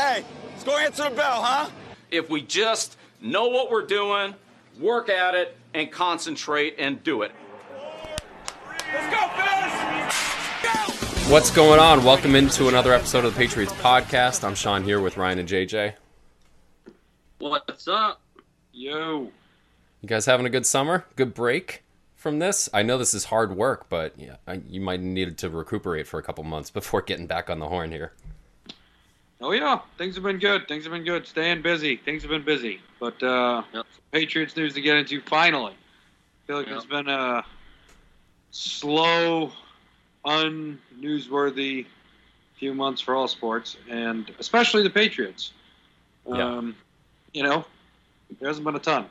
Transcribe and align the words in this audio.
Hey, 0.00 0.24
let's 0.48 0.64
go 0.64 0.78
answer 0.78 1.10
the 1.10 1.14
bell, 1.14 1.42
huh? 1.42 1.68
If 2.10 2.30
we 2.30 2.40
just 2.40 2.96
know 3.20 3.48
what 3.48 3.70
we're 3.70 3.84
doing, 3.84 4.34
work 4.80 5.10
at 5.10 5.34
it, 5.34 5.54
and 5.74 5.92
concentrate 5.92 6.76
and 6.78 7.02
do 7.04 7.20
it. 7.20 7.32
Let's 8.94 9.14
go, 9.14 9.28
fellas! 9.36 10.62
Go! 10.62 11.30
What's 11.30 11.50
going 11.50 11.78
on? 11.78 12.02
Welcome 12.02 12.34
into 12.34 12.68
another 12.68 12.94
episode 12.94 13.26
of 13.26 13.34
the 13.34 13.38
Patriots 13.38 13.74
podcast. 13.74 14.42
I'm 14.42 14.54
Sean 14.54 14.84
here 14.84 15.02
with 15.02 15.18
Ryan 15.18 15.40
and 15.40 15.46
JJ. 15.50 15.92
What's 17.38 17.86
up? 17.86 18.22
Yo. 18.72 19.30
You 20.00 20.08
guys 20.08 20.24
having 20.24 20.46
a 20.46 20.50
good 20.50 20.64
summer? 20.64 21.04
Good 21.14 21.34
break 21.34 21.82
from 22.16 22.38
this? 22.38 22.70
I 22.72 22.80
know 22.80 22.96
this 22.96 23.12
is 23.12 23.24
hard 23.26 23.54
work, 23.54 23.90
but 23.90 24.18
yeah, 24.18 24.36
I- 24.48 24.62
you 24.66 24.80
might 24.80 25.00
need 25.02 25.36
to 25.36 25.50
recuperate 25.50 26.06
for 26.06 26.18
a 26.18 26.22
couple 26.22 26.42
months 26.44 26.70
before 26.70 27.02
getting 27.02 27.26
back 27.26 27.50
on 27.50 27.58
the 27.58 27.68
horn 27.68 27.92
here. 27.92 28.12
Oh 29.40 29.52
yeah, 29.52 29.80
things 29.96 30.14
have 30.16 30.24
been 30.24 30.38
good. 30.38 30.68
Things 30.68 30.84
have 30.84 30.92
been 30.92 31.04
good. 31.04 31.26
Staying 31.26 31.62
busy. 31.62 31.96
Things 31.96 32.22
have 32.22 32.30
been 32.30 32.44
busy. 32.44 32.80
But 32.98 33.22
uh, 33.22 33.62
Yep. 33.72 33.86
Patriots 34.12 34.56
news 34.56 34.74
to 34.74 34.80
get 34.80 34.96
into 34.96 35.20
finally. 35.22 35.72
I 35.72 36.46
feel 36.46 36.56
like 36.58 36.66
Yep. 36.66 36.76
it's 36.76 36.86
been 36.86 37.08
a 37.08 37.44
slow, 38.50 39.52
unnewsworthy 40.26 41.86
few 42.58 42.74
months 42.74 43.00
for 43.00 43.14
all 43.14 43.28
sports, 43.28 43.76
and 43.88 44.30
especially 44.38 44.82
the 44.82 44.90
Patriots. 44.90 45.52
Yeah. 46.26 46.42
Um, 46.56 46.76
you 47.32 47.42
know, 47.42 47.64
there 48.38 48.48
hasn't 48.48 48.66
been 48.66 48.76
a 48.76 48.80
ton. 48.80 49.06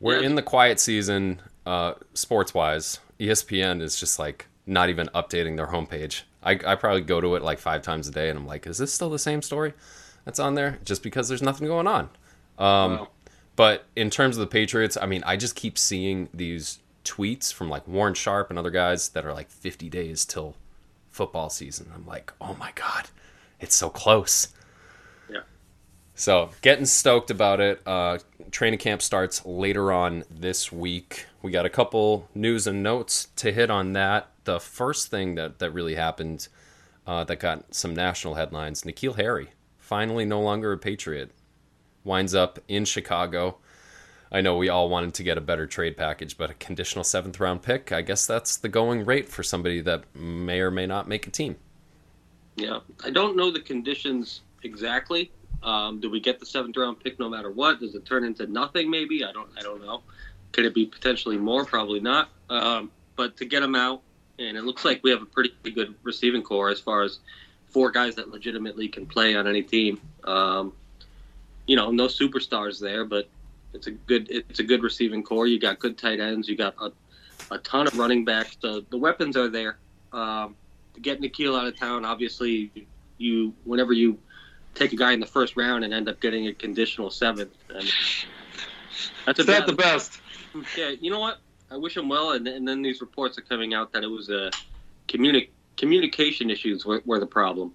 We're 0.00 0.20
Yeah. 0.20 0.26
in 0.26 0.34
the 0.34 0.42
quiet 0.42 0.80
season, 0.80 1.40
uh, 1.66 1.94
sports 2.14 2.52
wise. 2.54 2.98
ESPN 3.20 3.80
is 3.80 4.00
just 4.00 4.18
like 4.18 4.46
not 4.70 4.88
even 4.88 5.08
updating 5.08 5.56
their 5.56 5.66
homepage. 5.66 6.22
I, 6.42 6.52
I 6.64 6.74
probably 6.76 7.02
go 7.02 7.20
to 7.20 7.34
it 7.34 7.42
like 7.42 7.58
five 7.58 7.82
times 7.82 8.08
a 8.08 8.10
day 8.10 8.30
and 8.30 8.38
I'm 8.38 8.46
like, 8.46 8.66
is 8.66 8.78
this 8.78 8.92
still 8.92 9.10
the 9.10 9.18
same 9.18 9.42
story 9.42 9.74
that's 10.24 10.38
on 10.38 10.54
there? 10.54 10.78
Just 10.84 11.02
because 11.02 11.28
there's 11.28 11.42
nothing 11.42 11.66
going 11.66 11.86
on. 11.86 12.04
Um, 12.58 12.98
Wow. 12.98 13.08
But 13.56 13.84
in 13.94 14.08
terms 14.08 14.38
of 14.38 14.40
the 14.40 14.46
Patriots, 14.46 14.96
I 14.98 15.04
mean, 15.04 15.22
I 15.26 15.36
just 15.36 15.54
keep 15.54 15.76
seeing 15.76 16.30
these 16.32 16.78
tweets 17.04 17.52
from 17.52 17.68
like 17.68 17.86
Warren 17.86 18.14
Sharp 18.14 18.48
and 18.48 18.58
other 18.58 18.70
guys 18.70 19.10
that 19.10 19.26
are 19.26 19.34
like 19.34 19.50
50 19.50 19.90
days 19.90 20.24
till 20.24 20.54
football 21.10 21.50
season. 21.50 21.90
I'm 21.94 22.06
like, 22.06 22.32
oh 22.40 22.56
my 22.58 22.72
God, 22.74 23.08
it's 23.58 23.74
so 23.74 23.90
close. 23.90 24.48
Yeah. 25.30 25.40
So 26.14 26.50
getting 26.62 26.86
stoked 26.86 27.30
about 27.30 27.60
it. 27.60 27.82
Uh, 27.84 28.18
training 28.50 28.78
camp 28.78 29.02
starts 29.02 29.44
later 29.44 29.92
on 29.92 30.24
this 30.30 30.72
week. 30.72 31.26
We 31.42 31.50
got 31.50 31.66
a 31.66 31.70
couple 31.70 32.28
news 32.34 32.66
and 32.66 32.82
notes 32.82 33.28
to 33.36 33.52
hit 33.52 33.68
on 33.68 33.92
that. 33.92 34.29
The 34.44 34.60
first 34.60 35.08
thing 35.08 35.34
that, 35.34 35.58
that 35.58 35.72
really 35.72 35.94
happened 35.94 36.48
uh, 37.06 37.24
that 37.24 37.40
got 37.40 37.74
some 37.74 37.94
national 37.94 38.34
headlines 38.34 38.82
N'Keal 38.82 39.16
Harry, 39.16 39.50
finally 39.78 40.24
no 40.24 40.40
longer 40.40 40.72
a 40.72 40.78
Patriot, 40.78 41.30
winds 42.04 42.34
up 42.34 42.58
in 42.68 42.84
Chicago. 42.84 43.58
I 44.32 44.40
know 44.40 44.56
we 44.56 44.68
all 44.68 44.88
wanted 44.88 45.14
to 45.14 45.22
get 45.22 45.36
a 45.36 45.40
better 45.40 45.66
trade 45.66 45.96
package, 45.96 46.38
but 46.38 46.50
a 46.50 46.54
conditional 46.54 47.02
seventh 47.04 47.40
round 47.40 47.62
pick, 47.62 47.90
I 47.90 48.02
guess 48.02 48.26
that's 48.26 48.56
the 48.56 48.68
going 48.68 49.04
rate 49.04 49.28
for 49.28 49.42
somebody 49.42 49.80
that 49.82 50.04
may 50.14 50.60
or 50.60 50.70
may 50.70 50.86
not 50.86 51.08
make 51.08 51.26
a 51.26 51.30
team. 51.30 51.56
Yeah, 52.56 52.80
I 53.04 53.10
don't 53.10 53.36
know 53.36 53.50
the 53.50 53.60
conditions 53.60 54.42
exactly. 54.62 55.30
Um, 55.62 56.00
do 56.00 56.10
we 56.10 56.20
get 56.20 56.38
the 56.38 56.46
seventh 56.46 56.76
round 56.76 57.00
pick 57.00 57.18
no 57.18 57.28
matter 57.28 57.50
what? 57.50 57.80
Does 57.80 57.94
it 57.94 58.06
turn 58.06 58.24
into 58.24 58.46
nothing? 58.46 58.90
Maybe 58.90 59.24
I 59.24 59.32
don't. 59.32 59.50
I 59.58 59.62
don't 59.62 59.82
know. 59.82 60.02
Could 60.52 60.64
it 60.64 60.74
be 60.74 60.86
potentially 60.86 61.36
more? 61.36 61.64
Probably 61.64 62.00
not. 62.00 62.28
Um, 62.48 62.90
but 63.16 63.36
to 63.38 63.44
get 63.44 63.62
him 63.62 63.74
out, 63.74 64.02
and 64.40 64.56
it 64.56 64.64
looks 64.64 64.84
like 64.84 65.00
we 65.04 65.10
have 65.10 65.22
a 65.22 65.26
pretty 65.26 65.52
good 65.74 65.94
receiving 66.02 66.42
corps 66.42 66.70
as 66.70 66.80
far 66.80 67.02
as 67.02 67.18
four 67.68 67.90
guys 67.90 68.14
that 68.16 68.30
legitimately 68.30 68.88
can 68.88 69.06
play 69.06 69.36
on 69.36 69.46
any 69.46 69.62
team. 69.62 70.00
Um, 70.24 70.72
you 71.66 71.76
know, 71.76 71.90
no 71.90 72.06
superstars 72.06 72.80
there, 72.80 73.04
but 73.04 73.28
it's 73.74 73.86
a 73.86 73.92
good 73.92 74.28
it's 74.30 74.58
a 74.58 74.64
good 74.64 74.82
receiving 74.82 75.22
corps. 75.22 75.46
You 75.46 75.60
got 75.60 75.78
good 75.78 75.96
tight 75.96 76.18
ends. 76.18 76.48
You 76.48 76.56
got 76.56 76.74
a, 76.80 76.90
a 77.52 77.58
ton 77.58 77.86
of 77.86 77.96
running 77.98 78.24
backs. 78.24 78.56
The 78.56 78.84
the 78.90 78.96
weapons 78.98 79.36
are 79.36 79.48
there. 79.48 79.78
Um, 80.12 80.56
to 80.94 81.00
get 81.00 81.20
N'Keal 81.20 81.56
out 81.58 81.66
of 81.66 81.78
town, 81.78 82.04
obviously, 82.04 82.72
you 83.18 83.54
whenever 83.64 83.92
you 83.92 84.18
take 84.74 84.92
a 84.92 84.96
guy 84.96 85.12
in 85.12 85.20
the 85.20 85.26
first 85.26 85.56
round 85.56 85.84
and 85.84 85.92
end 85.92 86.08
up 86.08 86.18
getting 86.20 86.48
a 86.48 86.54
conditional 86.54 87.10
seventh, 87.10 87.54
and 87.68 87.88
that's 89.26 89.38
a 89.38 89.42
Is 89.42 89.46
that 89.46 89.66
the 89.66 89.74
best? 89.74 90.20
yeah. 90.76 90.90
You 91.00 91.10
know 91.10 91.20
what? 91.20 91.38
I 91.70 91.76
wish 91.76 91.96
him 91.96 92.08
well, 92.08 92.32
and, 92.32 92.46
and 92.48 92.66
then 92.66 92.82
these 92.82 93.00
reports 93.00 93.38
are 93.38 93.42
coming 93.42 93.74
out 93.74 93.92
that 93.92 94.02
it 94.02 94.08
was 94.08 94.28
a 94.28 94.50
communi- 95.08 95.50
communication 95.76 96.50
issues 96.50 96.84
were, 96.84 97.02
were 97.06 97.20
the 97.20 97.26
problem. 97.26 97.74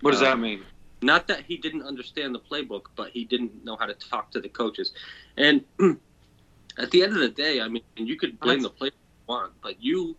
What 0.00 0.12
does 0.12 0.22
Uh, 0.22 0.26
that 0.26 0.38
mean? 0.38 0.64
Not 1.02 1.28
that 1.28 1.44
he 1.46 1.56
didn't 1.56 1.82
understand 1.82 2.34
the 2.34 2.40
playbook, 2.40 2.86
but 2.96 3.10
he 3.10 3.24
didn't 3.24 3.64
know 3.64 3.76
how 3.76 3.86
to 3.86 3.94
talk 3.94 4.30
to 4.32 4.40
the 4.40 4.48
coaches. 4.48 4.92
And 5.36 5.64
at 6.78 6.90
the 6.90 7.02
end 7.02 7.14
of 7.14 7.20
the 7.20 7.28
day, 7.28 7.60
I 7.60 7.68
mean, 7.68 7.82
you 7.96 8.16
could 8.16 8.38
blame 8.40 8.60
the 8.60 8.70
player 8.70 8.88
if 8.88 8.94
you 8.94 9.34
want, 9.34 9.52
but 9.62 9.82
you 9.82 10.16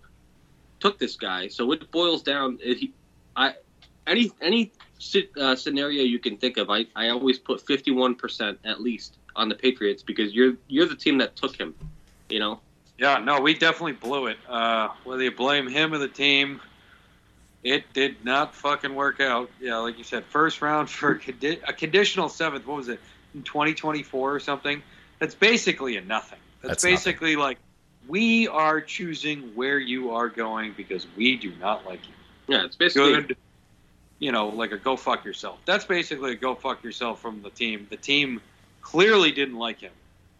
took 0.80 0.98
this 0.98 1.16
guy. 1.16 1.48
So 1.50 1.72
it 1.72 1.92
boils 1.92 2.24
down. 2.24 2.58
If 2.64 2.80
he, 2.80 2.94
I, 3.36 3.56
any 4.08 4.32
any 4.42 4.72
uh, 5.40 5.56
scenario 5.56 6.04
you 6.04 6.18
can 6.18 6.38
think 6.38 6.58
of, 6.58 6.72
I, 6.72 6.88
I 6.96 7.10
always 7.10 7.38
put 7.38 7.62
fifty 7.62 7.92
one 7.92 8.16
percent 8.16 8.58
at 8.66 8.82
least 8.82 9.18
on 9.36 9.50
the 9.50 9.56
Patriots 9.56 10.02
because 10.02 10.34
you're 10.34 10.56
you're 10.68 10.88
the 10.88 10.96
team 10.96 11.20
that 11.20 11.36
took 11.36 11.56
him. 11.56 11.76
You 12.30 12.40
know. 12.40 12.62
Yeah, 13.02 13.18
no, 13.18 13.42
we 13.42 13.56
definitely 13.56 13.94
blew 13.94 14.28
it. 14.28 14.38
Uh, 14.48 14.90
whether 15.04 15.24
you 15.24 15.32
blame 15.32 15.68
him 15.68 15.92
or 15.92 15.98
the 15.98 16.08
team, 16.08 16.62
it 17.64 17.92
did 17.94 18.24
not 18.24 18.54
fucking 18.54 18.94
work 18.94 19.20
out. 19.20 19.50
Yeah, 19.60 19.78
like 19.78 19.98
you 19.98 20.04
said, 20.04 20.24
first 20.26 20.62
round 20.62 20.88
for 20.88 21.14
a, 21.14 21.20
condi- 21.20 21.60
a 21.68 21.74
conditional 21.74 22.30
seventh. 22.30 22.68
What 22.68 22.78
was 22.78 22.90
it 22.90 23.00
in 23.34 23.42
2024 23.42 24.36
or 24.36 24.40
something? 24.40 24.84
That's 25.18 25.34
basically 25.34 25.98
a 25.98 26.02
nothing. 26.02 26.38
That's, 26.62 26.84
That's 26.84 26.84
nothing. 26.84 26.94
basically 26.94 27.36
like 27.38 27.58
we 28.08 28.48
are 28.48 28.80
choosing 28.80 29.56
where 29.56 29.80
you 29.80 30.12
are 30.12 30.30
going 30.30 30.74
because 30.78 31.08
we 31.18 31.38
do 31.38 31.52
not 31.60 31.88
like 31.88 32.08
you. 32.08 32.14
Yeah, 32.54 32.66
it's 32.66 32.76
basically 32.76 33.14
Good, 33.14 33.38
you 34.20 34.32
know, 34.32 34.50
like 34.50 34.74
a 34.74 34.78
go 34.78 34.96
fuck 34.96 35.26
yourself. 35.26 35.58
That's 35.66 35.86
basically 35.86 36.34
a 36.34 36.36
go 36.36 36.54
fuck 36.54 36.84
yourself 36.84 37.20
from 37.20 37.42
the 37.42 37.50
team. 37.50 37.88
The 37.90 37.98
team 37.98 38.42
clearly 38.82 39.32
didn't 39.32 39.58
like 39.58 39.80
him. 39.80 39.94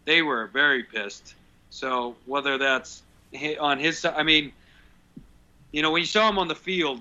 They 0.04 0.22
were 0.22 0.46
very 0.46 0.84
pissed. 0.84 1.34
So 1.72 2.16
whether 2.26 2.58
that's 2.58 3.02
on 3.58 3.78
his 3.78 3.98
side, 3.98 4.12
I 4.14 4.24
mean, 4.24 4.52
you 5.72 5.80
know, 5.80 5.90
when 5.90 6.02
you 6.02 6.06
saw 6.06 6.28
him 6.28 6.38
on 6.38 6.46
the 6.46 6.54
field, 6.54 7.00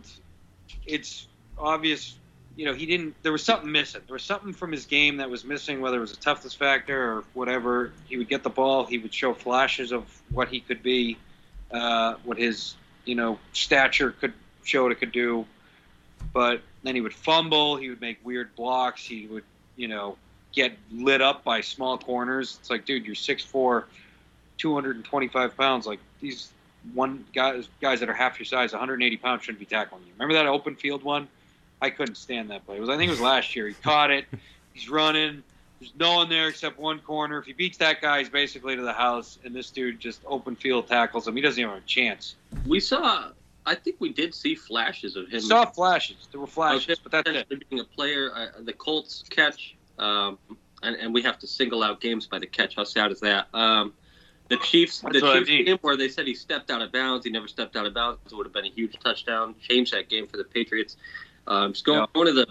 it's 0.85 1.27
obvious. 1.57 2.15
You 2.55 2.65
know, 2.65 2.73
he 2.73 2.85
didn't. 2.85 3.15
There 3.21 3.33
was 3.33 3.43
something 3.43 3.69
missing. 3.69 4.01
There 4.07 4.13
was 4.13 4.23
something 4.23 4.53
from 4.53 4.71
his 4.71 4.85
game 4.85 5.17
that 5.17 5.29
was 5.29 5.43
missing. 5.43 5.81
Whether 5.81 5.97
it 5.97 5.99
was 5.99 6.13
a 6.13 6.17
toughness 6.17 6.53
factor 6.53 7.11
or 7.11 7.23
whatever, 7.33 7.91
he 8.05 8.17
would 8.17 8.29
get 8.29 8.43
the 8.43 8.49
ball. 8.49 8.85
He 8.85 8.97
would 8.97 9.13
show 9.13 9.33
flashes 9.33 9.91
of 9.91 10.05
what 10.31 10.47
he 10.47 10.61
could 10.61 10.81
be, 10.81 11.17
uh, 11.71 12.15
what 12.23 12.37
his 12.37 12.75
you 13.03 13.15
know 13.15 13.39
stature 13.51 14.11
could 14.11 14.33
show 14.63 14.83
what 14.83 14.93
it 14.93 14.99
could 14.99 15.11
do. 15.11 15.45
But 16.31 16.61
then 16.83 16.95
he 16.95 17.01
would 17.01 17.13
fumble. 17.13 17.75
He 17.75 17.89
would 17.89 17.99
make 17.99 18.19
weird 18.23 18.55
blocks. 18.55 19.05
He 19.05 19.27
would, 19.27 19.43
you 19.75 19.89
know, 19.89 20.15
get 20.53 20.77
lit 20.91 21.21
up 21.21 21.43
by 21.43 21.59
small 21.59 21.97
corners. 21.97 22.57
It's 22.61 22.69
like, 22.69 22.85
dude, 22.85 23.05
you're 23.05 23.15
6'4", 23.15 23.83
225 24.61 25.57
pounds. 25.57 25.87
Like 25.87 25.99
these 26.21 26.49
one 26.93 27.25
guys 27.33 27.67
guys 27.81 27.99
that 27.99 28.09
are 28.09 28.13
half 28.13 28.39
your 28.39 28.45
size, 28.45 28.71
180 28.71 29.17
pounds, 29.17 29.43
shouldn't 29.43 29.59
be 29.59 29.65
tackling 29.65 30.03
you. 30.05 30.13
Remember 30.13 30.35
that 30.35 30.45
open 30.47 30.75
field 30.75 31.03
one? 31.03 31.27
I 31.81 31.89
couldn't 31.89 32.15
stand 32.15 32.51
that 32.51 32.65
play. 32.65 32.77
It 32.77 32.79
was 32.79 32.89
I 32.89 32.97
think 32.97 33.09
it 33.09 33.11
was 33.11 33.21
last 33.21 33.55
year. 33.55 33.67
He 33.67 33.73
caught 33.73 34.11
it. 34.11 34.25
He's 34.73 34.87
running. 34.89 35.43
There's 35.79 35.93
no 35.97 36.13
one 36.17 36.29
there 36.29 36.47
except 36.47 36.77
one 36.79 36.99
corner. 36.99 37.39
If 37.39 37.45
he 37.45 37.53
beats 37.53 37.79
that 37.79 38.01
guy, 38.01 38.19
he's 38.19 38.29
basically 38.29 38.75
to 38.75 38.83
the 38.83 38.93
house. 38.93 39.39
And 39.43 39.53
this 39.55 39.71
dude 39.71 39.99
just 39.99 40.21
open 40.27 40.55
field 40.55 40.87
tackles 40.87 41.27
him. 41.27 41.35
He 41.35 41.41
doesn't 41.41 41.59
even 41.59 41.73
have 41.73 41.81
a 41.83 41.85
chance. 41.87 42.35
we 42.67 42.79
saw. 42.79 43.29
I 43.65 43.73
think 43.75 43.95
we 43.99 44.13
did 44.13 44.35
see 44.35 44.53
flashes 44.53 45.15
of 45.15 45.25
him. 45.25 45.33
We 45.33 45.39
Saw 45.39 45.65
flashes. 45.65 46.27
There 46.31 46.39
were 46.39 46.45
flashes, 46.47 46.85
him 46.85 46.97
but 47.03 47.11
that's 47.11 47.29
it. 47.29 47.33
potentially 47.49 47.65
being 47.69 47.81
a 47.81 47.83
player. 47.85 48.31
Uh, 48.33 48.47
the 48.61 48.73
Colts 48.73 49.23
catch, 49.31 49.75
um, 49.97 50.37
and, 50.83 50.95
and 50.97 51.13
we 51.13 51.23
have 51.23 51.39
to 51.39 51.47
single 51.47 51.81
out 51.81 51.99
games 51.99 52.27
by 52.27 52.37
the 52.37 52.47
catch. 52.47 52.75
How 52.75 52.83
sad 52.83 53.11
is 53.11 53.19
that? 53.21 53.47
Um, 53.53 53.93
the 54.51 54.57
Chiefs, 54.57 54.99
That's 54.99 55.19
the 55.19 55.21
what 55.25 55.35
I 55.35 55.39
Chiefs 55.39 55.49
mean. 55.49 55.65
game 55.65 55.77
where 55.81 55.97
they 55.97 56.07
said 56.09 56.27
he 56.27 56.35
stepped 56.35 56.69
out 56.69 56.81
of 56.81 56.91
bounds, 56.91 57.25
he 57.25 57.31
never 57.31 57.47
stepped 57.47 57.75
out 57.75 57.85
of 57.85 57.93
bounds. 57.93 58.19
It 58.31 58.35
would 58.35 58.45
have 58.45 58.53
been 58.53 58.65
a 58.65 58.69
huge 58.69 58.95
touchdown, 59.03 59.55
changed 59.67 59.93
that 59.93 60.09
game 60.09 60.27
for 60.27 60.37
the 60.37 60.43
Patriots. 60.43 60.97
Um, 61.47 61.69
he's 61.71 61.81
going, 61.81 61.99
Yeah. 61.99 62.05
going 62.13 62.27
to 62.27 62.33
the 62.33 62.47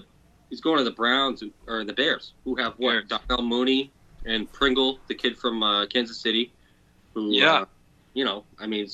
he's 0.49 0.61
going 0.61 0.79
to 0.79 0.85
the 0.85 0.91
Browns 0.91 1.45
or 1.69 1.85
the 1.85 1.93
Bears, 1.93 2.33
who 2.45 2.57
have 2.57 2.75
what. 2.79 3.07
Darnell 3.09 3.43
Mooney 3.47 3.93
and 4.27 4.51
Pringle, 4.53 4.99
the 5.07 5.15
kid 5.15 5.39
from 5.39 5.63
uh, 5.63 5.87
Kansas 5.87 6.19
City, 6.19 6.53
who 7.15 7.31
Yeah. 7.33 7.53
uh, 7.53 7.65
you 8.15 8.25
know, 8.25 8.45
I 8.59 8.67
mean, 8.67 8.89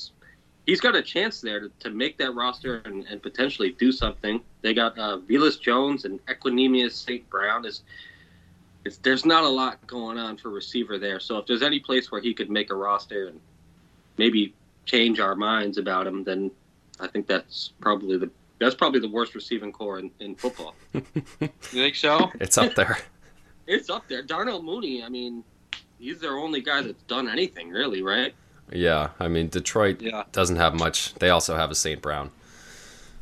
he's, 0.67 0.81
got 0.81 0.95
a 0.95 1.01
chance 1.01 1.41
there 1.41 1.59
to, 1.59 1.71
to 1.79 1.89
make 1.89 2.17
that 2.19 2.35
roster 2.35 2.83
and, 2.85 3.05
and 3.05 3.21
potentially 3.23 3.71
do 3.79 3.91
something. 3.91 4.39
They 4.61 4.75
got 4.75 4.97
uh, 4.99 5.17
Velus 5.27 5.59
Jones 5.59 6.05
and 6.05 6.23
Equanimeous 6.27 6.91
St. 6.91 7.27
Brown. 7.29 7.65
Is 7.65 7.81
it's, 8.87 8.97
there's 8.97 9.25
not 9.25 9.43
a 9.43 9.49
lot 9.49 9.85
going 9.85 10.17
on 10.17 10.37
for 10.37 10.49
receiver 10.49 10.97
there. 10.97 11.19
So 11.19 11.37
if 11.37 11.45
there's 11.45 11.61
any 11.61 11.79
place 11.79 12.11
where 12.11 12.21
he 12.21 12.33
could 12.33 12.49
make 12.49 12.71
a 12.71 12.75
roster 12.75 13.27
and 13.27 13.39
maybe 14.17 14.53
change 14.85 15.19
our 15.19 15.35
minds 15.35 15.77
about 15.77 16.07
him, 16.07 16.23
then 16.23 16.49
I 16.99 17.07
think 17.07 17.27
that's 17.27 17.73
probably 17.79 18.17
the 18.17 18.29
That's 18.59 18.73
probably 18.75 18.99
the 18.99 19.09
worst 19.09 19.35
receiving 19.35 19.71
corps 19.71 19.99
in, 19.99 20.09
in 20.19 20.35
football. 20.35 20.73
You 21.39 21.83
think 21.83 21.95
so? 21.95 22.31
It's 22.39 22.57
up 22.57 22.73
there. 22.75 22.97
It's 23.69 23.89
up 23.89 24.07
there. 24.07 24.21
Darnell 24.23 24.61
Mooney, 24.63 25.03
I 25.03 25.09
mean, 25.09 25.43
he's 25.99 26.19
their 26.21 26.37
only 26.37 26.61
guy 26.61 26.81
that's 26.81 27.03
done 27.03 27.27
anything, 27.27 27.69
really, 27.69 28.01
right? 28.01 28.33
yeah, 28.71 29.09
I 29.19 29.27
mean 29.27 29.49
Detroit 29.49 30.01
Yeah. 30.01 30.23
doesn't 30.31 30.55
have 30.55 30.73
much. 30.73 31.13
They 31.15 31.29
also 31.31 31.55
have 31.57 31.69
a 31.69 31.75
St. 31.75 32.01
Brown. 32.01 32.31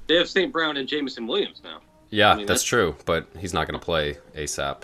They 0.08 0.16
have 0.18 0.30
St. 0.30 0.54
Brown 0.54 0.78
and 0.78 0.88
Jameson 0.88 1.26
Williams 1.26 1.62
now. 1.64 1.80
Yeah, 2.12 2.30
I 2.32 2.36
mean, 2.36 2.46
that's 2.46 2.62
that's- 2.62 2.64
true, 2.64 2.96
but 3.06 3.28
he's 3.40 3.54
not 3.56 3.68
going 3.68 3.80
to 3.80 3.84
play 3.84 4.18
ASAP. 4.36 4.84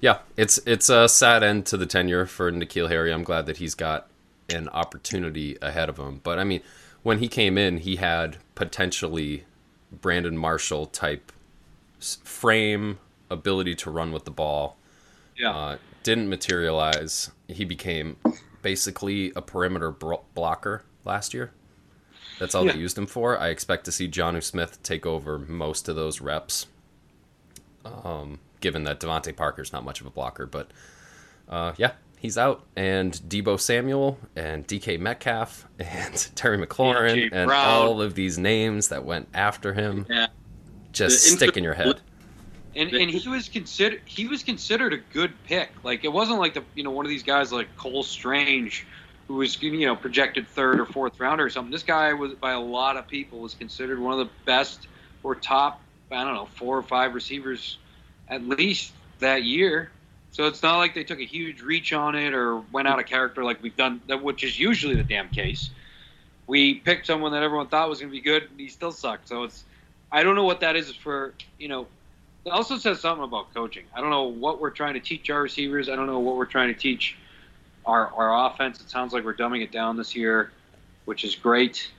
Yeah, 0.00 0.18
it's 0.36 0.58
it's 0.64 0.88
a 0.88 1.08
sad 1.08 1.42
end 1.42 1.66
to 1.66 1.76
the 1.76 1.86
tenure 1.86 2.26
for 2.26 2.52
N'Keal 2.52 2.88
Harry. 2.88 3.12
I'm 3.12 3.24
glad 3.24 3.46
that 3.46 3.56
he's 3.56 3.74
got 3.74 4.08
an 4.48 4.68
opportunity 4.70 5.56
ahead 5.60 5.88
of 5.88 5.98
him. 5.98 6.20
But 6.22 6.38
I 6.38 6.44
mean, 6.44 6.60
when 7.02 7.18
he 7.18 7.28
came 7.28 7.58
in, 7.58 7.78
he 7.78 7.96
had 7.96 8.36
potentially 8.54 9.44
Brandon 9.90 10.36
Marshall 10.38 10.86
type 10.86 11.32
frame, 12.00 12.98
ability 13.30 13.74
to 13.74 13.90
run 13.90 14.12
with 14.12 14.24
the 14.24 14.30
ball. 14.30 14.76
Yeah. 15.36 15.50
Uh, 15.50 15.78
didn't 16.04 16.28
materialize. 16.28 17.30
He 17.48 17.64
became 17.64 18.16
basically 18.62 19.32
a 19.34 19.42
perimeter 19.42 19.90
bro- 19.90 20.24
blocker 20.34 20.84
last 21.04 21.34
year. 21.34 21.52
That's 22.38 22.54
all 22.54 22.64
Yeah. 22.64 22.72
they 22.72 22.78
used 22.78 22.96
him 22.96 23.06
for. 23.06 23.36
I 23.38 23.48
expect 23.48 23.84
to 23.86 23.92
see 23.92 24.08
Jonnu 24.08 24.42
Smith 24.42 24.80
take 24.84 25.04
over 25.04 25.38
most 25.40 25.88
of 25.88 25.96
those 25.96 26.20
reps. 26.20 26.66
Um, 27.84 28.38
given 28.60 28.84
that 28.84 29.00
DeVante 29.00 29.34
Parker's 29.34 29.72
not 29.72 29.84
much 29.84 30.00
of 30.00 30.06
a 30.06 30.10
blocker, 30.10 30.46
but 30.46 30.70
uh, 31.48 31.72
yeah, 31.76 31.92
he's 32.18 32.36
out. 32.36 32.64
And 32.76 33.12
Deebo 33.12 33.58
Samuel 33.60 34.18
and 34.36 34.66
DK 34.66 34.98
Metcalf 34.98 35.66
and 35.78 36.28
Terry 36.34 36.58
McLaurin 36.58 37.30
and 37.32 37.50
all 37.50 38.00
of 38.02 38.14
these 38.14 38.38
names 38.38 38.88
that 38.88 39.04
went 39.04 39.28
after 39.34 39.72
him 39.72 40.06
Yeah. 40.08 40.26
just 40.92 41.24
The 41.24 41.36
stick 41.36 41.56
in 41.56 41.64
your 41.64 41.74
head. 41.74 42.00
And 42.76 42.92
and 42.92 43.10
he 43.10 43.28
was 43.28 43.48
considered 43.48 44.02
he 44.04 44.28
was 44.28 44.42
considered 44.42 44.92
a 44.92 44.98
good 44.98 45.32
pick. 45.44 45.70
Like 45.82 46.04
it 46.04 46.12
wasn't 46.12 46.38
like 46.38 46.54
the 46.54 46.62
you 46.74 46.84
know 46.84 46.90
one 46.90 47.04
of 47.04 47.10
these 47.10 47.22
guys 47.24 47.50
like 47.50 47.74
Cole 47.76 48.02
Strange, 48.04 48.86
who 49.26 49.36
was 49.36 49.60
you 49.60 49.86
know 49.86 49.96
projected 49.96 50.46
third 50.46 50.78
or 50.78 50.86
fourth 50.86 51.18
rounder 51.18 51.44
or 51.44 51.50
something. 51.50 51.72
This 51.72 51.82
guy 51.82 52.12
was 52.12 52.34
by 52.34 52.52
a 52.52 52.60
lot 52.60 52.96
of 52.96 53.08
people 53.08 53.40
was 53.40 53.54
considered 53.54 53.98
one 53.98 54.12
of 54.12 54.18
the 54.18 54.32
best 54.44 54.86
or 55.24 55.34
top 55.34 55.80
I 56.12 56.22
don't 56.24 56.34
know 56.34 56.46
four 56.54 56.76
or 56.76 56.82
five 56.82 57.14
receivers 57.14 57.78
at 58.28 58.42
least 58.42 58.92
that 59.20 59.44
year. 59.44 59.90
So 60.30 60.46
it's 60.46 60.62
not 60.62 60.78
like 60.78 60.94
they 60.94 61.04
took 61.04 61.20
a 61.20 61.24
huge 61.24 61.62
reach 61.62 61.92
on 61.92 62.14
it 62.14 62.34
or 62.34 62.58
went 62.72 62.86
out 62.86 62.98
of 62.98 63.06
character 63.06 63.42
like 63.42 63.62
we've 63.62 63.76
done, 63.76 64.00
which 64.22 64.44
is 64.44 64.58
usually 64.58 64.94
the 64.94 65.02
damn 65.02 65.28
case. 65.28 65.70
We 66.46 66.74
picked 66.74 67.06
someone 67.06 67.32
that 67.32 67.42
everyone 67.42 67.68
thought 67.68 67.88
was 67.88 68.00
going 68.00 68.10
to 68.10 68.16
be 68.16 68.20
good, 68.22 68.44
and 68.50 68.58
he 68.58 68.68
still 68.68 68.92
sucked. 68.92 69.28
So 69.28 69.44
it's, 69.44 69.64
I 70.10 70.22
don't 70.22 70.36
know 70.36 70.44
what 70.44 70.60
that 70.60 70.76
is 70.76 70.94
for. 70.94 71.34
You 71.58 71.68
know, 71.68 71.86
it 72.44 72.50
also 72.50 72.78
says 72.78 73.00
something 73.00 73.24
about 73.24 73.52
coaching. 73.52 73.84
I 73.94 74.00
don't 74.00 74.10
know 74.10 74.24
what 74.24 74.60
we're 74.60 74.70
trying 74.70 74.94
to 74.94 75.00
teach 75.00 75.28
our 75.28 75.42
receivers. 75.42 75.88
I 75.88 75.96
don't 75.96 76.06
know 76.06 76.20
what 76.20 76.36
we're 76.36 76.46
trying 76.46 76.72
to 76.72 76.78
teach 76.78 77.16
our 77.84 78.12
our 78.14 78.46
offense. 78.46 78.80
It 78.80 78.88
sounds 78.88 79.12
like 79.12 79.24
we're 79.24 79.34
dumbing 79.34 79.62
it 79.62 79.72
down 79.72 79.96
this 79.96 80.14
year, 80.14 80.52
which 81.04 81.24
is 81.24 81.34
great. 81.34 81.90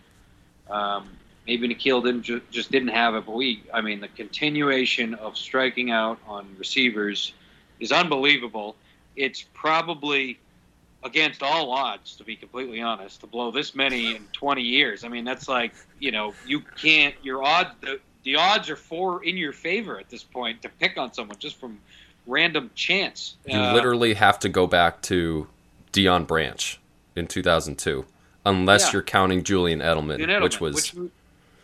Um, 0.69 1.09
maybe 1.49 1.67
N'Keal 1.67 2.03
didn't 2.03 2.21
ju- 2.23 2.41
just 2.51 2.71
didn't 2.71 2.89
have 2.89 3.15
it, 3.15 3.25
but 3.25 3.33
we. 3.35 3.63
I 3.73 3.81
mean, 3.81 3.99
the 4.01 4.07
continuation 4.09 5.15
of 5.15 5.35
striking 5.35 5.89
out 5.89 6.19
on 6.27 6.47
receivers 6.59 7.33
is 7.79 7.91
unbelievable. 7.91 8.75
It's 9.15 9.43
probably 9.53 10.37
against 11.03 11.41
all 11.41 11.71
odds, 11.71 12.15
to 12.17 12.23
be 12.23 12.35
completely 12.35 12.81
honest, 12.81 13.21
to 13.21 13.27
blow 13.27 13.49
this 13.51 13.73
many 13.73 14.15
in 14.15 14.23
20 14.33 14.61
years. 14.61 15.03
I 15.03 15.07
mean, 15.07 15.23
that's 15.25 15.47
like 15.47 15.73
you 15.99 16.11
know 16.11 16.33
you 16.45 16.59
can't. 16.81 17.15
Your 17.23 17.43
odds 17.43 17.71
the, 17.81 17.99
the 18.23 18.35
odds 18.35 18.69
are 18.69 18.75
four 18.75 19.23
in 19.23 19.35
your 19.35 19.53
favor 19.53 19.99
at 19.99 20.07
this 20.09 20.23
point 20.23 20.61
to 20.61 20.69
pick 20.69 20.97
on 20.97 21.11
someone 21.13 21.37
just 21.39 21.55
from 21.59 21.79
random 22.27 22.69
chance. 22.75 23.37
You 23.47 23.57
Uh, 23.57 23.73
literally 23.73 24.13
have 24.13 24.37
to 24.41 24.49
go 24.49 24.67
back 24.67 25.01
to 25.03 25.47
Deion 25.93 26.27
Branch 26.27 26.79
in 27.15 27.25
2002, 27.27 28.05
unless 28.45 28.85
Yeah. 28.87 28.91
you're 28.93 29.01
counting 29.01 29.43
Julian 29.43 29.79
Edelman, 29.79 30.19
Edelman, 30.19 30.43
which 30.43 30.61
was 30.61 30.93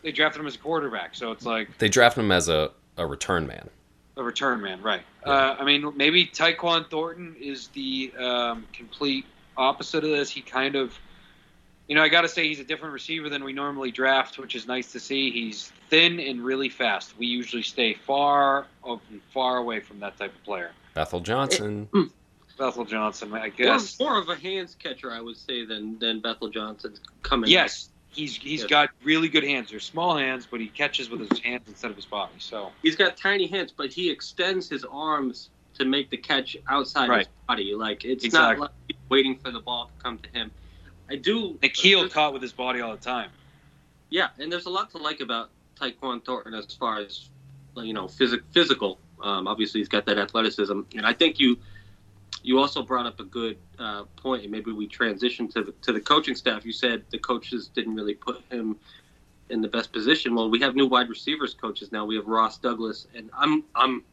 they 0.05 0.11
drafted 0.13 0.39
him 0.39 0.47
as 0.47 0.55
a 0.55 0.59
quarterback, 0.59 1.15
so 1.15 1.31
it's 1.31 1.45
like 1.45 1.77
they 1.79 1.89
drafted 1.89 2.23
him 2.23 2.31
as 2.31 2.47
a, 2.47 2.71
a 2.95 3.05
return 3.05 3.45
man. 3.47 3.69
a 4.15 4.23
return 4.23 4.61
man, 4.61 4.81
right? 4.81 5.01
Uh, 5.25 5.55
I 5.59 5.65
mean, 5.65 5.91
maybe 5.97 6.25
Tyquan 6.27 6.89
Thornton 6.89 7.35
is 7.41 7.67
the 7.69 8.13
um, 8.17 8.65
complete 8.71 9.25
opposite 9.57 10.03
of 10.03 10.11
this. 10.11 10.29
He 10.29 10.41
kind 10.41 10.75
of, 10.75 10.97
you 11.87 11.95
know, 11.95 12.03
I 12.03 12.07
got 12.09 12.21
to 12.21 12.29
say 12.29 12.47
he's 12.47 12.59
a 12.59 12.63
different 12.63 12.93
receiver 12.93 13.27
than 13.29 13.43
we 13.43 13.51
normally 13.51 13.91
draft, 13.91 14.37
which 14.37 14.53
is 14.55 14.67
nice 14.67 14.91
to 14.93 14.99
see. 14.99 15.31
He's 15.31 15.73
thin 15.89 16.19
and 16.19 16.45
really 16.45 16.69
fast. 16.69 17.17
We 17.17 17.25
usually 17.25 17.63
stay 17.63 17.95
far, 17.95 18.67
up 18.87 19.01
far 19.33 19.57
away 19.57 19.79
from 19.81 19.99
that 20.01 20.17
type 20.17 20.33
of 20.35 20.43
player. 20.43 20.71
Bethel 20.93 21.19
Johnson. 21.19 21.89
Bethel 22.57 22.85
Johnson, 22.85 23.33
I 23.33 23.39
More, 23.39 23.49
guess. 23.49 23.99
more 23.99 24.17
of 24.17 24.29
a 24.29 24.35
hands 24.35 24.77
catcher, 24.79 25.11
I 25.11 25.19
would 25.19 25.35
say, 25.35 25.65
than 25.65 25.99
than 25.99 26.21
Bethel 26.21 26.47
Johnson 26.47 26.93
coming. 27.21 27.49
Yes, 27.51 27.89
he's 28.15 28.35
he's 28.37 28.61
Yes. 28.61 28.69
got 28.69 28.89
really 29.03 29.27
good 29.29 29.43
hands. 29.43 29.69
They're 29.71 29.79
small 29.79 30.17
hands, 30.17 30.47
but 30.49 30.59
he 30.59 30.67
catches 30.67 31.09
with 31.09 31.29
his 31.29 31.39
hands 31.39 31.63
instead 31.67 31.91
of 31.91 31.95
his 31.97 32.05
body. 32.05 32.33
So 32.39 32.71
he's 32.81 32.95
got 32.95 33.17
tiny 33.17 33.47
hands, 33.47 33.73
but 33.75 33.91
he 33.91 34.09
extends 34.09 34.69
his 34.69 34.85
arms 34.85 35.49
to 35.75 35.85
make 35.85 36.09
the 36.09 36.17
catch 36.17 36.55
outside 36.69 37.09
Right. 37.09 37.19
his 37.19 37.27
body. 37.47 37.75
Like 37.75 38.05
it's 38.05 38.23
Exactly. 38.23 38.59
not 38.59 38.61
like 38.61 38.71
he's 38.87 38.97
waiting 39.09 39.35
for 39.37 39.51
the 39.51 39.59
ball 39.59 39.87
to 39.87 40.03
come 40.03 40.17
to 40.19 40.29
him. 40.29 40.51
I 41.09 41.15
do. 41.17 41.59
N'Keal 41.61 42.09
caught 42.11 42.33
with 42.33 42.41
his 42.41 42.53
body 42.53 42.81
all 42.81 42.91
the 42.91 42.97
time. 43.01 43.29
Yeah, 44.09 44.29
and 44.39 44.51
there's 44.51 44.65
a 44.65 44.69
lot 44.69 44.89
to 44.91 44.97
like 44.97 45.19
about 45.19 45.51
Tyquan 45.79 46.23
Thornton 46.23 46.53
as 46.53 46.73
far 46.73 46.99
as 46.99 47.29
you 47.75 47.93
know, 47.93 48.07
physic, 48.07 48.41
physical. 48.51 48.99
Um, 49.21 49.47
obviously, 49.47 49.81
he's 49.81 49.89
got 49.89 50.05
that 50.05 50.17
athleticism, 50.17 50.79
and 50.95 51.05
I 51.05 51.13
think 51.13 51.39
you 51.39 51.57
you 52.45 52.59
also 52.59 52.83
brought 52.83 53.07
up 53.07 53.19
a 53.19 53.23
good 53.23 53.57
uh, 53.79 54.03
point, 54.17 54.43
and 54.43 54.51
maybe 54.51 54.71
we 54.71 54.87
transition 54.87 55.47
to 55.47 55.63
the, 55.63 55.71
to 55.81 55.91
the 55.91 55.99
coaching 55.99 56.35
staff. 56.35 56.63
You 56.63 56.71
said 56.71 57.03
the 57.09 57.17
coaches 57.17 57.69
didn't 57.73 57.95
really 57.95 58.13
put 58.13 58.43
him 58.51 58.77
in 59.49 59.61
the 59.61 59.67
best 59.67 59.91
position. 59.91 60.35
Well, 60.35 60.49
we 60.49 60.59
have 60.59 60.75
new 60.75 60.85
wide 60.85 61.09
receivers 61.09 61.55
coaches 61.55 61.91
now. 61.91 62.05
We 62.05 62.15
have 62.15 62.27
Ross 62.27 62.59
Douglas, 62.59 63.07
and 63.15 63.31
I'm 63.35 63.63
I'm 63.73 64.03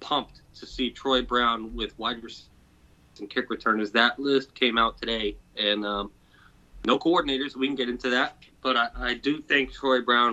pumped 0.00 0.40
to 0.54 0.66
see 0.66 0.90
Troy 0.90 1.20
Brown 1.20 1.74
with 1.74 1.96
wide 1.98 2.22
receivers 2.22 2.48
and 3.20 3.28
kick 3.28 3.50
returners. 3.50 3.92
That 3.92 4.18
list 4.18 4.54
came 4.54 4.78
out 4.78 4.96
today, 4.96 5.36
and 5.58 5.84
um, 5.84 6.10
no 6.86 6.98
coordinators. 6.98 7.56
We 7.56 7.66
can 7.66 7.76
get 7.76 7.90
into 7.90 8.08
that, 8.08 8.38
but 8.62 8.74
I, 8.76 8.88
I 8.96 9.14
do 9.14 9.42
think 9.42 9.70
Troy 9.70 10.00
Brown 10.00 10.32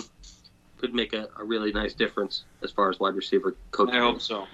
could 0.78 0.94
make 0.94 1.12
a, 1.12 1.28
a 1.38 1.44
really 1.44 1.74
nice 1.74 1.94
difference 1.94 2.46
as 2.64 2.72
far 2.72 2.90
as 2.90 3.02
wide 3.02 3.16
receiver 3.16 3.58
coaching. 3.72 3.96
I 3.96 4.00
hope 4.00 4.22
so. 4.22 4.48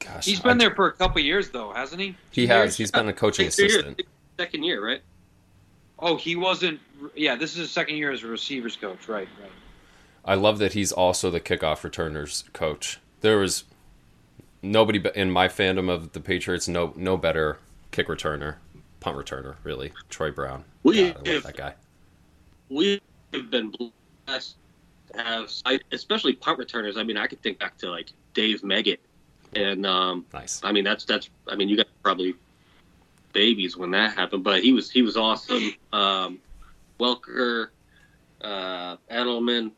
Gosh, 0.00 0.24
He's 0.26 0.40
been 0.40 0.52
I- 0.52 0.64
there 0.64 0.74
for 0.74 0.88
a 0.88 0.92
couple 0.92 1.20
years, 1.22 1.50
though, 1.50 1.72
hasn't 1.72 2.00
he? 2.00 2.16
He 2.30 2.46
Two 2.46 2.52
has. 2.52 2.64
years? 2.64 2.76
He's 2.78 2.90
been 2.90 3.08
a 3.08 3.12
coaching 3.12 3.50
Six 3.50 3.58
years, 3.58 3.84
assistant. 3.84 4.02
second 4.38 4.64
year, 4.64 4.84
right? 4.84 5.02
Oh, 5.98 6.16
he 6.16 6.36
wasn't. 6.36 6.80
Yeah, 7.14 7.36
this 7.36 7.50
is 7.52 7.56
his 7.58 7.70
second 7.70 7.96
year 7.96 8.10
as 8.10 8.22
a 8.22 8.26
receivers 8.26 8.76
coach. 8.76 9.08
Right, 9.08 9.28
right. 9.40 9.50
I 10.24 10.34
love 10.34 10.58
that 10.58 10.72
he's 10.72 10.90
also 10.92 11.30
the 11.30 11.40
kickoff 11.40 11.84
returners 11.84 12.44
coach. 12.52 12.98
There 13.20 13.36
was 13.38 13.64
nobody 14.62 14.98
be- 14.98 15.10
in 15.14 15.30
my 15.30 15.48
fandom 15.48 15.90
of 15.90 16.12
the 16.12 16.20
Patriots 16.20 16.66
no 16.68 16.92
no 16.96 17.16
better 17.18 17.58
kick 17.90 18.08
returner, 18.08 18.56
punt 19.00 19.16
returner, 19.18 19.56
really. 19.64 19.92
Troy 20.08 20.30
Brown. 20.30 20.64
We 20.82 21.10
God, 21.12 21.28
I 21.28 21.32
love 21.34 21.42
that 21.42 21.56
guy. 21.56 21.74
we 22.70 23.00
have 23.34 23.50
been 23.50 23.72
blessed 24.26 24.56
to 25.12 25.22
have, 25.22 25.50
especially 25.92 26.32
punt 26.34 26.58
returners. 26.58 26.96
I 26.96 27.02
mean, 27.02 27.18
I 27.18 27.26
could 27.26 27.42
think 27.42 27.58
back 27.58 27.76
to 27.78 27.90
like 27.90 28.12
Dave 28.32 28.62
Meggett, 28.62 28.98
and 29.54 29.84
um, 29.86 30.26
Nice. 30.32 30.60
I 30.64 30.72
mean 30.72 30.84
that's 30.84 31.04
that's. 31.04 31.28
I 31.48 31.54
mean, 31.56 31.68
you 31.68 31.76
got 31.76 31.86
probably 32.02 32.34
babies 33.32 33.76
when 33.76 33.90
that 33.92 34.14
happened, 34.16 34.44
but 34.44 34.62
he 34.62 34.72
was 34.72 34.90
he 34.90 35.02
was 35.02 35.16
awesome. 35.16 35.74
Um, 35.92 36.38
Welker, 37.00 37.68
uh, 38.42 38.96
Edelman. 39.10 39.72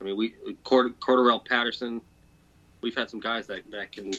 I 0.00 0.04
mean, 0.04 0.16
we 0.16 0.34
Cord- 0.64 0.98
Cordarrelle 1.00 1.44
Patterson. 1.44 2.00
We've 2.82 2.94
had 2.94 3.08
some 3.10 3.20
guys 3.20 3.46
that 3.46 3.70
that 3.70 3.92
can. 3.92 4.12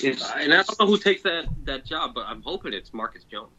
Is, 0.00 0.22
And 0.36 0.52
I 0.52 0.62
don't 0.62 0.80
know 0.80 0.86
who 0.86 0.98
takes 0.98 1.22
that 1.22 1.46
that 1.64 1.84
job, 1.84 2.14
but 2.14 2.26
I'm 2.26 2.42
hoping 2.42 2.72
it's 2.72 2.92
Marcus 2.94 3.24
Jones. 3.24 3.50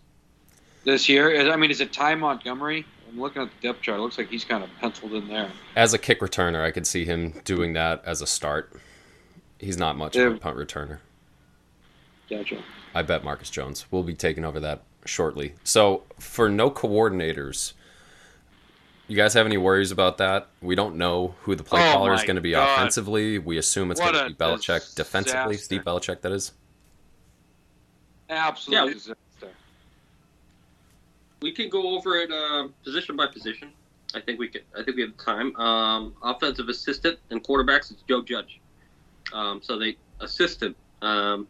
this 0.85 1.07
year? 1.07 1.51
I 1.51 1.55
mean, 1.55 1.71
is 1.71 1.81
it 1.81 1.93
Ty 1.93 2.15
Montgomery? 2.15 2.85
I'm 3.09 3.19
looking 3.19 3.41
at 3.43 3.49
the 3.49 3.67
depth 3.67 3.81
chart. 3.81 3.99
It 3.99 4.01
looks 4.01 4.17
like 4.17 4.29
he's 4.29 4.43
kind 4.45 4.63
of 4.63 4.69
penciled 4.79 5.13
in 5.13 5.27
there. 5.27 5.51
As 5.75 5.93
a 5.93 5.97
kick 5.99 6.19
returner, 6.19 6.63
I 6.63 6.71
could 6.71 6.87
see 6.87 7.05
him 7.05 7.39
doing 7.45 7.73
that 7.73 8.03
as 8.05 8.21
a 8.21 8.27
start. 8.27 8.73
He's 9.59 9.77
not 9.77 9.95
much 9.97 10.15
of 10.15 10.33
a 10.33 10.37
punt 10.37 10.57
returner. 10.57 10.97
Gotcha. 12.29 12.61
I 12.95 13.01
bet 13.01 13.23
Marcus 13.23 13.49
Jones 13.49 13.85
will 13.91 14.03
be 14.03 14.13
taking 14.13 14.45
over 14.45 14.59
that 14.59 14.83
shortly. 15.05 15.53
So 15.63 16.03
for 16.19 16.49
no 16.49 16.69
coordinators, 16.69 17.73
you 19.07 19.15
guys 19.17 19.33
have 19.33 19.45
any 19.45 19.57
worries 19.57 19.91
about 19.91 20.17
that? 20.19 20.47
We 20.61 20.75
don't 20.75 20.95
know 20.95 21.35
who 21.41 21.55
the 21.55 21.63
play 21.63 21.81
Oh 21.89 21.93
caller 21.93 22.13
is 22.13 22.23
going 22.23 22.35
to 22.35 22.41
be 22.41 22.51
God. 22.51 22.73
offensively. 22.77 23.39
We 23.39 23.57
assume 23.57 23.91
it's 23.91 23.99
going 23.99 24.13
to 24.13 24.29
be 24.29 24.35
Belichick 24.35 24.95
defensively. 24.95 25.53
disaster. 25.55 25.63
Steve 25.65 25.81
Belichick, 25.83 26.21
that 26.21 26.31
is. 26.31 26.53
Absolutely. 28.29 28.87
Yeah. 28.89 28.93
disaster. 28.93 29.17
We 31.41 31.51
can 31.51 31.69
go 31.69 31.95
over 31.97 32.15
it 32.17 32.31
uh, 32.31 32.69
position 32.83 33.15
by 33.17 33.27
position. 33.27 33.71
I 34.15 34.21
think 34.21 34.39
we 34.39 34.47
can. 34.47 34.61
I 34.77 34.83
think 34.83 34.95
we 34.95 35.01
have 35.03 35.17
time. 35.17 35.53
Um, 35.57 36.13
offensive 36.23 36.69
assistant 36.69 37.19
and 37.31 37.43
quarterbacks. 37.43 37.91
It's 37.91 38.03
Joe 38.07 38.21
Judge. 38.21 38.61
Um, 39.31 39.61
so 39.61 39.77
they 39.79 39.95
assistant. 40.19 40.75
Um, 41.01 41.47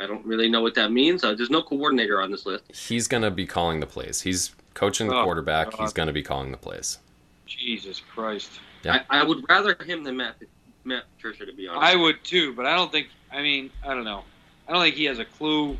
I 0.00 0.06
don't 0.06 0.24
really 0.26 0.48
know 0.48 0.60
what 0.62 0.74
that 0.74 0.90
means. 0.90 1.22
Uh, 1.22 1.34
there's 1.34 1.50
no 1.50 1.62
coordinator 1.62 2.20
on 2.20 2.30
this 2.30 2.44
list. 2.46 2.64
He's 2.74 3.06
gonna 3.06 3.30
be 3.30 3.46
calling 3.46 3.80
the 3.80 3.86
plays. 3.86 4.20
He's 4.22 4.52
coaching 4.74 5.06
the 5.08 5.14
Oh, 5.16 5.24
quarterback. 5.24 5.70
God. 5.70 5.80
He's 5.80 5.92
gonna 5.92 6.12
be 6.12 6.22
calling 6.22 6.50
the 6.50 6.56
plays. 6.56 6.98
Jesus 7.46 8.00
Christ. 8.00 8.50
Yeah. 8.84 9.02
I, 9.10 9.20
I 9.20 9.24
would 9.24 9.44
rather 9.48 9.76
him 9.84 10.02
than 10.02 10.16
Matt 10.16 10.36
Matt 10.84 11.04
Patricia, 11.16 11.46
to 11.46 11.52
be 11.52 11.68
honest. 11.68 11.84
I 11.84 11.94
would 11.96 12.24
too, 12.24 12.52
but 12.54 12.66
I 12.66 12.74
don't 12.74 12.90
think. 12.90 13.08
I 13.30 13.42
mean, 13.42 13.70
I 13.84 13.94
don't 13.94 14.04
know. 14.04 14.24
I 14.68 14.72
don't 14.72 14.82
think 14.82 14.96
he 14.96 15.04
has 15.04 15.18
a 15.18 15.24
clue. 15.24 15.76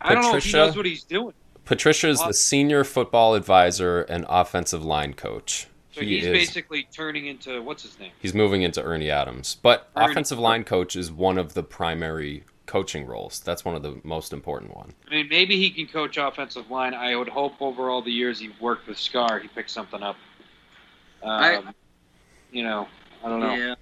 I 0.00 0.14
don't 0.14 0.22
know 0.22 0.36
if 0.36 0.44
he 0.44 0.50
Patricia? 0.50 0.56
knows 0.66 0.76
what 0.76 0.86
he's 0.86 1.04
doing. 1.04 1.32
Patricia 1.64 2.08
is 2.08 2.18
the 2.22 2.34
senior 2.34 2.82
football 2.84 3.34
advisor 3.34 4.02
and 4.02 4.26
offensive 4.28 4.84
line 4.84 5.14
coach. 5.14 5.68
So 5.92 6.00
he 6.00 6.16
he's 6.16 6.26
is. 6.26 6.32
basically 6.32 6.88
turning 6.92 7.26
into 7.26 7.60
what's 7.62 7.82
his 7.82 7.98
name? 7.98 8.12
He's 8.18 8.34
moving 8.34 8.62
into 8.62 8.82
Ernie 8.82 9.10
Adams, 9.10 9.56
but 9.62 9.90
Ernie- 9.96 10.10
offensive 10.12 10.38
line 10.38 10.64
coach 10.64 10.96
is 10.96 11.12
one 11.12 11.36
of 11.38 11.54
the 11.54 11.62
primary 11.62 12.44
coaching 12.66 13.06
roles. 13.06 13.40
That's 13.40 13.64
one 13.64 13.74
of 13.74 13.82
the 13.82 14.00
most 14.02 14.32
important 14.32 14.74
one. 14.74 14.94
I 15.08 15.10
mean, 15.10 15.28
maybe 15.28 15.56
he 15.56 15.70
can 15.70 15.86
coach 15.86 16.16
offensive 16.16 16.70
line. 16.70 16.94
I 16.94 17.14
would 17.14 17.28
hope 17.28 17.60
over 17.60 17.90
all 17.90 18.00
the 18.00 18.10
years 18.12 18.38
he 18.38 18.50
worked 18.60 18.88
with 18.88 18.98
Scar, 18.98 19.38
he 19.38 19.48
picked 19.48 19.70
something 19.70 20.02
up. 20.02 20.16
Um, 21.22 21.30
I- 21.30 21.62
you 22.50 22.62
know, 22.62 22.88
I 23.22 23.28
don't 23.28 23.40
know. 23.40 23.54
Yeah, 23.54 23.74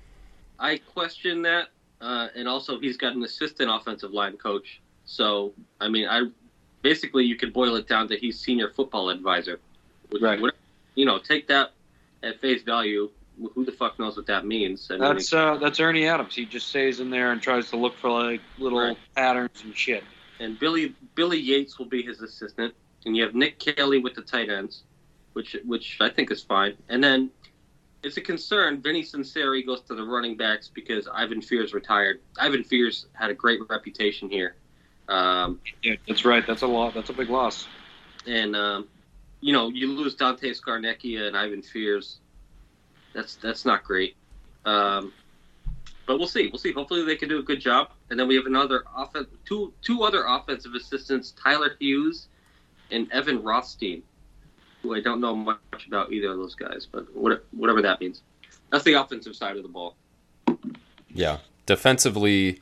I 0.58 0.78
question 0.78 1.42
that, 1.42 1.68
uh, 2.00 2.28
and 2.34 2.48
also 2.48 2.78
he's 2.80 2.96
got 2.96 3.14
an 3.14 3.22
assistant 3.22 3.70
offensive 3.70 4.10
line 4.12 4.36
coach. 4.36 4.80
So 5.04 5.52
I 5.80 5.88
mean, 5.88 6.08
I 6.08 6.24
basically 6.82 7.24
you 7.24 7.36
could 7.36 7.52
boil 7.52 7.76
it 7.76 7.86
down 7.86 8.08
to 8.08 8.16
he's 8.16 8.38
senior 8.40 8.70
football 8.70 9.10
advisor. 9.10 9.60
Which, 10.10 10.22
Right. 10.22 10.40
what- 10.40 10.54
you 10.96 11.04
know, 11.04 11.18
take 11.18 11.46
that 11.48 11.72
at 12.22 12.40
face 12.40 12.62
value. 12.62 13.10
Who 13.54 13.64
the 13.64 13.72
fuck 13.72 13.98
knows 13.98 14.16
what 14.16 14.26
that 14.26 14.44
means? 14.44 14.88
I 14.90 14.94
mean, 14.94 15.00
That's 15.00 15.32
uh, 15.32 15.56
that's 15.56 15.80
Ernie 15.80 16.06
Adams. 16.06 16.34
He 16.34 16.44
just 16.44 16.68
stays 16.68 17.00
in 17.00 17.08
there 17.08 17.32
and 17.32 17.40
tries 17.40 17.70
to 17.70 17.76
look 17.78 17.96
for 17.96 18.10
like 18.10 18.40
little 18.58 18.78
Right. 18.80 18.98
patterns 19.16 19.62
and 19.64 19.74
shit. 19.74 20.04
and 20.40 20.58
Billy 20.58 20.94
Billy 21.14 21.38
Yates 21.38 21.78
will 21.78 21.86
be 21.86 22.02
his 22.02 22.20
assistant, 22.20 22.74
and 23.06 23.16
you 23.16 23.22
have 23.22 23.34
Nick 23.34 23.58
Caley 23.58 23.98
with 23.98 24.14
the 24.14 24.20
tight 24.22 24.50
ends, 24.50 24.82
which 25.32 25.56
which 25.64 25.96
I 26.00 26.10
think 26.10 26.30
is 26.30 26.42
fine. 26.42 26.74
And 26.90 27.02
then 27.02 27.30
it's 28.02 28.18
a 28.18 28.20
concern. 28.20 28.82
Vinnie 28.82 29.02
Sunseri 29.04 29.64
goes 29.64 29.80
to 29.82 29.94
the 29.94 30.04
running 30.04 30.36
backs 30.36 30.68
because 30.68 31.08
Ivan 31.12 31.40
Fears 31.40 31.72
retired. 31.72 32.20
Ivan 32.38 32.62
Fears 32.64 33.06
had 33.14 33.30
a 33.30 33.34
great 33.34 33.60
reputation 33.70 34.28
here, 34.28 34.56
um, 35.08 35.60
Yeah, 35.82 35.94
that's 36.06 36.24
right. 36.26 36.46
That's 36.46 36.62
a 36.62 36.66
lot. 36.66 36.92
That's 36.94 37.08
a 37.10 37.14
big 37.14 37.30
loss. 37.30 37.66
and 38.26 38.54
um, 38.54 38.88
you 39.40 39.52
know 39.52 39.68
you 39.68 39.92
lose 39.92 40.14
Dante 40.14 40.50
Scarnecchia 40.50 41.26
and 41.26 41.36
Ivan 41.36 41.62
Fears. 41.62 42.18
That's 43.14 43.36
that's 43.36 43.64
not 43.64 43.84
great. 43.84 44.16
Um, 44.64 45.12
but 46.06 46.18
we'll 46.18 46.28
see. 46.28 46.48
We'll 46.48 46.58
see. 46.58 46.72
Hopefully 46.72 47.04
they 47.04 47.16
can 47.16 47.28
do 47.28 47.38
a 47.38 47.42
good 47.42 47.60
job. 47.60 47.90
And 48.10 48.18
then 48.18 48.26
we 48.26 48.34
have 48.34 48.46
another 48.46 48.84
two 49.44 49.72
two 49.82 50.02
other 50.02 50.24
offensive 50.26 50.74
assistants, 50.74 51.32
Tyler 51.32 51.76
Hughes 51.78 52.26
and 52.90 53.10
Evan 53.12 53.42
Rothstein, 53.42 54.02
who 54.82 54.94
I 54.94 55.00
don't 55.00 55.20
know 55.20 55.34
much 55.34 55.86
about 55.86 56.12
either 56.12 56.32
of 56.32 56.38
those 56.38 56.54
guys, 56.54 56.86
but 56.90 57.14
what, 57.14 57.44
whatever 57.52 57.82
that 57.82 58.00
means. 58.00 58.22
That's 58.70 58.84
the 58.84 58.94
offensive 58.94 59.36
side 59.36 59.56
of 59.56 59.62
the 59.62 59.68
ball. 59.68 59.96
Yeah. 61.08 61.38
Defensively, 61.66 62.60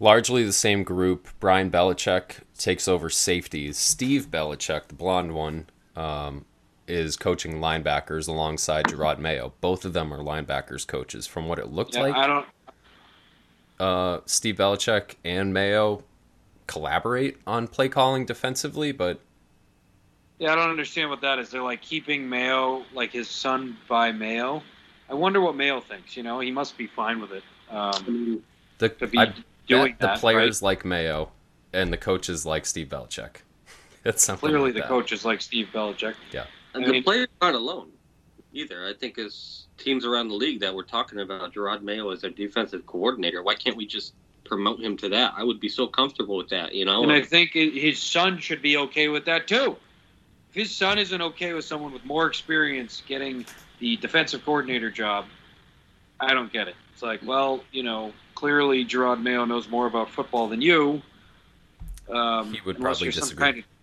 largely 0.00 0.44
the 0.44 0.52
same 0.52 0.82
group. 0.82 1.28
Brian 1.40 1.70
Belichick 1.70 2.40
takes 2.58 2.88
over 2.88 3.08
safeties. 3.08 3.78
Steve 3.78 4.28
Belichick, 4.30 4.88
the 4.88 4.94
blonde 4.94 5.32
one, 5.34 5.66
um, 5.96 6.44
is 6.86 7.16
coaching 7.16 7.54
linebackers 7.60 8.28
alongside 8.28 8.88
Jerod 8.88 9.18
Mayo. 9.18 9.54
Both 9.60 9.84
of 9.84 9.92
them 9.92 10.12
are 10.12 10.18
linebackers 10.22 10.86
coaches. 10.86 11.26
From 11.26 11.48
what 11.48 11.58
it 11.58 11.68
looked 11.68 11.96
Yeah, 11.96 12.00
like, 12.00 12.14
I 12.14 12.26
don't. 12.26 12.46
uh, 13.78 14.20
Steve 14.26 14.56
Belichick 14.56 15.16
and 15.24 15.52
Mayo 15.52 16.04
collaborate 16.66 17.38
on 17.46 17.68
play 17.68 17.88
calling 17.88 18.24
defensively, 18.26 18.92
but 18.92 19.20
Yeah, 20.38 20.52
I 20.52 20.56
don't 20.56 20.70
understand 20.70 21.10
what 21.10 21.20
that 21.22 21.38
is. 21.38 21.50
They're 21.50 21.62
like 21.62 21.80
keeping 21.82 22.28
Mayo, 22.28 22.86
like 22.92 23.12
his 23.12 23.30
son, 23.30 23.78
by 23.88 24.12
Mayo. 24.12 24.66
I 25.08 25.14
wonder 25.14 25.40
what 25.40 25.54
Mayo 25.56 25.80
thinks. 25.80 26.16
You 26.16 26.22
know, 26.22 26.40
he 26.40 26.50
must 26.50 26.76
be 26.76 26.86
fine 26.86 27.20
with 27.20 27.32
it. 27.32 27.44
Um, 27.68 28.44
the 28.78 28.96
to 29.00 29.06
be 29.06 29.18
I 29.18 29.34
doing 29.68 29.92
bet 29.92 30.00
the 30.00 30.08
that, 30.08 30.20
players 30.20 30.62
like 30.62 30.84
Mayo 30.84 31.32
and 31.72 31.92
the 31.92 31.96
coaches 31.98 32.44
like 32.46 32.66
Steve 32.66 32.88
Belichick. 32.88 33.42
It's 34.10 34.22
something 34.22 34.48
Clearly, 34.50 34.66
like 34.66 34.74
the 34.74 34.80
that. 34.80 34.88
coach 34.88 35.12
is 35.12 35.24
like 35.24 35.40
Steve 35.40 35.68
Belichick. 35.72 36.14
Yeah, 36.32 36.44
and 36.74 36.84
I 36.84 36.86
the 36.86 36.92
mean- 36.92 37.02
players 37.02 37.28
aren't 37.40 37.56
alone 37.56 37.90
either. 38.52 38.86
I 38.86 38.92
think 38.92 39.18
as 39.18 39.64
teams 39.78 40.04
around 40.04 40.28
the 40.28 40.34
league 40.34 40.60
that 40.60 40.74
we're 40.74 40.82
talking 40.84 41.20
about 41.20 41.52
Jerod 41.54 41.82
Mayo 41.82 42.10
as 42.10 42.20
their 42.20 42.30
defensive 42.30 42.86
coordinator, 42.86 43.42
why 43.42 43.54
can't 43.54 43.76
we 43.76 43.86
just 43.86 44.12
promote 44.44 44.78
him 44.80 44.96
to 44.98 45.08
that? 45.08 45.32
I 45.36 45.42
would 45.42 45.58
be 45.58 45.68
so 45.68 45.86
comfortable 45.86 46.36
with 46.36 46.50
that, 46.50 46.74
you 46.74 46.84
know? 46.84 47.02
And 47.02 47.10
I 47.10 47.22
think 47.22 47.52
his 47.52 47.98
son 48.00 48.38
should 48.38 48.62
be 48.62 48.76
okay 48.76 49.08
with 49.08 49.24
that 49.24 49.48
too. 49.48 49.76
If 50.50 50.54
his 50.54 50.70
son 50.70 50.98
isn't 50.98 51.20
okay 51.20 51.52
with 51.54 51.64
someone 51.64 51.92
with 51.92 52.04
more 52.04 52.26
experience 52.28 53.02
getting 53.08 53.44
the 53.80 53.96
defensive 53.96 54.44
coordinator 54.44 54.90
job, 54.90 55.24
I 56.20 56.32
don't 56.34 56.52
get 56.52 56.68
it. 56.68 56.76
It's 56.92 57.02
like, 57.02 57.20
well, 57.24 57.64
you 57.72 57.82
know, 57.82 58.12
clearly 58.36 58.84
Jerod 58.84 59.20
Mayo 59.20 59.44
knows 59.46 59.68
more 59.68 59.86
about 59.88 60.10
football 60.10 60.46
than 60.46 60.60
you. 60.60 61.02
Um, 62.08 62.52
He 62.54 62.60
would 62.64 62.78
probably 62.78 63.04
you're 63.06 63.12
some 63.12 63.22
disagree. 63.22 63.44
Kind 63.44 63.58
of, 63.58 63.64
I 63.64 63.66
mean, 63.66 63.73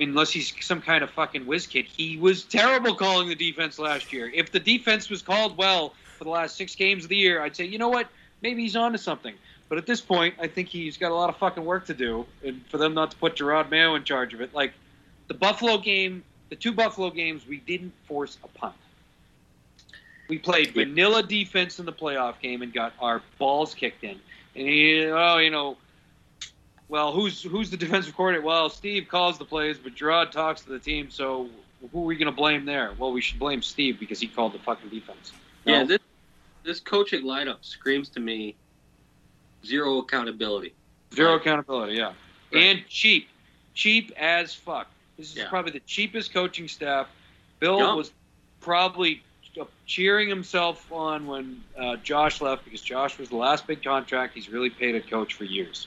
unless 0.00 0.30
he's 0.30 0.52
some 0.64 0.80
kind 0.80 1.02
of 1.02 1.10
fucking 1.10 1.46
whiz 1.46 1.66
kid. 1.66 1.86
He 1.86 2.16
was 2.16 2.44
terrible 2.44 2.94
calling 2.94 3.28
the 3.28 3.34
defense 3.34 3.78
last 3.78 4.12
year. 4.12 4.30
If 4.32 4.52
the 4.52 4.60
defense 4.60 5.10
was 5.10 5.22
called 5.22 5.56
well 5.56 5.94
for 6.16 6.24
the 6.24 6.30
last 6.30 6.56
six 6.56 6.74
games 6.74 7.04
of 7.04 7.10
the 7.10 7.16
year, 7.16 7.42
I'd 7.42 7.56
say, 7.56 7.64
you 7.64 7.78
know 7.78 7.88
what, 7.88 8.08
maybe 8.42 8.62
he's 8.62 8.76
on 8.76 8.92
to 8.92 8.98
something. 8.98 9.34
But 9.68 9.78
at 9.78 9.86
this 9.86 10.00
point, 10.00 10.34
I 10.40 10.46
think 10.46 10.68
he's 10.68 10.96
got 10.96 11.10
a 11.10 11.14
lot 11.14 11.28
of 11.28 11.36
fucking 11.36 11.64
work 11.64 11.86
to 11.86 11.94
do, 11.94 12.26
and 12.44 12.64
for 12.68 12.78
them 12.78 12.94
not 12.94 13.10
to 13.10 13.16
put 13.18 13.36
Jerod 13.36 13.70
Mayo 13.70 13.96
in 13.96 14.04
charge 14.04 14.32
of 14.32 14.40
it, 14.40 14.54
like 14.54 14.72
the 15.26 15.34
Buffalo 15.34 15.78
game, 15.78 16.24
the 16.48 16.56
two 16.56 16.72
Buffalo 16.72 17.10
games, 17.10 17.46
we 17.46 17.58
didn't 17.58 17.92
force 18.06 18.38
a 18.42 18.48
punt. 18.48 18.74
We 20.28 20.38
played 20.38 20.72
vanilla 20.72 21.22
defense 21.22 21.78
in 21.78 21.86
the 21.86 21.92
playoff 21.92 22.40
game 22.40 22.62
and 22.62 22.72
got 22.72 22.92
our 23.00 23.22
balls 23.38 23.74
kicked 23.74 24.04
in. 24.04 24.18
And 24.54 24.68
he, 24.68 25.06
oh, 25.06 25.38
you 25.38 25.50
know, 25.50 25.76
well, 26.88 27.12
who's 27.12 27.42
who's 27.42 27.70
the 27.70 27.76
defensive 27.76 28.16
coordinator? 28.16 28.44
Well, 28.46 28.70
Steve 28.70 29.08
calls 29.08 29.38
the 29.38 29.44
plays, 29.44 29.78
but 29.78 29.94
Jerod 29.94 30.30
talks 30.30 30.62
to 30.62 30.70
the 30.70 30.78
team. 30.78 31.10
So 31.10 31.48
who 31.92 32.02
are 32.02 32.06
we 32.06 32.16
going 32.16 32.26
to 32.26 32.36
blame 32.36 32.64
there? 32.64 32.92
Well, 32.98 33.12
we 33.12 33.20
should 33.20 33.38
blame 33.38 33.62
Steve 33.62 34.00
because 34.00 34.20
he 34.20 34.26
called 34.26 34.52
the 34.52 34.58
fucking 34.58 34.88
defense. 34.90 35.32
Yeah, 35.64 35.84
this 35.84 35.98
this 36.64 36.80
coaching 36.80 37.24
lineup 37.24 37.58
screams 37.62 38.08
to 38.10 38.20
me 38.20 38.56
zero 39.64 39.98
accountability. 39.98 40.74
Zero 41.14 41.32
Right. 41.32 41.40
accountability, 41.40 41.94
yeah. 41.94 42.12
Right. 42.52 42.64
And 42.64 42.86
cheap. 42.88 43.28
Cheap 43.74 44.12
as 44.16 44.54
fuck. 44.54 44.88
This 45.16 45.30
is 45.30 45.36
Yeah. 45.36 45.48
probably 45.48 45.72
the 45.72 45.80
cheapest 45.80 46.32
coaching 46.32 46.68
staff. 46.68 47.08
Bill 47.60 47.78
Yeah. 47.78 47.94
was 47.94 48.12
probably 48.60 49.22
cheering 49.86 50.28
himself 50.28 50.90
on 50.92 51.26
when 51.26 51.62
uh, 51.76 51.96
Josh 51.96 52.40
left 52.40 52.64
because 52.64 52.80
Josh 52.80 53.18
was 53.18 53.28
the 53.28 53.36
last 53.36 53.66
big 53.66 53.82
contract 53.82 54.34
he's 54.34 54.48
really 54.48 54.70
paid 54.70 54.94
a 54.94 55.00
coach 55.00 55.34
for 55.34 55.44
years. 55.44 55.86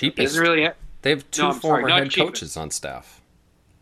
He 0.00 0.10
Cheapest. 0.10 0.38
really 0.38 0.68
They 1.02 1.10
have 1.10 1.30
two 1.30 1.42
No, 1.42 1.48
I'm 1.50 1.60
sorry, 1.60 1.82
former 1.82 1.88
head 1.88 2.10
cheapest. 2.10 2.16
coaches 2.16 2.56
on 2.56 2.70
staff. 2.70 3.20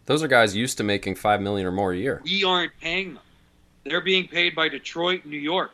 Those 0.06 0.22
are 0.22 0.28
guys 0.28 0.56
used 0.56 0.76
to 0.78 0.84
making 0.84 1.14
five 1.14 1.40
million 1.40 1.66
or 1.66 1.72
more 1.72 1.92
a 1.92 1.96
year. 1.96 2.20
we 2.24 2.42
aren't 2.44 2.72
paying 2.80 3.14
them. 3.14 3.22
They're 3.84 4.00
being 4.00 4.26
paid 4.28 4.54
by 4.54 4.68
Detroit 4.68 5.22
and 5.22 5.30
New 5.30 5.38
York. 5.38 5.70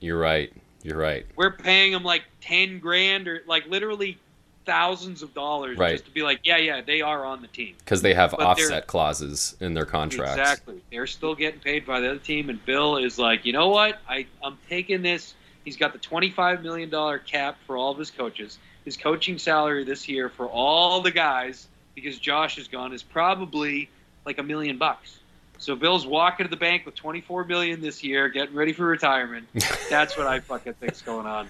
You're 0.00 0.18
right. 0.18 0.52
You're 0.82 0.98
right. 0.98 1.26
We're 1.36 1.52
paying 1.52 1.92
them 1.92 2.02
like 2.02 2.22
10 2.40 2.78
grand 2.78 3.28
or 3.28 3.42
like 3.46 3.66
literally 3.66 4.18
thousands 4.66 5.22
of 5.22 5.34
dollars 5.34 5.76
Right. 5.76 5.92
just 5.92 6.06
to 6.06 6.10
be 6.10 6.22
like, 6.22 6.40
yeah, 6.44 6.56
yeah, 6.56 6.80
they 6.80 7.00
are 7.02 7.24
on 7.24 7.42
the 7.42 7.48
team. 7.48 7.74
Because 7.78 8.00
they 8.02 8.14
have 8.14 8.30
But 8.32 8.40
offset 8.40 8.86
clauses 8.86 9.56
in 9.60 9.74
their 9.74 9.84
contracts. 9.86 10.38
Exactly. 10.38 10.80
They're 10.90 11.06
still 11.06 11.34
getting 11.34 11.60
paid 11.60 11.84
by 11.86 12.00
the 12.00 12.10
other 12.10 12.18
team, 12.18 12.48
and 12.48 12.64
Bill 12.64 12.96
is 12.96 13.18
like, 13.18 13.44
you 13.44 13.52
know 13.52 13.68
what? 13.68 13.98
I, 14.08 14.26
I'm 14.42 14.56
taking 14.68 15.02
this. 15.02 15.34
He's 15.64 15.76
got 15.76 15.92
the 15.92 15.98
$25 15.98 16.62
million 16.62 16.90
cap 17.26 17.56
for 17.66 17.76
all 17.76 17.92
of 17.92 17.98
his 17.98 18.10
coaches. 18.10 18.58
His 18.84 18.96
coaching 18.96 19.38
salary 19.38 19.84
this 19.84 20.08
year 20.08 20.28
for 20.28 20.46
all 20.46 21.00
the 21.00 21.10
guys, 21.10 21.66
because 21.94 22.18
Josh 22.18 22.58
is 22.58 22.68
gone, 22.68 22.92
is 22.92 23.02
probably 23.02 23.88
like 24.24 24.38
a 24.38 24.42
million 24.42 24.78
bucks. 24.78 25.18
So 25.58 25.76
Bill's 25.76 26.06
walking 26.06 26.44
to 26.44 26.50
the 26.50 26.56
bank 26.56 26.84
with 26.84 26.94
24 26.94 27.44
million 27.44 27.80
this 27.80 28.04
year, 28.04 28.28
getting 28.28 28.54
ready 28.54 28.72
for 28.72 28.84
retirement. 28.84 29.48
That's 29.90 30.16
what 30.16 30.26
I 30.26 30.40
fucking 30.40 30.74
think's 30.74 31.02
going 31.02 31.26
on. 31.26 31.48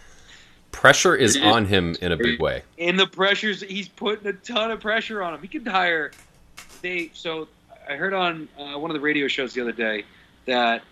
Pressure 0.71 1.14
is 1.14 1.37
on 1.37 1.67
him 1.67 1.97
in 2.00 2.12
a 2.12 2.17
big 2.17 2.41
way. 2.41 2.62
And 2.79 2.99
the 2.99 3.07
pressures, 3.07 3.61
he's 3.61 3.88
putting 3.88 4.26
a 4.26 4.33
ton 4.33 4.71
of 4.71 4.81
pressure 4.81 5.23
on 5.23 5.35
him. 5.35 5.41
He 5.41 5.49
could 5.49 5.67
hire. 5.67 6.11
They 6.83 7.11
so 7.14 7.49
I 7.88 7.95
heard 7.95 8.12
on 8.12 8.49
uh, 8.59 8.79
one 8.79 8.91
of 8.91 8.95
the 8.95 9.00
radio 9.00 9.29
shows 9.29 9.55
the 9.55 9.61
other 9.61 9.73
day 9.73 10.05
that 10.47 10.83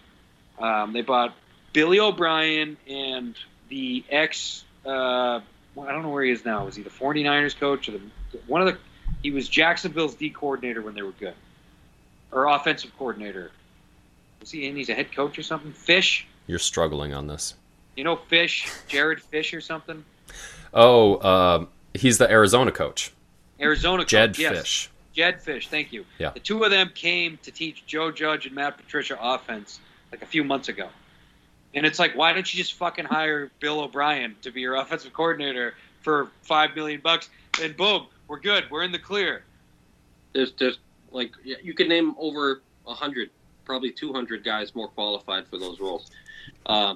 um, 0.59 0.93
they 0.93 1.03
bought 1.03 1.35
Billy 1.73 1.99
O'Brien 1.99 2.77
and 2.89 3.35
the 3.69 4.05
ex. 4.09 4.65
Uh, 4.85 4.89
well, 4.91 5.43
I 5.81 5.91
don't 5.93 6.03
know 6.03 6.11
where 6.11 6.25
he 6.25 6.31
is 6.31 6.45
now. 6.45 6.65
Was 6.65 6.77
he 6.77 6.83
the 6.83 6.91
49ers 6.91 7.59
coach 7.59 7.89
or 7.89 7.93
the 7.93 8.01
one 8.47 8.61
of 8.61 8.67
the? 8.67 8.79
He 9.23 9.31
was 9.31 9.49
Jacksonville's 9.49 10.15
D 10.15 10.31
coordinator 10.31 10.83
when 10.83 10.95
they 10.95 11.03
were 11.03 11.13
good, 11.13 11.35
or 12.31 12.47
offensive 12.47 12.91
coordinator. 12.99 13.51
Was 14.41 14.51
he? 14.51 14.67
And 14.67 14.77
he's 14.77 14.89
a 14.89 14.95
head 14.95 15.13
coach 15.15 15.39
or 15.39 15.43
something. 15.43 15.73
Fisch. 15.73 16.25
You're 16.47 16.59
struggling 16.59 17.15
on 17.15 17.27
this. 17.27 17.55
You 17.97 18.05
know 18.05 18.17
Fisch, 18.17 18.71
Jared 18.89 19.21
Fisch 19.21 19.57
or 19.57 19.61
something. 19.61 20.05
Oh, 20.75 21.17
uh, 21.17 21.67
he's 21.95 22.19
the 22.19 22.31
Arizona 22.31 22.73
coach, 22.73 23.13
Arizona 23.61 24.05
Jed 24.05 24.31
coach. 24.31 24.39
Yes. 24.39 24.59
Fisch. 24.59 24.89
Jedd 25.15 25.45
Fisch, 25.45 25.69
thank 25.69 25.93
you. 25.93 26.05
Yeah. 26.19 26.31
The 26.31 26.41
two 26.41 26.65
of 26.65 26.71
them 26.71 26.91
came 26.95 27.39
to 27.43 27.51
teach 27.51 27.85
Joe 27.87 28.11
Judge 28.11 28.47
and 28.47 28.55
Matt 28.55 28.79
Patricia 28.79 29.19
offense 29.21 29.79
like 30.11 30.23
a 30.23 30.27
few 30.27 30.43
months 30.43 30.69
ago. 30.69 30.89
And 31.75 31.87
it's 31.87 31.99
like, 31.99 32.15
why 32.15 32.33
don't 32.33 32.53
you 32.53 32.59
just 32.63 32.75
fucking 32.75 33.07
hire 33.07 33.51
Bill 33.61 33.81
O'Brien 33.81 34.37
to 34.43 34.51
be 34.51 34.61
your 34.61 34.77
offensive 34.81 35.13
coordinator 35.13 35.75
for 36.03 36.29
five 36.43 36.75
million 36.75 37.01
bucks? 37.03 37.31
And 37.63 37.77
boom, 37.77 38.07
we're 38.29 38.41
good. 38.41 38.65
We're 38.71 38.83
in 38.83 38.93
the 38.93 38.99
clear. 38.99 39.45
There's 40.33 40.53
there's 40.53 40.79
like 41.11 41.33
you 41.45 41.75
could 41.75 41.89
name 41.89 42.15
over 42.19 42.63
a 42.87 42.95
hundred, 42.95 43.31
probably 43.65 43.91
two 43.91 44.13
hundred 44.13 44.45
guys 44.45 44.75
more 44.75 44.89
qualified 44.89 45.47
for 45.47 45.59
those 45.59 45.81
roles. 45.81 46.11
Uh, 46.67 46.95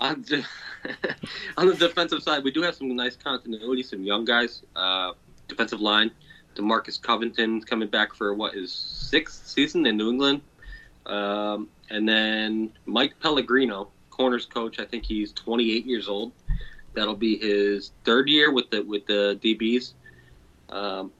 on, 0.00 0.22
the, 0.22 0.44
on 1.56 1.66
the 1.66 1.74
defensive 1.74 2.22
side, 2.22 2.42
we 2.42 2.50
do 2.50 2.62
have 2.62 2.74
some 2.74 2.94
nice 2.94 3.16
continuity, 3.16 3.82
some 3.82 4.02
young 4.02 4.24
guys. 4.24 4.62
Uh, 4.74 5.12
defensive 5.48 5.80
line, 5.80 6.10
Demarcus 6.54 7.00
Covington 7.00 7.60
coming 7.60 7.88
back 7.88 8.14
for 8.14 8.34
what 8.34 8.54
is 8.54 8.72
sixth 8.72 9.46
season 9.46 9.86
in 9.86 9.96
New 9.96 10.10
England, 10.10 10.40
um, 11.06 11.68
and 11.90 12.08
then 12.08 12.70
Mike 12.86 13.14
Pellegrino, 13.20 13.88
corners 14.10 14.46
coach. 14.46 14.78
I 14.78 14.84
think 14.84 15.04
he's 15.04 15.32
28 15.32 15.84
years 15.86 16.08
old. 16.08 16.32
That'll 16.94 17.16
be 17.16 17.38
his 17.38 17.92
third 18.04 18.28
year 18.28 18.52
with 18.52 18.70
the 18.70 18.82
with 18.82 19.06
the 19.06 19.38
DBs. 19.42 19.92
Um, 20.68 21.10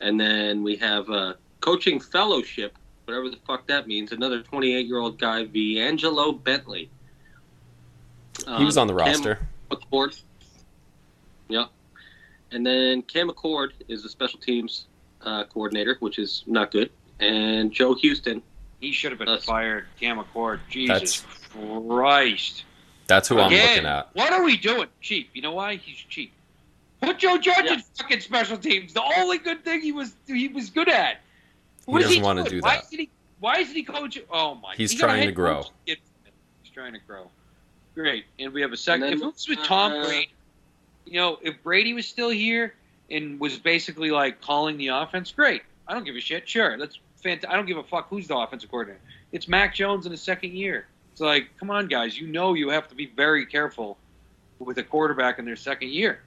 and 0.00 0.18
then 0.20 0.62
we 0.62 0.76
have 0.76 1.08
a 1.10 1.36
coaching 1.60 1.98
fellowship, 2.00 2.76
whatever 3.04 3.28
the 3.30 3.38
fuck 3.46 3.66
that 3.66 3.86
means. 3.86 4.12
Another 4.12 4.42
28 4.42 4.86
year 4.86 4.98
old 4.98 5.18
guy, 5.18 5.44
Viangelo 5.46 6.42
Bentley. 6.42 6.88
He 8.58 8.64
was 8.64 8.76
on 8.76 8.86
the 8.86 8.92
Um, 8.94 8.98
Cam 8.98 9.06
roster. 9.08 9.48
Achord. 9.70 10.20
Yep. 11.48 11.70
And 12.52 12.64
then 12.66 13.02
Cam 13.02 13.28
Achord 13.30 13.70
is 13.88 14.02
the 14.02 14.08
special 14.08 14.38
teams 14.38 14.86
uh, 15.22 15.44
coordinator, 15.44 15.96
which 16.00 16.18
is 16.18 16.44
not 16.46 16.70
good. 16.70 16.90
And 17.18 17.72
Joe 17.72 17.94
Houston. 17.94 18.42
He 18.80 18.92
should 18.92 19.10
have 19.12 19.18
been 19.18 19.26
That's- 19.26 19.44
fired. 19.44 19.86
Cam 19.98 20.18
Achord. 20.18 20.60
Jesus 20.68 21.24
Christ. 21.52 22.64
That's 23.06 23.28
who 23.28 23.38
I'm 23.38 23.52
looking 23.52 23.86
at. 23.86 24.10
What 24.14 24.32
are 24.32 24.42
we 24.42 24.56
doing? 24.56 24.88
Cheap. 25.00 25.30
You 25.32 25.42
know 25.42 25.52
why? 25.52 25.76
He's 25.76 25.96
cheap. 25.96 26.32
Put 27.00 27.18
Joe 27.18 27.38
Judge 27.38 27.64
Yeah. 27.66 27.74
in 27.74 27.80
fucking 27.94 28.20
special 28.20 28.56
teams. 28.58 28.92
The 28.92 29.02
only 29.18 29.38
good 29.38 29.64
thing 29.64 29.80
he 29.80 29.92
was 29.92 30.14
he 30.26 30.48
was 30.48 30.70
good 30.70 30.88
at. 30.88 31.20
He 31.86 31.92
doesn't 31.98 32.22
wanna 32.22 32.42
doing? 32.42 32.60
do 32.60 32.64
Why 32.64 32.76
that. 32.76 32.84
Isn't 32.86 32.98
he, 32.98 33.10
why 33.38 33.58
isn't 33.58 33.74
he 33.74 33.82
coaching? 33.84 34.24
Oh 34.30 34.56
my! 34.56 34.74
He's 34.74 34.90
he 34.92 34.98
trying 34.98 35.26
to 35.26 35.32
grow. 35.32 35.64
He's 35.84 35.96
trying 36.74 36.94
to 36.94 36.98
grow. 37.06 37.30
Great, 37.94 38.24
and 38.38 38.52
we 38.52 38.60
have 38.60 38.72
a 38.72 38.76
second. 38.76 39.04
And 39.04 39.14
If 39.14 39.22
it 39.22 39.24
was 39.24 39.48
with 39.48 39.62
Tom 39.62 39.92
uh, 39.92 40.04
Brady, 40.04 40.30
you 41.06 41.14
know, 41.20 41.38
if 41.42 41.62
Brady 41.62 41.92
was 41.94 42.06
still 42.08 42.30
here 42.30 42.74
and 43.10 43.38
was 43.38 43.56
basically 43.58 44.10
like 44.10 44.40
calling 44.40 44.76
the 44.78 44.88
offense, 44.88 45.30
great. 45.30 45.62
I 45.86 45.94
don't 45.94 46.04
give 46.04 46.16
a 46.16 46.20
shit. 46.20 46.48
Sure, 46.48 46.76
that's 46.76 46.98
fantastic. 47.26 47.50
I 47.50 47.56
don't 47.56 47.66
give 47.66 47.76
a 47.78 47.82
fuck 47.82 48.08
who's 48.08 48.26
the 48.28 48.36
offensive 48.36 48.70
coordinator. 48.70 49.00
It's 49.32 49.48
Mac 49.48 49.74
Jones 49.74 50.06
in 50.06 50.12
his 50.12 50.22
second 50.22 50.52
year. 50.52 50.86
It's 51.12 51.20
like, 51.20 51.48
come 51.58 51.70
on, 51.70 51.86
guys. 51.88 52.18
You 52.18 52.26
know 52.26 52.54
you 52.54 52.68
have 52.70 52.88
to 52.88 52.94
be 52.94 53.06
very 53.06 53.46
careful 53.46 53.96
with 54.58 54.78
a 54.78 54.82
quarterback 54.82 55.38
in 55.38 55.44
their 55.44 55.56
second 55.56 55.90
year. 55.90 56.20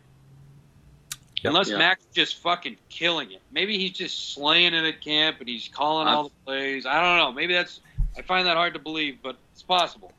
Yep. 1.42 1.52
Unless 1.52 1.70
Yeah. 1.70 1.78
Mac's 1.78 2.06
just 2.14 2.38
fucking 2.40 2.76
killing 2.90 3.32
it. 3.32 3.42
Maybe 3.52 3.78
he's 3.78 3.92
just 3.92 4.34
slaying 4.34 4.74
it 4.74 4.84
at 4.84 5.00
camp 5.02 5.38
and 5.40 5.48
he's 5.48 5.70
calling 5.70 6.08
all 6.08 6.24
the 6.26 6.30
plays. 6.46 6.86
I 6.86 7.00
don't 7.02 7.18
know. 7.18 7.32
Maybe 7.32 7.54
that's. 7.54 7.80
I 8.18 8.22
find 8.24 8.46
that 8.48 8.58
hard 8.58 8.74
to 8.74 8.80
believe, 8.80 9.20
but 9.24 9.38
it's 9.54 9.64
possible. 9.64 10.12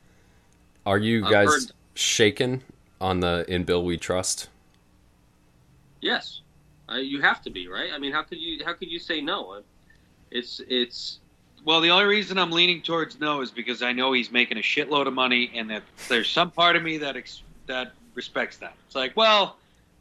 Are 0.85 0.97
you 0.97 1.25
I've 1.25 1.31
guys 1.31 1.47
heard- 1.49 1.71
shaken 1.93 2.63
on 2.99 3.19
the 3.19 3.45
in 3.47 3.63
Bill 3.65 3.83
we 3.83 3.97
trust? 3.97 4.49
Yes, 5.99 6.41
uh, 6.89 6.95
you 6.95 7.21
have 7.21 7.41
to 7.43 7.49
be 7.51 7.67
right. 7.67 7.91
I 7.93 7.99
mean, 7.99 8.11
how 8.11 8.23
could 8.23 8.39
you? 8.39 8.63
How 8.65 8.73
could 8.73 8.89
you 8.91 8.97
say 8.99 9.21
no? 9.21 9.61
It's 10.31 10.61
it's 10.67 11.19
Well, 11.65 11.81
the 11.81 11.89
only 11.91 12.05
reason 12.05 12.37
I'm 12.37 12.51
leaning 12.51 12.81
towards 12.81 13.19
no 13.19 13.41
is 13.41 13.51
because 13.51 13.81
I 13.83 13.91
know 13.91 14.13
he's 14.13 14.31
making 14.31 14.57
a 14.57 14.61
shitload 14.61 15.07
of 15.07 15.13
money, 15.13 15.51
and 15.55 15.69
that 15.69 15.83
there's 16.07 16.29
some 16.29 16.51
part 16.51 16.75
of 16.75 16.83
me 16.83 16.97
that 16.99 17.15
ex- 17.17 17.43
that 17.67 17.93
respects 18.15 18.57
that. 18.57 18.73
It's 18.87 18.95
like, 18.95 19.15
well, 19.15 19.57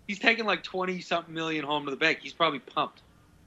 he's 0.06 0.18
taking 0.18 0.44
like 0.46 0.62
twenty 0.62 1.00
something 1.00 1.34
million 1.34 1.64
home 1.64 1.84
to 1.84 1.90
the 1.90 1.96
bank. 1.96 2.18
He's 2.22 2.32
probably 2.32 2.60
pumped. 2.60 3.02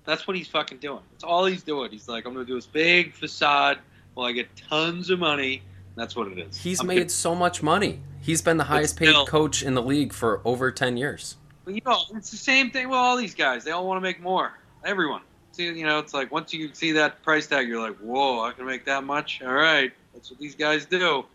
That's 0.05 0.27
what 0.27 0.35
he's 0.35 0.47
fucking 0.49 0.79
doing. 0.79 0.99
That's 1.11 1.23
all 1.23 1.45
he's 1.45 1.63
doing. 1.63 1.89
He's 1.91 2.09
like, 2.09 2.25
I'm 2.25 2.33
gonna 2.33 2.45
do 2.45 2.55
this 2.55 2.65
big 2.65 3.13
facade 3.13 3.79
while 4.13 4.27
I 4.27 4.33
get 4.33 4.53
tons 4.55 5.09
of 5.09 5.19
money. 5.19 5.61
That's 5.95 6.15
what 6.15 6.27
it 6.27 6.37
is. 6.39 6.57
He's 6.57 6.81
I'm 6.81 6.87
made 6.87 7.09
so 7.11 7.33
much 7.35 7.63
money. 7.63 7.99
He's 8.19 8.41
been 8.41 8.57
the 8.57 8.63
highest 8.63 8.97
paid 8.97 9.09
still- 9.09 9.25
coach 9.25 9.61
in 9.63 9.75
the 9.75 9.81
league 9.81 10.11
for 10.11 10.41
over 10.43 10.71
10 10.71 10.97
years. 10.97 11.37
But, 11.65 11.75
you 11.75 11.81
know, 11.85 11.99
it's 12.15 12.31
the 12.31 12.37
same 12.37 12.71
thing 12.71 12.89
with 12.89 12.97
all 12.97 13.15
these 13.15 13.35
guys. 13.35 13.63
They 13.63 13.71
all 13.71 13.85
want 13.87 13.97
to 13.97 14.01
make 14.01 14.19
more. 14.21 14.53
Everyone. 14.83 15.21
See, 15.53 15.65
you 15.65 15.85
know, 15.85 15.99
it's 15.99 16.15
like 16.15 16.31
once 16.31 16.51
you 16.51 16.73
see 16.73 16.91
that 16.93 17.21
price 17.21 17.45
tag, 17.45 17.67
you're 17.67 17.79
like, 17.79 17.97
whoa, 17.97 18.41
I 18.41 18.51
can 18.53 18.65
make 18.65 18.85
that 18.85 19.03
much. 19.03 19.41
All 19.43 19.53
right, 19.53 19.91
that's 20.13 20.31
what 20.31 20.39
these 20.39 20.55
guys 20.55 20.85
do. 20.85 21.25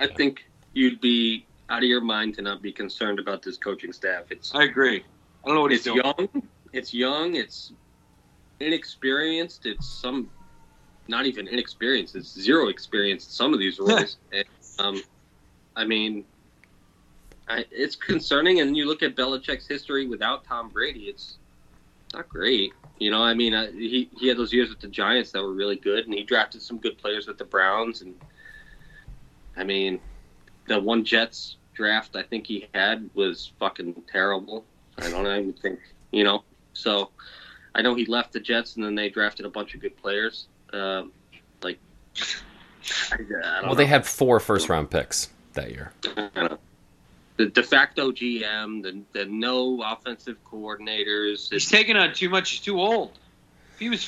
I 0.00 0.08
think 0.08 0.44
you'd 0.72 1.00
be 1.00 1.46
out 1.70 1.78
of 1.78 1.88
your 1.88 2.00
mind 2.00 2.34
to 2.34 2.42
not 2.42 2.60
be 2.60 2.72
concerned 2.72 3.20
about 3.20 3.42
this 3.42 3.56
coaching 3.56 3.92
staff. 3.92 4.24
It's 4.30 4.52
I 4.54 4.64
agree. 4.64 4.96
I 4.98 5.46
don't 5.46 5.54
know 5.54 5.62
what 5.62 5.70
he's 5.70 5.86
it's 5.86 5.94
doing. 5.94 6.02
young. 6.04 6.42
It's 6.72 6.92
young. 6.92 7.36
It's 7.36 7.72
inexperienced. 8.58 9.64
It's 9.64 9.86
some 9.86 10.28
not 11.06 11.26
even 11.26 11.46
inexperienced. 11.46 12.16
It's 12.16 12.28
zero 12.28 12.66
experience 12.66 13.24
in 13.26 13.30
some 13.30 13.52
of 13.52 13.60
these 13.60 13.78
roles. 13.80 14.16
and, 14.32 14.44
um, 14.80 15.02
I 15.76 15.84
mean, 15.84 16.24
I, 17.48 17.64
it's 17.70 17.94
concerning. 17.94 18.60
And 18.60 18.76
you 18.76 18.86
look 18.86 19.04
at 19.04 19.14
Belichick's 19.14 19.68
history 19.68 20.06
without 20.06 20.44
Tom 20.44 20.68
Brady. 20.68 21.04
It's 21.04 21.38
not 22.12 22.28
great. 22.28 22.72
You 22.98 23.10
know, 23.10 23.22
I 23.22 23.34
mean, 23.34 23.54
I, 23.54 23.70
he 23.70 24.08
he 24.18 24.28
had 24.28 24.38
those 24.38 24.52
years 24.52 24.70
with 24.70 24.80
the 24.80 24.88
Giants 24.88 25.30
that 25.32 25.42
were 25.42 25.52
really 25.52 25.76
good, 25.76 26.06
and 26.06 26.14
he 26.14 26.22
drafted 26.22 26.62
some 26.62 26.78
good 26.78 26.96
players 26.98 27.26
with 27.26 27.36
the 27.38 27.44
Browns. 27.44 28.00
And 28.02 28.14
I 29.56 29.64
mean, 29.64 30.00
the 30.66 30.80
one 30.80 31.04
Jets 31.04 31.56
draft 31.74 32.16
I 32.16 32.22
think 32.22 32.46
he 32.46 32.68
had 32.72 33.08
was 33.14 33.52
fucking 33.58 34.02
terrible. 34.10 34.64
I 34.98 35.10
don't 35.10 35.26
even 35.26 35.52
think 35.52 35.78
you 36.10 36.24
know. 36.24 36.42
So 36.72 37.10
I 37.74 37.82
know 37.82 37.94
he 37.94 38.06
left 38.06 38.32
the 38.32 38.40
Jets, 38.40 38.76
and 38.76 38.84
then 38.84 38.94
they 38.94 39.10
drafted 39.10 39.44
a 39.44 39.50
bunch 39.50 39.74
of 39.74 39.80
good 39.80 39.96
players. 39.98 40.46
Um, 40.72 41.12
like, 41.62 41.78
I, 42.18 43.14
I 43.14 43.16
don't 43.16 43.30
Well, 43.30 43.62
know. 43.66 43.74
they 43.74 43.86
had 43.86 44.06
four 44.06 44.40
first 44.40 44.68
round 44.70 44.90
picks 44.90 45.28
that 45.52 45.70
year. 45.70 45.92
I 47.38 47.42
don't 47.42 47.48
know. 47.48 47.54
The 47.54 47.62
de 47.62 47.62
facto 47.62 48.12
GM, 48.12 48.82
the, 48.82 49.02
the 49.12 49.24
no 49.26 49.82
offensive 49.82 50.36
coordinators. 50.44 51.50
He's 51.50 51.52
It's, 51.52 51.70
taking 51.70 51.96
on 51.96 52.12
too 52.14 52.28
much. 52.28 52.50
He's 52.50 52.60
too 52.60 52.80
old. 52.80 53.18
If 53.74 53.80
he 53.80 53.88
was 53.90 54.04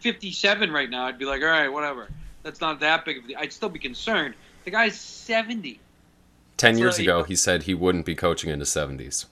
57 0.00 0.70
right 0.72 0.88
now, 0.88 1.06
I'd 1.06 1.18
be 1.18 1.26
like, 1.26 1.42
all 1.42 1.48
right, 1.48 1.68
whatever. 1.68 2.08
That's 2.42 2.60
not 2.60 2.80
that 2.80 3.04
big 3.04 3.18
of 3.18 3.30
a 3.30 3.38
I'd 3.38 3.52
still 3.52 3.68
be 3.68 3.78
concerned. 3.78 4.34
The 4.64 4.70
guy's 4.70 4.98
70. 4.98 5.78
10 6.56 6.74
So, 6.74 6.80
years 6.80 6.98
you 6.98 7.04
ago, 7.04 7.22
he 7.22 7.36
said 7.36 7.64
he 7.64 7.74
wouldn't 7.74 8.06
be 8.06 8.14
coaching 8.14 8.50
in 8.50 8.58
the 8.58 8.64
70s. 8.64 9.26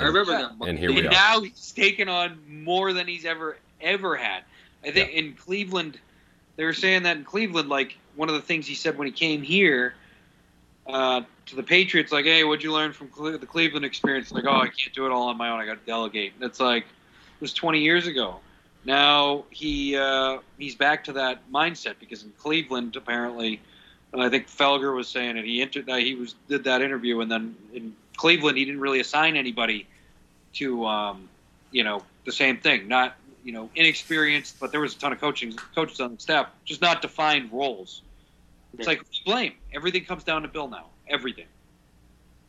I 0.00 0.04
remember 0.04 0.32
that. 0.32 0.52
And 0.66 0.78
here 0.78 0.90
we 0.90 0.98
and 0.98 1.08
are. 1.08 1.10
now 1.10 1.40
he's 1.40 1.72
taken 1.72 2.08
on 2.08 2.38
more 2.48 2.92
than 2.92 3.06
he's 3.06 3.24
ever 3.24 3.58
ever 3.80 4.16
had. 4.16 4.42
I 4.84 4.90
think 4.90 5.10
in 5.12 5.34
Cleveland, 5.34 5.98
they 6.56 6.64
were 6.64 6.72
saying 6.74 7.04
that 7.04 7.16
in 7.16 7.24
Cleveland, 7.24 7.68
like 7.68 7.96
one 8.16 8.28
of 8.28 8.34
the 8.34 8.42
things 8.42 8.66
he 8.66 8.74
said 8.74 8.98
when 8.98 9.06
he 9.06 9.12
came 9.12 9.42
here 9.42 9.94
uh, 10.86 11.22
to 11.46 11.56
the 11.56 11.62
Patriots, 11.62 12.12
like, 12.12 12.24
"Hey, 12.24 12.44
what'd 12.44 12.62
you 12.62 12.72
learn 12.72 12.92
from 12.92 13.08
Cle- 13.08 13.38
the 13.38 13.46
Cleveland 13.46 13.84
experience?" 13.84 14.32
Like, 14.32 14.44
"Oh, 14.46 14.56
I 14.56 14.68
can't 14.68 14.94
do 14.94 15.06
it 15.06 15.12
all 15.12 15.28
on 15.28 15.36
my 15.36 15.50
own. 15.50 15.60
I 15.60 15.66
got 15.66 15.80
to 15.80 15.86
delegate." 15.86 16.34
It's 16.40 16.60
like 16.60 16.84
it 16.84 17.40
was 17.40 17.52
20 17.52 17.80
years 17.80 18.06
ago. 18.06 18.40
Now 18.84 19.44
he 19.50 19.96
uh, 19.96 20.38
he's 20.58 20.74
back 20.74 21.04
to 21.04 21.12
that 21.14 21.50
mindset 21.50 21.94
because 22.00 22.22
in 22.22 22.32
Cleveland, 22.38 22.96
apparently, 22.96 23.60
I 24.12 24.28
think 24.28 24.48
Felger 24.48 24.94
was 24.94 25.08
saying 25.08 25.36
it. 25.36 25.44
He 25.44 25.62
entered 25.62 25.86
that 25.86 26.00
he 26.00 26.14
was 26.14 26.34
did 26.48 26.64
that 26.64 26.82
interview, 26.82 27.20
and 27.20 27.30
then 27.30 27.56
in 27.72 27.96
Cleveland, 28.16 28.58
he 28.58 28.64
didn't 28.64 28.80
really 28.80 29.00
assign 29.00 29.36
anybody 29.36 29.86
to 30.54 30.84
um, 30.86 31.28
you 31.70 31.82
know 31.82 32.02
the 32.24 32.32
same 32.32 32.58
thing. 32.58 32.86
Not 32.88 33.16
you 33.42 33.52
know 33.52 33.70
inexperienced, 33.74 34.60
but 34.60 34.70
there 34.70 34.80
was 34.80 34.94
a 34.94 34.98
ton 34.98 35.12
of 35.12 35.20
coaching 35.20 35.54
coaches 35.74 36.00
on 36.00 36.14
the 36.14 36.20
staff, 36.20 36.48
just 36.64 36.82
not 36.82 37.00
defined 37.00 37.52
roles. 37.52 38.02
It's 38.78 38.86
like 38.86 39.02
blame. 39.24 39.54
Everything 39.74 40.04
comes 40.04 40.24
down 40.24 40.42
to 40.42 40.48
Bill 40.48 40.68
now. 40.68 40.86
Everything. 41.08 41.46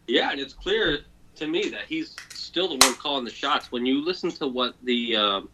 Yeah, 0.07 0.31
and 0.31 0.39
it's 0.39 0.53
clear 0.53 0.99
to 1.35 1.47
me 1.47 1.69
that 1.69 1.81
he's 1.87 2.15
still 2.29 2.67
the 2.69 2.85
one 2.85 2.95
calling 2.95 3.25
the 3.25 3.31
shots. 3.31 3.71
When 3.71 3.85
you 3.85 4.03
listen 4.03 4.29
to 4.31 4.47
what 4.47 4.75
the 4.83 5.15
um, 5.15 5.49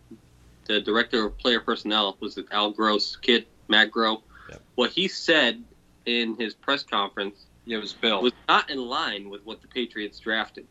the 0.66 0.82
director 0.82 1.26
of 1.26 1.38
player 1.38 1.60
personnel 1.60 2.18
was 2.20 2.38
it 2.38 2.46
Al 2.52 2.72
Gross 2.72 3.16
kid 3.16 3.46
Matt 3.68 3.92
Groh, 3.92 4.22
Yep. 4.50 4.62
what 4.76 4.92
he 4.92 5.08
said 5.08 5.64
in 6.06 6.36
his 6.38 6.54
press 6.54 6.84
conference 6.84 7.46
It 7.66 7.78
was 7.78 7.94
Bill. 7.94 8.22
was 8.22 8.34
not 8.50 8.70
in 8.70 8.80
line 8.80 9.30
with 9.30 9.46
what 9.46 9.62
the 9.62 9.68
Patriots 9.68 10.20
drafted. 10.20 10.68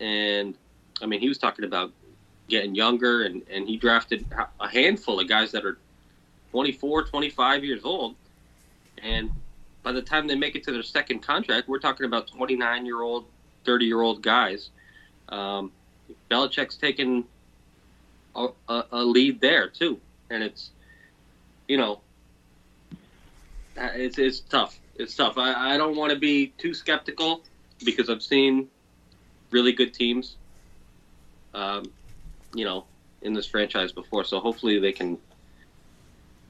And 0.00 0.54
I 1.02 1.06
mean, 1.06 1.20
he 1.20 1.28
was 1.28 1.38
talking 1.38 1.64
about 1.64 1.92
getting 2.48 2.74
younger, 2.74 3.22
and, 3.24 3.42
and 3.50 3.66
he 3.66 3.76
drafted 3.76 4.24
a 4.60 4.68
handful 4.68 5.18
of 5.18 5.28
guys 5.28 5.50
that 5.52 5.64
are 5.64 5.78
24, 6.50 7.04
25 7.04 7.64
years 7.64 7.84
old. 7.84 8.14
And 9.04 9.30
by 9.82 9.92
the 9.92 10.02
time 10.02 10.26
they 10.26 10.34
make 10.34 10.56
it 10.56 10.64
to 10.64 10.72
their 10.72 10.82
second 10.82 11.20
contract, 11.20 11.68
we're 11.68 11.78
talking 11.78 12.06
about 12.06 12.26
29 12.28 12.86
year 12.86 13.02
old, 13.02 13.26
30 13.64 13.84
year 13.84 14.00
old 14.00 14.22
guys. 14.22 14.70
Um, 15.28 15.70
Belichick's 16.30 16.76
taken 16.76 17.24
a, 18.34 18.48
a, 18.68 18.84
a 18.92 19.04
lead 19.04 19.40
there 19.40 19.68
too, 19.68 20.00
and 20.30 20.42
it's 20.42 20.70
you 21.68 21.76
know 21.76 22.00
uh, 23.78 23.88
it's 23.94 24.18
it's 24.18 24.40
tough. 24.40 24.78
It's 24.96 25.14
tough. 25.14 25.38
I, 25.38 25.74
I 25.74 25.76
don't 25.76 25.96
want 25.96 26.12
to 26.12 26.18
be 26.18 26.48
too 26.58 26.74
skeptical 26.74 27.42
because 27.84 28.08
I've 28.08 28.22
seen 28.22 28.68
really 29.50 29.72
good 29.72 29.92
teams, 29.92 30.36
um, 31.52 31.90
you 32.54 32.64
know, 32.64 32.84
in 33.22 33.34
this 33.34 33.46
franchise 33.46 33.92
before. 33.92 34.24
So 34.24 34.40
hopefully 34.40 34.78
they 34.78 34.92
can 34.92 35.18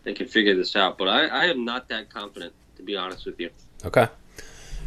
they 0.05 0.14
can 0.14 0.29
figure 0.29 0.55
this 0.55 0.77
out. 0.77 0.97
But 0.99 1.09
I, 1.09 1.27
I 1.27 1.45
am 1.47 1.64
not 1.64 1.88
that 1.88 2.11
confident, 2.11 2.53
to 2.77 2.83
be 2.83 2.97
honest 2.97 3.27
with 3.27 3.40
you. 3.40 3.51
Okay. 3.85 4.07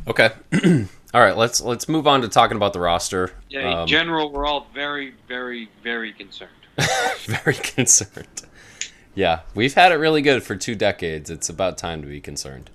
Okay. 0.08 0.32
all 1.14 1.22
right. 1.22 1.36
Let's 1.36 1.60
let's 1.62 1.90
move 1.90 2.08
on 2.08 2.22
to 2.22 2.30
talking 2.30 2.56
about 2.56 2.74
the 2.74 2.80
roster. 2.80 3.34
Yeah, 3.50 3.60
in 3.70 3.78
Um, 3.80 3.88
general, 3.88 4.32
we're 4.32 4.46
all 4.46 4.68
very, 4.74 5.14
very, 5.28 5.70
very 5.84 6.14
concerned. 6.14 6.52
very 7.26 7.56
concerned. 7.56 8.44
Yeah, 9.16 9.42
we've 9.56 9.74
had 9.74 9.92
it 9.92 9.96
really 9.96 10.22
good 10.22 10.44
for 10.44 10.56
two 10.56 10.76
decades. 10.76 11.32
It's 11.32 11.50
about 11.50 11.78
time 11.78 12.02
to 12.04 12.08
be 12.08 12.22
concerned. 12.22 12.70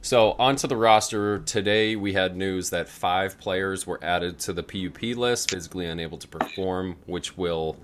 So, 0.00 0.32
onto 0.32 0.66
the 0.66 0.76
roster. 0.76 1.38
Today, 1.38 1.94
we 1.94 2.14
had 2.14 2.36
news 2.36 2.70
that 2.70 2.88
five 2.88 3.38
players 3.38 3.86
were 3.86 3.98
added 4.02 4.38
to 4.40 4.52
the 4.52 4.62
PUP 4.62 5.02
list, 5.16 5.50
physically 5.50 5.86
unable 5.86 6.18
to 6.18 6.28
perform, 6.28 6.96
which 7.06 7.36
will 7.36 7.76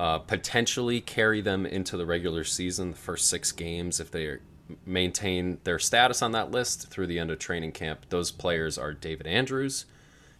uh, 0.00 0.18
potentially 0.18 0.98
carry 0.98 1.42
them 1.42 1.66
into 1.66 1.94
the 1.94 2.06
regular 2.06 2.42
season, 2.42 2.92
the 2.92 2.96
first 2.96 3.28
six 3.28 3.52
games, 3.52 4.00
if 4.00 4.10
they 4.10 4.38
maintain 4.86 5.58
their 5.64 5.78
status 5.78 6.22
on 6.22 6.32
that 6.32 6.50
list 6.50 6.88
through 6.88 7.06
the 7.06 7.18
end 7.18 7.30
of 7.30 7.38
training 7.38 7.70
camp. 7.70 8.06
Those 8.08 8.30
players 8.30 8.78
are 8.78 8.94
David 8.94 9.26
Andrews, 9.26 9.84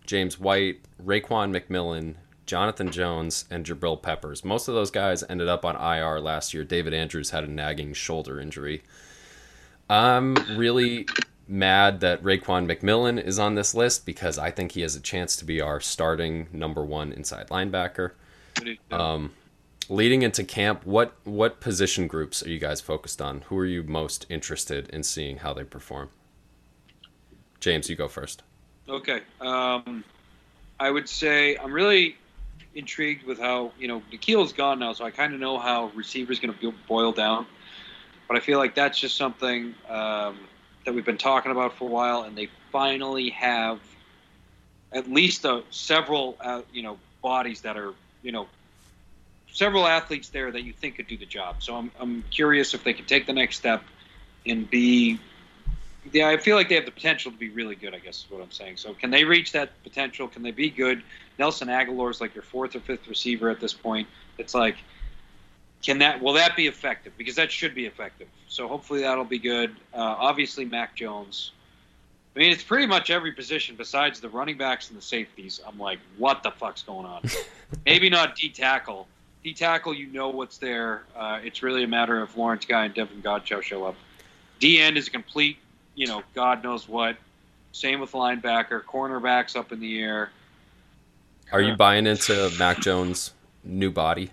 James 0.06 0.40
White, 0.40 0.80
Raekwon 1.04 1.54
McMillan, 1.54 2.14
Jonathan 2.46 2.90
Jones, 2.90 3.44
and 3.50 3.66
Jabril 3.66 4.00
Peppers. 4.00 4.46
Most 4.46 4.66
of 4.66 4.74
those 4.74 4.90
guys 4.90 5.22
ended 5.28 5.48
up 5.48 5.62
on 5.66 5.76
IR 5.76 6.20
last 6.20 6.54
year. 6.54 6.64
David 6.64 6.94
Andrews 6.94 7.28
had 7.28 7.44
a 7.44 7.46
nagging 7.46 7.92
shoulder 7.92 8.40
injury. 8.40 8.82
I'm 9.90 10.36
really 10.56 11.06
mad 11.46 12.00
that 12.00 12.22
Raekwon 12.22 12.66
McMillan 12.66 13.22
is 13.22 13.38
on 13.38 13.56
this 13.56 13.74
list 13.74 14.06
because 14.06 14.38
I 14.38 14.52
think 14.52 14.72
he 14.72 14.80
has 14.80 14.96
a 14.96 15.00
chance 15.00 15.36
to 15.36 15.44
be 15.44 15.60
our 15.60 15.80
starting 15.80 16.48
number 16.50 16.82
one 16.82 17.12
inside 17.12 17.48
linebacker. 17.48 18.12
Um, 18.90 19.32
leading 19.90 20.22
into 20.22 20.44
camp, 20.44 20.86
what 20.86 21.14
what 21.24 21.60
position 21.60 22.06
groups 22.06 22.42
are 22.42 22.48
you 22.48 22.58
guys 22.58 22.80
focused 22.80 23.20
on? 23.20 23.42
Who 23.48 23.58
are 23.58 23.66
you 23.66 23.82
most 23.82 24.24
interested 24.30 24.88
in 24.88 25.02
seeing 25.02 25.38
how 25.38 25.52
they 25.52 25.64
perform? 25.64 26.10
James, 27.58 27.90
you 27.90 27.96
go 27.96 28.08
first. 28.08 28.42
Okay. 28.88 29.20
Um, 29.40 30.02
I 30.78 30.90
would 30.90 31.08
say 31.08 31.56
I'm 31.56 31.72
really 31.72 32.16
intrigued 32.74 33.26
with 33.26 33.38
how 33.38 33.72
you 33.78 33.88
know 33.88 34.02
N'Keal's 34.12 34.52
gone 34.52 34.78
now, 34.78 34.92
so 34.92 35.04
I 35.04 35.10
kind 35.10 35.34
of 35.34 35.40
know 35.40 35.58
how 35.58 35.90
receivers 35.94 36.38
going 36.38 36.54
to 36.54 36.72
boil 36.88 37.12
down. 37.12 37.46
But 38.28 38.36
I 38.36 38.40
feel 38.40 38.58
like 38.58 38.76
that's 38.76 38.98
just 38.98 39.16
something 39.16 39.74
um, 39.88 40.38
that 40.86 40.94
we've 40.94 41.04
been 41.04 41.18
talking 41.18 41.50
about 41.50 41.76
for 41.76 41.84
a 41.84 41.92
while, 41.92 42.22
and 42.22 42.38
they 42.38 42.48
finally 42.70 43.30
have 43.30 43.80
at 44.92 45.10
least 45.10 45.44
a, 45.44 45.64
several 45.70 46.36
uh, 46.40 46.62
you 46.72 46.82
know 46.82 46.96
bodies 47.22 47.60
that 47.62 47.76
are 47.76 47.92
you 48.22 48.30
know 48.30 48.46
several 49.52 49.86
athletes 49.86 50.28
there 50.28 50.50
that 50.50 50.62
you 50.62 50.72
think 50.72 50.96
could 50.96 51.06
do 51.06 51.16
the 51.16 51.26
job. 51.26 51.62
So 51.62 51.76
I'm 51.76 51.90
I'm 51.98 52.24
curious 52.30 52.74
if 52.74 52.84
they 52.84 52.92
can 52.92 53.04
take 53.04 53.26
the 53.26 53.32
next 53.32 53.56
step 53.56 53.82
and 54.46 54.68
be 54.68 55.18
yeah, 56.12 56.28
I 56.28 56.38
feel 56.38 56.56
like 56.56 56.68
they 56.68 56.76
have 56.76 56.86
the 56.86 56.90
potential 56.90 57.30
to 57.30 57.36
be 57.36 57.50
really 57.50 57.74
good. 57.74 57.94
I 57.94 57.98
guess 57.98 58.24
is 58.24 58.26
what 58.30 58.42
I'm 58.42 58.50
saying. 58.50 58.78
So, 58.78 58.94
can 58.94 59.10
they 59.10 59.24
reach 59.24 59.52
that 59.52 59.70
potential? 59.82 60.28
Can 60.28 60.42
they 60.42 60.50
be 60.50 60.70
good? 60.70 61.02
Nelson 61.38 61.68
Agholor 61.68 62.10
is 62.10 62.20
like 62.20 62.34
your 62.34 62.42
fourth 62.42 62.74
or 62.74 62.80
fifth 62.80 63.06
receiver 63.06 63.50
at 63.50 63.60
this 63.60 63.74
point. 63.74 64.08
It's 64.38 64.54
like, 64.54 64.76
can 65.82 65.98
that 65.98 66.22
will 66.22 66.34
that 66.34 66.56
be 66.56 66.66
effective? 66.66 67.12
Because 67.18 67.34
that 67.36 67.52
should 67.52 67.74
be 67.74 67.86
effective. 67.86 68.28
So 68.48 68.66
hopefully 68.66 69.00
that'll 69.02 69.24
be 69.24 69.38
good. 69.38 69.76
Uh, 69.92 69.98
obviously, 69.98 70.64
Mac 70.64 70.96
Jones. 70.96 71.52
I 72.34 72.38
mean, 72.38 72.52
it's 72.52 72.62
pretty 72.62 72.86
much 72.86 73.10
every 73.10 73.32
position 73.32 73.74
besides 73.76 74.20
the 74.20 74.28
running 74.28 74.56
backs 74.56 74.88
and 74.88 74.96
the 74.96 75.02
safeties. 75.02 75.60
I'm 75.66 75.78
like, 75.78 75.98
what 76.16 76.42
the 76.42 76.52
fuck's 76.52 76.82
going 76.82 77.04
on? 77.04 77.22
Maybe 77.84 78.08
not 78.08 78.36
D 78.36 78.48
tackle. 78.48 79.08
D 79.42 79.54
tackle, 79.54 79.94
you 79.94 80.06
know 80.08 80.28
what's 80.28 80.58
there. 80.58 81.04
Uh, 81.16 81.38
it's 81.42 81.62
really 81.62 81.82
a 81.84 81.88
matter 81.88 82.20
of 82.20 82.36
Lawrence 82.36 82.66
Guy 82.66 82.84
and 82.84 82.94
Davon 82.94 83.22
Godchaux 83.22 83.62
show 83.62 83.84
up. 83.84 83.94
D 84.58 84.78
end 84.80 84.96
is 84.98 85.08
a 85.08 85.10
complete 85.10 85.56
you 85.96 86.06
know, 86.06 86.22
God 86.34 86.62
knows 86.62 86.88
what. 86.88 87.16
Same 87.72 88.00
with 88.00 88.12
linebacker, 88.12 88.82
cornerbacks 88.84 89.54
up 89.56 89.70
in 89.72 89.80
the 89.80 90.00
air. 90.00 90.30
Are 91.52 91.60
you 91.60 91.74
buying 91.76 92.06
into 92.06 92.50
Mac 92.58 92.80
Jones' 92.80 93.32
new 93.64 93.90
body? 93.90 94.30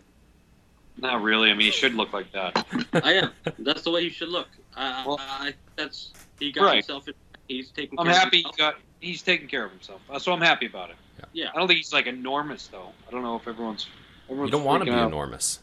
Not 0.98 1.22
really. 1.22 1.50
I 1.50 1.54
mean, 1.54 1.66
he 1.66 1.72
should 1.72 1.94
look 1.94 2.14
like 2.14 2.32
that. 2.32 2.66
I 3.04 3.14
am. 3.14 3.32
That's 3.60 3.82
the 3.84 3.92
way 3.92 4.04
he 4.04 4.10
should 4.10 4.30
look. 4.30 4.48
I, 4.76 5.04
Well- 5.06 5.20
I, 5.20 5.48
I 5.50 5.54
that's 5.76 6.14
he 6.40 6.52
got 6.52 6.66
Right. 6.66 6.74
himself. 6.76 7.08
In, 7.08 7.14
he's 7.48 7.70
taking. 7.72 8.00
I'm 8.00 8.06
care 8.06 8.16
of 8.16 8.20
happy 8.22 8.38
he 8.38 8.44
himself. 8.44 8.58
got. 8.58 8.76
He's 9.00 9.22
taking 9.22 9.48
care 9.48 9.66
of 9.66 9.72
himself, 9.72 10.02
Uh, 10.10 10.20
so 10.20 10.32
I'm 10.32 10.42
happy 10.42 10.68
about 10.68 10.90
it. 10.92 10.96
Yeah. 11.34 11.50
I 11.54 11.58
don't 11.60 11.68
think 11.68 11.78
he's 11.78 11.92
like 11.94 12.08
enormous 12.08 12.68
though. 12.68 12.92
I 13.08 13.12
don't 13.12 13.24
know 13.24 13.36
if 13.36 13.48
everyone's. 13.48 13.88
You 14.30 14.50
don't 14.50 14.64
want 14.64 14.82
to 14.82 14.92
be 14.92 14.98
out. 14.98 15.08
enormous. 15.08 15.60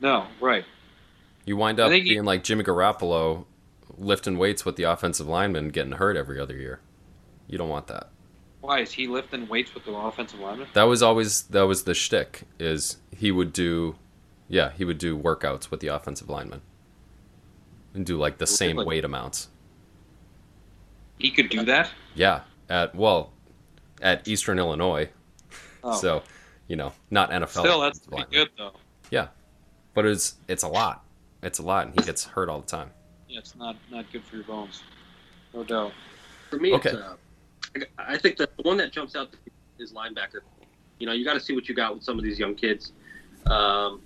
No, 0.00 0.26
right. 0.40 0.64
You 1.44 1.56
wind 1.56 1.80
up 1.80 1.90
think 1.90 2.04
he- 2.04 2.10
being 2.10 2.24
like 2.24 2.44
Jimmy 2.44 2.64
Garoppolo, 2.64 3.44
lifting 3.96 4.38
weights 4.38 4.64
with 4.64 4.76
the 4.76 4.84
offensive 4.84 5.26
lineman, 5.26 5.70
getting 5.70 5.92
hurt 5.92 6.16
every 6.16 6.38
other 6.38 6.56
year. 6.56 6.80
You 7.48 7.58
don't 7.58 7.68
want 7.68 7.86
that. 7.88 8.08
Why 8.60 8.80
is 8.80 8.92
he 8.92 9.06
lifting 9.06 9.48
weights 9.48 9.74
with 9.74 9.84
the 9.84 9.92
offensive 9.94 10.40
lineman? 10.40 10.68
That 10.74 10.84
was 10.84 11.02
always 11.02 11.42
that 11.44 11.62
was 11.62 11.84
the 11.84 11.94
shtick. 11.94 12.42
Is 12.58 12.98
he 13.16 13.30
would 13.32 13.52
do, 13.52 13.96
yeah, 14.48 14.72
he 14.72 14.84
would 14.84 14.98
do 14.98 15.16
workouts 15.18 15.70
with 15.70 15.80
the 15.80 15.86
offensive 15.88 16.28
lineman, 16.28 16.60
and 17.94 18.04
do 18.04 18.16
like 18.16 18.38
the 18.38 18.46
same 18.46 18.76
weight 18.76 19.04
amounts. 19.04 19.48
He 21.18 21.30
could 21.30 21.48
do 21.48 21.64
that. 21.64 21.90
Yeah, 22.14 22.42
at 22.68 22.94
well, 22.94 23.32
at 24.02 24.26
Eastern 24.28 24.58
Illinois. 24.58 25.08
Oh. 25.82 25.96
So, 25.96 26.22
you 26.68 26.76
know, 26.76 26.92
not 27.10 27.30
NFL. 27.30 27.48
Still, 27.48 27.80
that's 27.80 27.98
offensive 27.98 28.08
pretty 28.08 28.22
lineman. 28.24 28.30
good 28.32 28.48
though. 28.56 28.72
Yeah, 29.10 29.28
but 29.94 30.06
it's 30.06 30.36
it's 30.48 30.62
a 30.62 30.68
lot. 30.68 31.04
It's 31.42 31.58
a 31.58 31.62
lot, 31.62 31.86
and 31.86 31.94
he 31.98 32.04
gets 32.06 32.24
hurt 32.24 32.48
all 32.48 32.60
the 32.60 32.66
time. 32.66 32.90
Yeah, 33.28 33.38
it's 33.40 33.56
not 33.56 33.76
not 33.90 34.10
good 34.12 34.24
for 34.24 34.36
your 34.36 34.44
bones, 34.44 34.82
no 35.54 35.64
doubt. 35.64 35.92
For 36.50 36.56
me, 36.58 36.74
Okay. 36.74 36.90
it's, 36.90 36.98
uh, 36.98 37.14
I 37.98 38.14
I 38.14 38.18
think 38.18 38.36
the 38.36 38.48
one 38.62 38.76
that 38.78 38.92
jumps 38.92 39.14
out 39.16 39.34
is 39.78 39.92
linebacker. 39.92 40.40
You 40.98 41.06
know, 41.06 41.12
you 41.12 41.24
got 41.24 41.34
to 41.34 41.40
see 41.40 41.54
what 41.54 41.68
you 41.68 41.74
got 41.74 41.94
with 41.94 42.02
some 42.04 42.18
of 42.18 42.24
these 42.24 42.38
young 42.38 42.54
kids. 42.54 42.92
Um, 43.46 44.00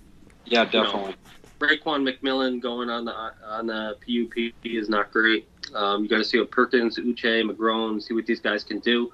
Yeah, 0.45 0.69
You 0.71 0.79
know, 0.79 0.83
definitely. 0.83 1.15
Raekwon 1.59 2.07
McMillan 2.07 2.61
going 2.61 2.89
on 2.89 3.05
the 3.05 3.13
on 3.45 3.67
the 3.67 3.95
PUP 4.05 4.53
is 4.65 4.89
not 4.89 5.11
great. 5.11 5.47
Um, 5.73 6.03
you 6.03 6.09
got 6.09 6.17
to 6.17 6.23
see 6.25 6.37
what 6.37 6.51
Perkins, 6.51 6.99
Uche, 6.99 7.49
McGrone, 7.49 8.01
see 8.03 8.13
what 8.13 8.25
these 8.25 8.41
guys 8.41 8.63
can 8.63 8.79
do. 8.79 9.11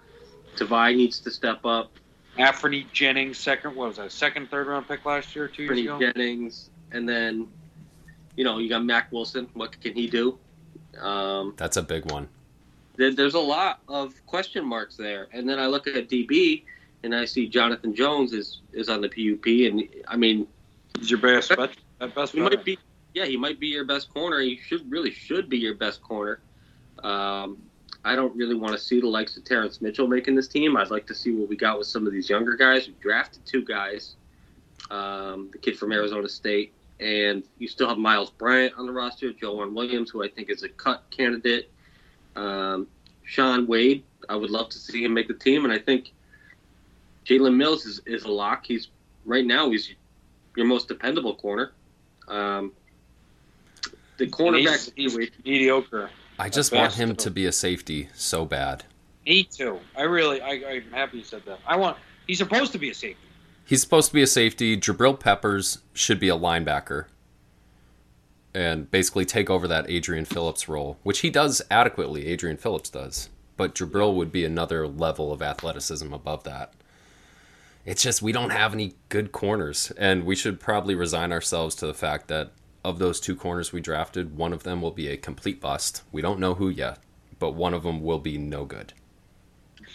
Tavai 0.58 0.96
needs 0.96 1.20
to 1.20 1.32
step 1.32 1.64
up. 1.64 1.92
Anfernee 2.39 2.91
Jennings, 2.93 3.38
second. 3.38 3.75
What 3.75 3.89
was 3.89 3.97
that? 3.97 4.12
Second, 4.12 4.49
third 4.49 4.67
round 4.67 4.88
pick 4.88 5.06
last 5.06 5.36
year, 5.36 5.47
two 5.47 5.63
years 5.63 5.80
ago. 5.80 5.99
Jennings, 5.99 6.69
and 6.91 7.08
then 7.08 7.47
you 8.36 8.43
know 8.43 8.58
you 8.60 8.69
got 8.69 8.84
Mack 8.84 9.12
Wilson. 9.12 9.49
What 9.54 9.80
can 9.82 9.93
he 9.93 10.08
do? 10.08 10.38
Um, 10.99 11.54
That's 11.58 11.78
a 11.78 11.84
big 11.84 12.10
one. 12.12 12.28
there, 12.95 13.13
there's 13.13 13.36
a 13.36 13.39
lot 13.39 13.82
of 13.88 14.13
question 14.25 14.65
marks 14.65 14.95
there. 14.97 15.28
And 15.34 15.47
then 15.47 15.60
I 15.60 15.67
look 15.67 15.88
at 15.88 16.10
DB 16.10 16.63
and 17.04 17.13
I 17.15 17.25
see 17.25 17.47
Jonathan 17.47 17.93
Jones 17.93 18.34
is 18.34 18.62
is 18.73 18.89
on 18.89 19.02
the 19.02 19.10
PUP, 19.10 19.45
and 19.45 19.84
I 20.08 20.15
mean 20.15 20.47
He's 20.97 21.12
your 21.12 21.19
best 21.19 21.49
bet. 21.49 21.71
Best 22.15 22.34
he 22.34 22.39
might 22.39 22.63
be 22.63 22.78
yeah 23.13 23.25
he 23.25 23.38
might 23.38 23.60
be 23.60 23.67
your 23.67 23.86
best 23.86 24.13
corner. 24.13 24.39
He 24.39 24.60
should 24.65 24.89
really 24.89 25.12
should 25.12 25.49
be 25.49 25.58
your 25.58 25.75
best 25.75 26.02
corner. 26.02 26.39
Um, 27.04 27.58
I 28.06 28.16
don't 28.16 28.36
really 28.36 28.56
want 28.56 28.74
to 28.74 28.80
see 28.80 29.02
the 29.02 29.08
likes 29.08 29.36
of 29.36 29.44
Terrance 29.44 29.82
Mitchell 29.82 30.08
making 30.08 30.36
this 30.36 30.48
team. 30.48 30.78
I'd 30.78 30.90
like 30.90 31.06
to 31.08 31.16
see 31.16 31.32
what 31.32 31.50
we 31.50 31.56
got 31.56 31.78
with 31.78 31.88
some 31.88 32.08
of 32.08 32.14
these 32.14 32.30
younger 32.30 32.56
guys. 32.56 32.88
We 32.88 32.94
drafted 33.02 33.46
two 33.46 33.64
guys, 33.64 34.16
um, 34.90 35.50
the 35.52 35.58
kid 35.58 35.78
from 35.78 35.92
Arizona 35.92 36.30
State, 36.30 36.74
and 37.00 37.44
you 37.58 37.68
still 37.68 37.90
have 37.90 37.98
Myles 37.98 38.30
Bryant 38.32 38.74
on 38.78 38.86
the 38.86 38.94
roster, 38.94 39.34
Joe 39.34 39.66
Williams, 39.68 40.12
who 40.12 40.24
I 40.24 40.30
think 40.30 40.50
is 40.50 40.64
a 40.64 40.70
cut 40.70 41.04
candidate. 41.10 41.70
Um, 42.36 42.88
Shaun 43.26 43.68
Wade, 43.68 44.04
I 44.30 44.36
would 44.36 44.50
love 44.50 44.70
to 44.70 44.78
see 44.78 45.04
him 45.04 45.14
make 45.14 45.28
the 45.28 45.34
team, 45.34 45.66
and 45.66 45.74
I 45.74 45.78
think 45.78 46.12
Jalen 47.26 47.56
Mills 47.56 47.86
is, 47.86 48.02
is 48.06 48.24
a 48.24 48.32
lock. 48.32 48.66
He's 48.66 48.88
right 49.26 49.46
now 49.46 49.70
he's 49.70 49.94
your 50.56 50.66
most 50.66 50.88
dependable 50.88 51.36
corner. 51.36 51.74
Um, 52.28 52.72
the 54.18 54.28
cornerback 54.28 54.96
mediocre. 55.46 56.10
I 56.39 56.49
just 56.49 56.71
want 56.71 56.93
him 56.95 57.15
to 57.17 57.30
be 57.32 57.45
a 57.45 57.52
safety 57.52 58.10
so 58.15 58.45
bad. 58.45 58.86
Me 59.28 59.43
too. 59.43 59.80
I 59.97 60.04
really, 60.04 60.41
I, 60.41 60.52
I'm 60.67 60.91
happy 60.91 61.19
you 61.19 61.23
said 61.23 61.43
that. 61.45 61.60
I 61.67 61.75
want. 61.75 61.97
He's 62.28 62.39
supposed 62.39 62.71
to 62.73 62.80
be 62.80 62.89
a 62.89 62.93
safety. 62.95 63.21
He's 63.65 63.82
supposed 63.82 64.08
to 64.10 64.13
be 64.13 64.23
a 64.23 64.28
safety. 64.28 64.78
Jabril 64.78 65.19
Peppers 65.19 65.80
should 65.93 66.19
be 66.19 66.30
a 66.30 66.38
linebacker. 66.38 67.06
and 68.54 68.89
basically 68.89 69.25
take 69.25 69.49
over 69.49 69.67
that 69.67 69.89
Adrian 69.89 70.25
Phillips 70.25 70.67
role, 70.67 70.97
which 71.04 71.19
he 71.19 71.30
does 71.30 71.62
adequately. 71.69 72.28
Adrian 72.28 72.58
Phillips 72.58 72.89
does, 72.89 73.30
but 73.58 73.75
Jabril 73.75 74.15
would 74.15 74.32
be 74.32 74.43
another 74.45 74.88
level 74.88 75.32
of 75.32 75.41
athleticism 75.41 76.12
above 76.13 76.43
that. 76.45 76.73
It's 77.86 78.02
just 78.04 78.21
we 78.21 78.32
don't 78.32 78.49
have 78.52 78.73
any 78.73 78.95
good 79.10 79.32
corners, 79.32 79.91
and 79.97 80.23
we 80.25 80.36
should 80.36 80.60
probably 80.60 80.95
resign 80.95 81.32
ourselves 81.32 81.75
to 81.75 81.88
the 81.88 81.93
fact 81.93 82.28
that 82.28 82.52
of 82.84 83.00
those 83.00 83.20
two 83.20 83.36
corners 83.36 83.74
we 83.74 83.82
drafted, 83.82 84.36
one 84.38 84.54
of 84.54 84.63
them 84.63 84.82
will 84.82 84.92
be 84.92 85.08
a 85.10 85.18
complete 85.18 85.60
bust. 85.60 86.04
We 86.12 86.22
don't 86.22 86.39
know 86.39 86.54
who 86.54 86.70
yet, 86.70 87.00
but 87.39 87.52
one 87.52 87.74
of 87.74 87.84
them 87.84 88.02
will 88.02 88.20
be 88.20 88.38
no 88.38 88.65
good, 88.65 88.94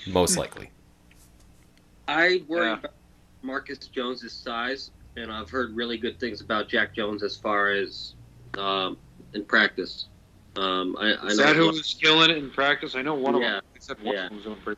most 0.07 0.37
likely. 0.37 0.71
I 2.07 2.43
worry 2.49 2.67
Yeah. 2.67 2.79
about 2.79 2.93
Marcus 3.43 3.79
Jones's 3.89 4.33
size, 4.33 4.91
and 5.17 5.33
I've 5.33 5.49
heard 5.51 5.75
really 5.75 5.97
good 5.97 6.19
things 6.21 6.41
about 6.41 6.69
Jack 6.69 6.95
Jones 6.95 7.23
as 7.23 7.37
far 7.37 7.71
as 7.71 8.15
um, 8.59 8.97
in 9.33 9.45
practice. 9.45 10.07
Um, 10.57 10.97
I, 11.01 11.15
I 11.15 11.27
Is 11.27 11.39
know 11.39 11.45
that 11.45 11.57
who 11.57 11.67
one- 11.67 11.75
was 11.75 11.95
killing 12.01 12.31
it 12.31 12.37
in 12.37 12.51
practice? 12.51 12.95
I 12.95 13.03
know 13.03 13.15
one 13.15 13.35
of 13.35 13.41
Yeah. 13.41 13.55
them. 13.55 13.63
I 13.91 13.93
one 14.05 14.15
Yeah. 14.15 14.25
of 14.25 14.31
them 14.31 14.37
was 14.37 14.45
doing 14.65 14.77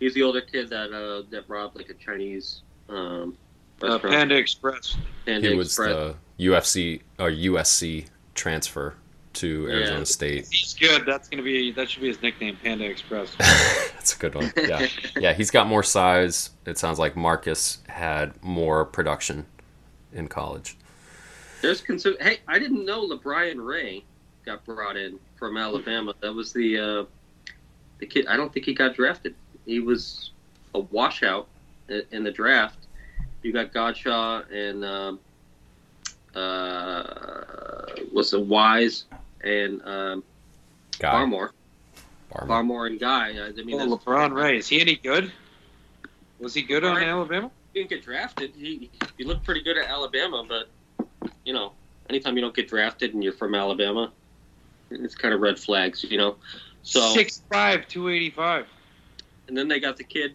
he's 0.00 0.12
the 0.14 0.22
older 0.22 0.40
kid 0.42 0.68
that 0.70 0.92
uh, 0.92 1.22
that 1.30 1.48
robbed 1.48 1.76
like 1.76 1.88
a 1.88 1.94
Chinese 1.94 2.62
um, 2.88 3.36
Uh. 3.84 3.98
Panda 3.98 4.36
Express. 4.36 4.96
Panda 5.26 5.48
He 5.50 5.54
was 5.54 5.68
Express. 5.68 6.14
the 6.38 6.46
UFC 6.46 7.02
or 7.18 7.30
USC 7.30 8.06
transfer 8.34 8.94
to 9.34 9.66
Arizona 9.68 9.98
Yeah. 9.98 10.04
State. 10.04 10.46
He's 10.50 10.74
good. 10.74 11.04
That's 11.06 11.28
gonna 11.28 11.42
be 11.42 11.72
that 11.72 11.90
should 11.90 12.02
be 12.02 12.08
his 12.08 12.22
nickname, 12.22 12.56
Panda 12.62 12.84
Express. 12.84 13.34
That's 13.38 14.14
a 14.14 14.18
good 14.18 14.34
one. 14.34 14.52
Yeah, 14.56 14.86
yeah. 15.18 15.32
He's 15.32 15.50
got 15.50 15.66
more 15.66 15.82
size. 15.82 16.50
It 16.66 16.78
sounds 16.78 16.98
like 16.98 17.16
Marcus 17.16 17.78
had 17.88 18.40
more 18.42 18.84
production 18.84 19.46
in 20.12 20.28
college. 20.28 20.76
There's 21.62 21.80
consider. 21.80 22.22
Hey, 22.22 22.38
I 22.46 22.58
didn't 22.58 22.84
know 22.84 23.08
LaBryan 23.08 23.64
Ray 23.64 24.04
got 24.46 24.64
brought 24.64 24.96
in 24.96 25.18
from 25.36 25.56
Alabama. 25.56 26.14
That 26.20 26.32
was 26.32 26.52
the 26.52 26.78
uh, 26.78 27.04
the 27.98 28.06
kid. 28.06 28.26
I 28.28 28.36
don't 28.36 28.52
think 28.52 28.66
he 28.66 28.74
got 28.74 28.94
drafted. 28.94 29.34
He 29.66 29.80
was 29.80 30.30
a 30.74 30.80
washout 30.80 31.48
in 31.88 32.22
the 32.22 32.30
draft. 32.30 32.83
You 33.44 33.52
got 33.52 33.72
Godchaux 33.74 34.50
and 34.50 34.84
um, 34.84 35.20
uh, 36.34 37.84
was 38.12 38.32
it 38.32 38.40
Wise 38.40 39.04
and 39.42 39.82
um, 39.82 40.24
Barmore. 40.98 41.50
Barmore. 42.32 42.48
Barmore 42.48 42.86
and 42.88 42.98
Guy. 42.98 43.28
I 43.28 43.50
mean, 43.62 43.74
Oh, 43.74 43.78
that's- 43.78 43.88
LaBryan 44.04 44.34
Ray. 44.34 44.58
Is 44.58 44.66
he 44.68 44.80
any 44.80 44.96
good? 44.96 45.30
Was 46.40 46.54
he 46.54 46.62
good 46.62 46.84
on 46.84 46.96
Alabama? 47.02 47.50
he 47.72 47.80
didn't 47.80 47.90
get 47.90 48.02
drafted. 48.02 48.52
He 48.56 48.90
he 49.18 49.24
looked 49.24 49.44
pretty 49.44 49.62
good 49.62 49.76
at 49.76 49.88
Alabama, 49.88 50.44
but 50.48 50.68
you 51.44 51.52
know, 51.52 51.72
anytime 52.08 52.36
you 52.36 52.40
don't 52.40 52.54
get 52.54 52.68
drafted 52.68 53.12
and 53.14 53.22
you're 53.22 53.32
from 53.32 53.54
Alabama, 53.54 54.10
it's 54.90 55.14
kind 55.14 55.34
of 55.34 55.40
red 55.40 55.58
flags, 55.58 56.02
you 56.04 56.16
know. 56.18 56.36
So 56.82 57.00
Six 57.14 57.42
five, 57.50 57.88
two 57.88 58.08
eighty 58.08 58.30
five. 58.30 58.66
and 59.48 59.56
then 59.56 59.68
they 59.68 59.80
got 59.80 59.96
the 59.96 60.04
kid 60.04 60.34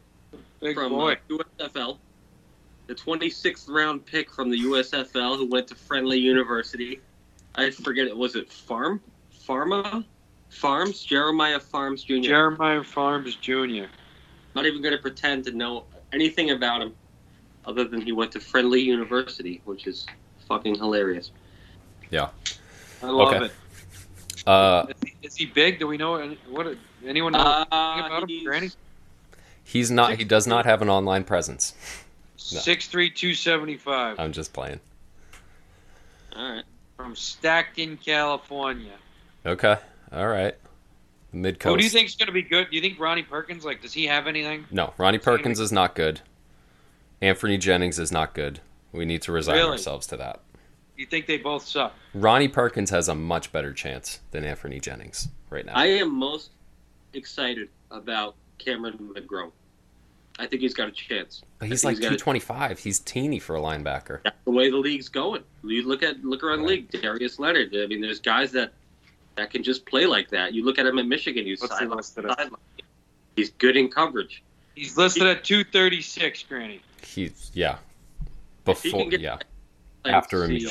Big 0.62 0.76
from 0.76 0.92
boy. 0.92 1.14
uh, 1.14 1.38
USFL, 1.60 1.98
the 2.90 2.96
26th 2.96 3.70
round 3.70 4.04
pick 4.04 4.32
from 4.32 4.50
the 4.50 4.58
USFL 4.64 5.38
who 5.38 5.46
went 5.46 5.68
to 5.68 5.76
Friendly 5.76 6.18
University. 6.18 7.00
I 7.54 7.70
forget 7.70 8.08
it 8.08 8.18
was 8.18 8.36
it 8.36 8.52
Farm 8.52 9.00
Pharma 9.48 10.04
Farms 10.50 11.04
Jeremiah 11.04 11.60
Pharms 11.60 12.04
Jr. 12.04 12.28
Jeremiah 12.28 12.80
Pharms 12.82 13.40
Jr. 13.40 13.88
Not 14.56 14.66
even 14.66 14.82
going 14.82 14.96
to 14.96 15.02
pretend 15.02 15.44
to 15.46 15.52
know 15.52 15.84
anything 16.14 16.50
about 16.50 16.82
him, 16.82 16.96
other 17.66 17.84
than 17.84 18.02
he 18.02 18.12
went 18.12 18.32
to 18.32 18.40
Friendly 18.40 18.82
University, 18.82 19.62
which 19.66 19.86
is 19.86 20.08
fucking 20.48 20.74
hilarious. 20.74 21.30
Yeah, 22.10 22.30
I 23.04 23.12
love 23.12 23.36
Okay. 23.36 23.46
it. 23.46 23.52
Uh, 24.48 24.88
Is 24.90 24.96
he, 25.04 25.14
is 25.28 25.36
he 25.36 25.46
big? 25.46 25.78
Do 25.78 25.86
we 25.86 25.98
know 25.98 26.28
what? 26.50 26.76
Anyone 27.06 27.34
know 27.34 27.40
Uh, 27.40 27.66
anything 27.94 28.06
about 28.08 28.24
him? 28.24 28.30
he's- 28.30 28.44
Granny? 28.48 28.70
he's 29.64 29.92
not. 29.92 30.18
He 30.18 30.24
does 30.24 30.48
not 30.48 30.66
have 30.66 30.82
an 30.82 30.90
online 30.90 31.24
presence. 31.24 31.76
No. 32.52 32.60
Six 32.60 32.88
three, 32.88 33.10
two 33.10 33.34
seventy 33.34 33.78
five. 33.78 34.20
I'm 34.20 34.32
just 34.32 34.54
playing. 34.54 34.80
All 36.36 36.52
right. 36.54 36.64
From 36.98 37.16
Stockton, 37.16 37.98
California. 37.98 38.94
Okay. 39.46 39.78
All 40.12 40.28
right. 40.28 40.56
Mid 41.32 41.60
coast. 41.60 41.72
Who 41.74 41.78
do 41.78 41.84
you 41.84 41.90
think's 41.90 42.16
going 42.16 42.28
to 42.28 42.34
be 42.34 42.42
good? 42.42 42.70
Do 42.70 42.76
you 42.76 42.82
think 42.82 43.00
Ronnie 43.00 43.24
Perkins? 43.24 43.64
Like, 43.64 43.82
does 43.82 43.94
he 43.94 44.08
have 44.08 44.26
anything? 44.28 44.66
No, 44.72 44.94
Ronnie 44.98 45.20
Perkins 45.20 45.60
is 45.60 45.72
not 45.72 45.94
good. 45.96 46.22
Anfernee 47.22 47.60
Jennings 47.60 48.00
is 48.00 48.12
not 48.12 48.34
good. 48.34 48.60
We 48.92 49.06
need 49.06 49.22
to 49.24 49.32
resign 49.32 49.56
Really? 49.58 49.72
ourselves 49.72 50.08
to 50.08 50.18
that. 50.18 50.40
You 50.98 51.06
think 51.06 51.28
they 51.28 51.38
both 51.38 51.66
suck? 51.66 51.94
Ronnie 52.14 52.48
Perkins 52.48 52.90
has 52.90 53.08
a 53.08 53.16
much 53.16 53.52
better 53.52 53.74
chance 53.74 54.20
than 54.32 54.44
Anfernee 54.44 54.82
Jennings 54.82 55.28
right 55.50 55.66
now. 55.66 55.74
I 55.76 55.86
am 55.86 56.14
most 56.18 56.50
excited 57.14 57.70
about 57.92 58.36
Cameron 58.58 58.98
McGrone. 59.16 59.52
I 60.40 60.48
think 60.48 60.62
he's 60.62 60.74
got 60.74 60.88
a 60.88 60.92
chance. 60.92 61.44
but 61.60 61.68
he's 61.68 61.84
like 61.84 61.98
think 61.98 62.12
he's 62.14 62.22
a- 62.22 62.24
225. 62.24 62.80
He's 62.80 63.00
teeny 63.00 63.40
for 63.40 63.56
a 63.58 63.60
linebacker. 63.60 64.22
That's 64.24 64.38
the 64.46 64.52
way 64.52 64.70
the 64.72 64.78
league's 64.78 65.10
going. 65.10 65.44
You 65.64 65.86
look 65.88 66.02
at 66.02 66.24
look 66.24 66.44
around 66.44 66.62
the 66.62 66.68
league. 66.68 66.90
Darius 66.92 67.40
Leonard. 67.40 67.76
I 67.76 67.86
mean, 67.88 68.00
there's 68.02 68.20
guys 68.20 68.52
that 68.54 68.72
that 69.36 69.52
can 69.52 69.64
just 69.64 69.86
play 69.86 70.06
like 70.06 70.30
that. 70.30 70.54
You 70.54 70.64
look 70.64 70.80
at 70.80 70.86
him 70.86 70.98
in 70.98 71.08
Michigan. 71.10 71.46
He's 71.46 71.62
What's 71.62 71.74
he 71.74 71.80
sideline, 71.80 71.98
listed. 71.98 72.26
He's 73.36 73.52
good 73.52 73.76
in 73.78 73.90
coverage. 73.90 74.44
He's 74.76 74.98
listed 74.98 75.24
at 75.28 75.44
two 75.44 75.64
thirty 75.66 76.02
six, 76.02 76.42
Granny. 76.44 76.82
He's 77.04 77.52
yeah. 77.54 77.78
If 78.66 78.82
he 78.84 78.92
Before 78.92 79.12
yeah. 79.12 79.38
Like, 80.06 80.14
After 80.14 80.44
a 80.46 80.48
meal. 80.48 80.70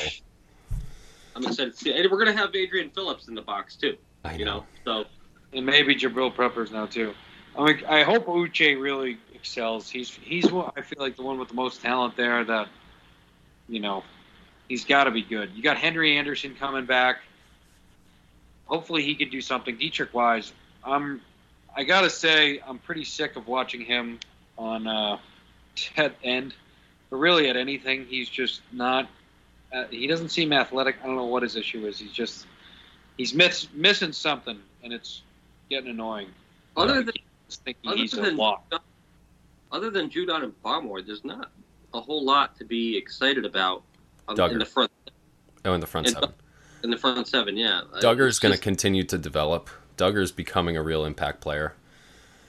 I'm 1.35 1.43
excited 1.45 1.73
to 1.73 1.77
see. 1.77 1.93
And 1.93 2.09
we're 2.11 2.17
gonna 2.17 2.35
have 2.35 2.55
Adrian 2.55 2.89
Phillips 2.89 3.27
in 3.27 3.35
the 3.35 3.41
box 3.41 3.75
too. 3.75 3.95
I 4.25 4.33
You 4.35 4.45
know. 4.45 4.65
know, 4.85 5.03
so 5.03 5.09
and 5.53 5.65
maybe 5.65 5.95
Jabril 5.95 6.35
Peppers 6.35 6.71
now 6.71 6.85
too. 6.85 7.13
I 7.59 7.65
mean, 7.65 7.83
I 7.89 8.03
hope 8.03 8.25
Uche 8.27 8.81
really 8.81 9.17
excels. 9.33 9.89
He's 9.89 10.09
he's 10.09 10.45
I 10.45 10.81
feel 10.81 10.99
like 10.99 11.17
the 11.17 11.23
one 11.23 11.37
with 11.39 11.49
the 11.49 11.55
most 11.55 11.81
talent 11.81 12.15
there. 12.15 12.45
That 12.45 12.69
you 13.67 13.81
know, 13.81 14.03
he's 14.69 14.85
got 14.85 15.03
to 15.03 15.11
be 15.11 15.21
good. 15.21 15.51
You 15.53 15.61
got 15.61 15.77
Henry 15.77 16.17
Anderson 16.17 16.55
coming 16.55 16.85
back. 16.85 17.17
Hopefully, 18.65 19.03
he 19.03 19.13
can 19.13 19.29
do 19.29 19.41
something. 19.41 19.77
Deatrich 19.77 20.13
Wise, 20.13 20.53
I'm. 20.85 21.21
I 21.75 21.83
gotta 21.83 22.09
say, 22.09 22.61
I'm 22.65 22.79
pretty 22.79 23.03
sick 23.03 23.35
of 23.35 23.47
watching 23.47 23.81
him 23.81 24.19
on 24.57 24.87
uh, 24.87 25.17
at 25.97 26.15
end, 26.23 26.53
but 27.09 27.17
really 27.17 27.49
at 27.49 27.57
anything. 27.57 28.05
He's 28.05 28.29
just 28.29 28.61
not. 28.71 29.09
Uh, 29.73 29.83
he 29.89 30.07
doesn't 30.07 30.29
seem 30.29 30.53
athletic. 30.53 30.95
I 31.03 31.07
don't 31.07 31.17
know 31.17 31.25
what 31.25 31.43
his 31.43 31.57
issue 31.57 31.85
is. 31.87 31.99
He's 31.99 32.13
just 32.13 32.47
he's 33.17 33.33
miss, 33.33 33.67
missing 33.73 34.13
something, 34.13 34.59
and 34.81 34.93
it's 34.93 35.23
getting 35.69 35.89
annoying. 35.89 36.29
other 36.77 37.03
than 37.03 37.13
just 37.49 37.63
think 37.63 37.77
other 37.85 37.97
he's 37.97 38.13
a 38.13 38.21
than 38.21 38.37
lot. 38.37 38.63
other 39.71 39.89
than 39.89 40.09
Judon 40.09 40.43
and 40.43 40.63
Barmore, 40.63 41.05
there's 41.05 41.23
not 41.25 41.51
a 41.93 41.99
whole 42.01 42.23
lot 42.23 42.55
to 42.57 42.65
be 42.65 42.95
excited 42.97 43.45
about 43.45 43.83
on, 44.27 44.37
Dugger. 44.37 44.51
in 44.53 44.59
the 44.59 44.65
front 44.65 44.91
Oh, 45.65 45.73
in 45.73 45.81
the 45.81 45.87
front 45.87 46.07
And 46.07 46.15
seven. 46.15 46.33
in 46.83 46.89
the 46.89 46.97
front 46.97 47.27
seven. 47.27 47.57
Yeah, 47.57 47.81
Dugger's 48.01 48.29
It's 48.35 48.39
going 48.39 48.53
to 48.55 48.59
continue 48.61 49.03
to 49.03 49.17
develop. 49.17 49.69
Dugger's 49.97 50.31
becoming 50.31 50.77
a 50.77 50.81
real 50.81 51.03
impact 51.03 51.41
player. 51.41 51.73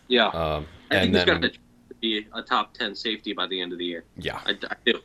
Yeah, 0.07 0.27
Um, 0.29 0.67
I 0.91 0.97
and 0.97 1.03
think 1.03 1.17
he's 1.17 1.25
then 1.25 1.41
got 1.41 1.53
to 1.53 1.59
be 2.01 2.27
a 2.35 2.43
top 2.43 2.75
ten 2.75 2.95
safety 2.95 3.33
by 3.33 3.47
the 3.47 3.61
end 3.61 3.73
of 3.73 3.79
the 3.79 3.85
year. 3.87 4.05
yeah, 4.17 4.41
I, 4.47 4.51
I 4.71 4.75
do. 4.85 5.01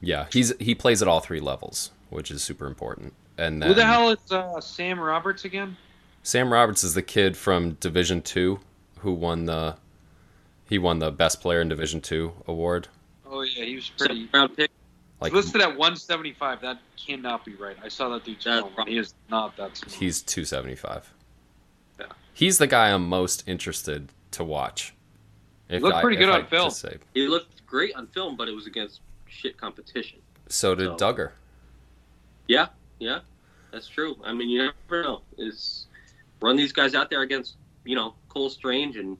yeah, 0.00 0.26
he's 0.32 0.52
he 0.60 0.74
plays 0.74 1.02
at 1.02 1.08
all 1.08 1.20
three 1.20 1.40
levels, 1.40 1.90
which 2.10 2.30
is 2.30 2.42
super 2.42 2.66
important. 2.66 3.14
And 3.38 3.60
then 3.60 3.68
who 3.70 3.74
the 3.74 3.84
hell 3.84 4.10
is 4.10 4.30
uh, 4.30 4.60
Sam 4.60 5.00
Roberts 5.00 5.44
again? 5.44 5.76
Sam 6.22 6.52
Roberts 6.52 6.84
is 6.84 6.94
the 6.94 7.02
kid 7.02 7.36
from 7.36 7.72
Division 7.80 8.22
Two 8.22 8.60
who 9.04 9.12
won 9.12 9.44
the 9.44 9.76
he 10.68 10.78
won 10.78 10.98
the 10.98 11.12
best 11.12 11.40
player 11.40 11.60
in 11.60 11.68
Division 11.68 12.00
Two 12.00 12.32
award. 12.48 12.88
Oh 13.24 13.42
yeah, 13.42 13.64
he 13.64 13.76
was 13.76 13.88
pretty. 13.90 14.24
Second 14.24 14.28
round 14.38 14.56
pick. 14.56 14.70
Like 15.20 15.32
listed 15.32 15.60
at 15.60 15.68
175. 15.68 16.60
That 16.62 16.78
cannot 16.96 17.44
be 17.44 17.54
right. 17.54 17.76
I 17.82 17.88
saw 17.88 18.08
that 18.10 18.24
dude's 18.24 18.44
That's 18.44 18.66
wrong. 18.76 18.86
He 18.88 18.98
is 18.98 19.14
not 19.30 19.56
that 19.56 19.76
small. 19.76 19.94
he's 19.98 20.20
275. 20.22 21.12
Yeah. 22.00 22.06
He's 22.34 22.58
the 22.58 22.66
guy 22.66 22.90
I'm 22.90 23.08
most 23.08 23.44
interested 23.46 24.08
to 24.32 24.42
watch. 24.44 24.92
If 25.68 25.82
looked 25.82 26.00
pretty 26.02 26.16
good 26.16 26.28
if 26.28 26.34
on 26.34 26.40
could 26.42 26.50
film. 26.50 26.70
say. 26.70 26.96
He 27.14 27.26
looked 27.28 27.64
great 27.66 27.94
on 27.94 28.06
film, 28.08 28.36
but 28.36 28.48
it 28.48 28.52
was 28.54 28.66
against 28.66 29.00
shit 29.28 29.56
competition. 29.56 30.18
So 30.48 30.74
did 30.74 30.98
So- 30.98 31.12
Dugger. 31.12 31.30
Yeah, 32.48 32.66
yeah, 32.98 33.20
that's 33.70 33.88
true. 33.88 34.16
I 34.24 34.32
mean, 34.34 34.50
you 34.50 34.70
never 34.90 35.02
know. 35.02 35.22
Is 35.38 35.86
run 36.42 36.56
these 36.56 36.72
guys 36.72 36.94
out 36.94 37.08
there 37.08 37.22
against 37.22 37.56
you 37.84 37.94
know 37.94 38.14
Cole 38.28 38.50
Strange 38.50 38.96
and 38.96 39.16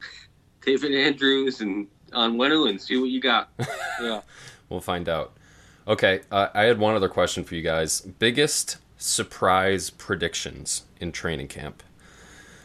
David 0.64 0.94
Andrews 0.94 1.60
and 1.60 1.86
Onwenu 2.12 2.68
and 2.68 2.80
see 2.80 2.96
what 2.98 3.10
you 3.10 3.20
got. 3.20 3.50
yeah. 4.00 4.22
We'll 4.68 4.80
find 4.80 5.08
out. 5.08 5.32
Okay, 5.86 6.20
uh, 6.30 6.48
I 6.54 6.64
had 6.64 6.78
one 6.78 6.94
other 6.94 7.08
question 7.08 7.44
for 7.44 7.54
you 7.54 7.62
guys. 7.62 8.00
Biggest 8.00 8.78
surprise 8.96 9.90
predictions 9.90 10.84
in 11.00 11.10
training 11.10 11.48
camp. 11.48 11.82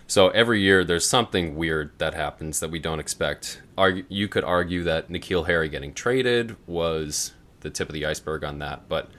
So 0.07 0.29
every 0.29 0.61
year 0.61 0.83
there's 0.83 1.07
something 1.07 1.55
weird 1.55 1.97
that 1.97 2.13
happens 2.13 2.59
that 2.59 2.69
we 2.69 2.77
don't 2.77 2.99
expect. 2.99 3.61
Argu- 3.77 4.05
you 4.09 4.27
could 4.27 4.43
argue 4.43 4.83
that 4.83 5.09
N'Keal 5.09 5.47
Harry 5.47 5.69
getting 5.69 5.93
traded 5.93 6.55
was 6.67 7.33
the 7.61 7.71
tip 7.71 7.89
of 7.89 7.93
the 7.93 8.05
iceberg 8.05 8.43
on 8.43 8.59
that, 8.59 8.87
but 8.87 9.09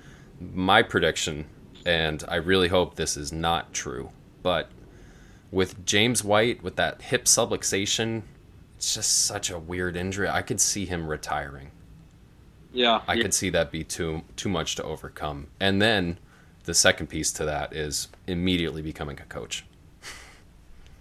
my 0.40 0.82
prediction 0.82 1.46
and 1.84 2.22
I 2.28 2.36
really 2.36 2.68
hope 2.68 2.96
this 2.96 3.16
is 3.16 3.32
not 3.32 3.72
true. 3.72 4.10
But 4.42 4.70
with 5.56 5.86
James 5.86 6.22
White, 6.22 6.62
with 6.62 6.76
that 6.76 7.00
hip 7.00 7.24
subluxation, 7.24 8.20
it's 8.76 8.94
just 8.94 9.24
such 9.24 9.48
a 9.48 9.58
weird 9.58 9.96
injury. 9.96 10.28
I 10.28 10.42
could 10.42 10.60
see 10.60 10.84
him 10.84 11.08
retiring. 11.08 11.70
Yeah. 12.74 13.00
I 13.08 13.16
could 13.18 13.32
see 13.32 13.48
that 13.48 13.72
be 13.72 13.82
too 13.82 14.20
too 14.36 14.50
much 14.50 14.74
to 14.76 14.82
overcome. 14.82 15.46
And 15.58 15.80
then 15.80 16.18
the 16.64 16.74
second 16.74 17.06
piece 17.06 17.32
to 17.32 17.46
that 17.46 17.72
is 17.72 18.08
immediately 18.26 18.82
becoming 18.82 19.18
a 19.18 19.24
coach. 19.24 19.64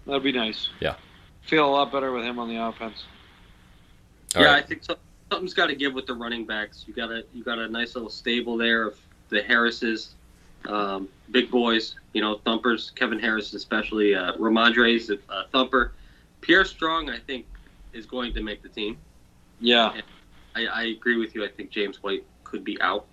That'd 0.08 0.24
be 0.24 0.32
nice. 0.32 0.70
Yeah. 0.80 0.96
Feel 1.42 1.66
a 1.66 1.72
lot 1.72 1.92
better 1.92 2.14
with 2.14 2.24
him 2.24 2.40
on 2.40 2.48
the 2.48 2.56
offense. 2.56 3.04
All 4.38 4.42
yeah, 4.42 4.54
right. 4.54 4.64
I 4.64 4.66
think 4.66 4.86
so, 4.86 4.96
something's 5.30 5.54
got 5.54 5.68
to 5.68 5.76
give 5.76 5.94
with 5.94 6.06
the 6.06 6.14
running 6.14 6.46
backs. 6.46 6.86
You 6.88 6.94
got 6.94 7.12
a 7.12 7.26
you 7.34 7.44
got 7.44 7.60
a 7.60 7.68
nice 7.68 7.94
little 7.94 8.10
stable 8.10 8.56
there 8.56 8.88
of 8.88 8.98
the 9.28 9.44
Harrises, 9.44 10.16
um, 10.66 11.10
big 11.32 11.50
boys. 11.52 11.96
You 12.14 12.22
know, 12.22 12.38
thumpers. 12.46 12.92
Kevin 12.96 13.20
Harris, 13.20 13.54
especially 13.54 14.16
uh, 14.16 14.34
Rhamondre's 14.34 15.10
a 15.10 15.18
uh, 15.32 15.44
thumper. 15.52 15.92
Pierre 16.42 16.66
Strong, 16.66 17.10
I 17.10 17.20
think, 17.20 17.46
is 17.94 18.06
going 18.06 18.34
to 18.34 18.42
make 18.44 18.62
the 18.62 18.70
team. 18.70 18.98
Yeah. 19.60 20.00
I, 20.56 20.66
I 20.68 20.84
agree 20.84 21.18
with 21.18 21.36
you. 21.36 21.44
I 21.44 21.48
think 21.50 21.70
James 21.72 22.02
White 22.04 22.24
could 22.44 22.64
be 22.64 22.80
out. 22.82 23.06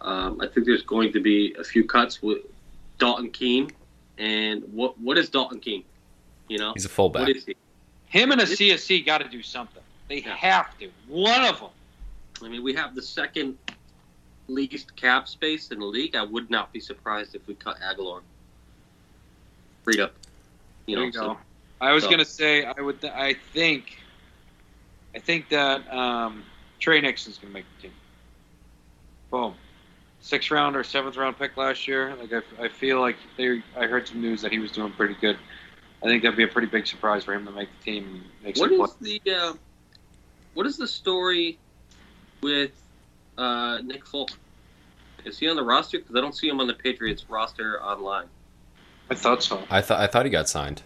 Um, 0.00 0.40
I 0.40 0.46
think 0.48 0.66
there's 0.66 0.82
going 0.82 1.12
to 1.12 1.20
be 1.20 1.54
a 1.58 1.64
few 1.64 1.84
cuts 1.84 2.22
with 2.22 2.38
Dalton 2.98 3.30
Keene. 3.30 3.70
And 4.18 4.62
what 4.72 4.98
what 5.00 5.18
is 5.18 5.28
Dalton 5.28 5.60
Keene? 5.60 5.84
You 6.48 6.58
know, 6.58 6.72
He's 6.74 6.84
a 6.84 6.88
fullback. 6.88 7.26
what 7.26 7.36
is 7.36 7.44
he? 7.44 7.56
Him 8.06 8.30
and 8.32 8.40
a 8.40 8.44
CSC 8.44 9.04
got 9.04 9.18
to 9.18 9.28
do 9.28 9.42
something. 9.42 9.82
They 10.08 10.22
Yeah. 10.22 10.36
have 10.36 10.78
to. 10.78 10.88
One 11.08 11.44
of 11.44 11.58
them. 11.60 11.70
I 12.42 12.48
mean, 12.48 12.62
we 12.62 12.74
have 12.74 12.94
the 12.94 13.02
second 13.02 13.56
least 14.48 14.94
cap 14.96 15.28
space 15.28 15.70
in 15.70 15.78
the 15.78 15.84
league. 15.86 16.16
I 16.16 16.22
would 16.22 16.50
not 16.50 16.72
be 16.72 16.80
surprised 16.80 17.34
if 17.34 17.46
we 17.46 17.54
cut 17.54 17.78
Agholor. 17.80 18.22
Read 19.84 20.00
up. 20.00 20.14
You 20.86 20.96
know, 20.96 21.02
there 21.02 21.06
you 21.06 21.12
so- 21.12 21.26
go. 21.28 21.38
I 21.80 21.92
was 21.92 22.04
so- 22.04 22.10
gonna 22.10 22.24
say 22.24 22.64
I 22.64 22.80
would. 22.80 23.04
I 23.04 23.34
think. 23.34 23.98
I 25.14 25.18
think 25.18 25.48
that 25.50 25.92
um, 25.92 26.44
Tre 26.78 27.00
Nixon's 27.00 27.38
gonna 27.38 27.52
make 27.52 27.66
the 27.76 27.82
team. 27.82 27.96
Boom. 29.30 29.54
Sixth 30.20 30.50
round 30.50 30.76
or 30.76 30.84
seventh 30.84 31.16
round 31.16 31.38
pick 31.38 31.56
last 31.56 31.86
year. 31.86 32.14
Like 32.16 32.32
I, 32.32 32.64
I 32.64 32.68
feel 32.68 33.00
like 33.00 33.16
they. 33.36 33.62
I 33.76 33.86
heard 33.86 34.08
some 34.08 34.22
news 34.22 34.40
that 34.42 34.52
he 34.52 34.58
was 34.58 34.72
doing 34.72 34.92
pretty 34.92 35.14
good. 35.20 35.36
I 36.02 36.06
think 36.06 36.22
that'd 36.22 36.36
be 36.36 36.44
a 36.44 36.48
pretty 36.48 36.68
big 36.68 36.86
surprise 36.86 37.24
for 37.24 37.34
him 37.34 37.44
to 37.46 37.50
make 37.50 37.68
the 37.78 37.84
team. 37.92 38.24
Make 38.42 38.56
What 38.56 38.72
is 38.72 38.94
the 38.94 39.20
uh, 39.32 39.54
what 40.54 40.66
is 40.66 40.76
the 40.76 40.88
story 40.88 41.58
with 42.40 42.72
uh, 43.38 43.78
Nick 43.84 44.06
Folk? 44.06 44.30
Is 45.24 45.38
he 45.38 45.48
on 45.48 45.56
the 45.56 45.62
roster? 45.62 45.98
Because 45.98 46.16
I 46.16 46.20
don't 46.20 46.34
see 46.36 46.48
him 46.48 46.60
on 46.60 46.66
the 46.66 46.74
Patriots 46.74 47.24
roster 47.28 47.82
online. 47.82 48.26
I 49.10 49.14
thought 49.14 49.42
so. 49.42 49.62
I 49.70 49.80
thought 49.80 50.00
I 50.00 50.06
thought 50.06 50.24
he 50.26 50.30
got 50.30 50.48
signed. 50.48 50.82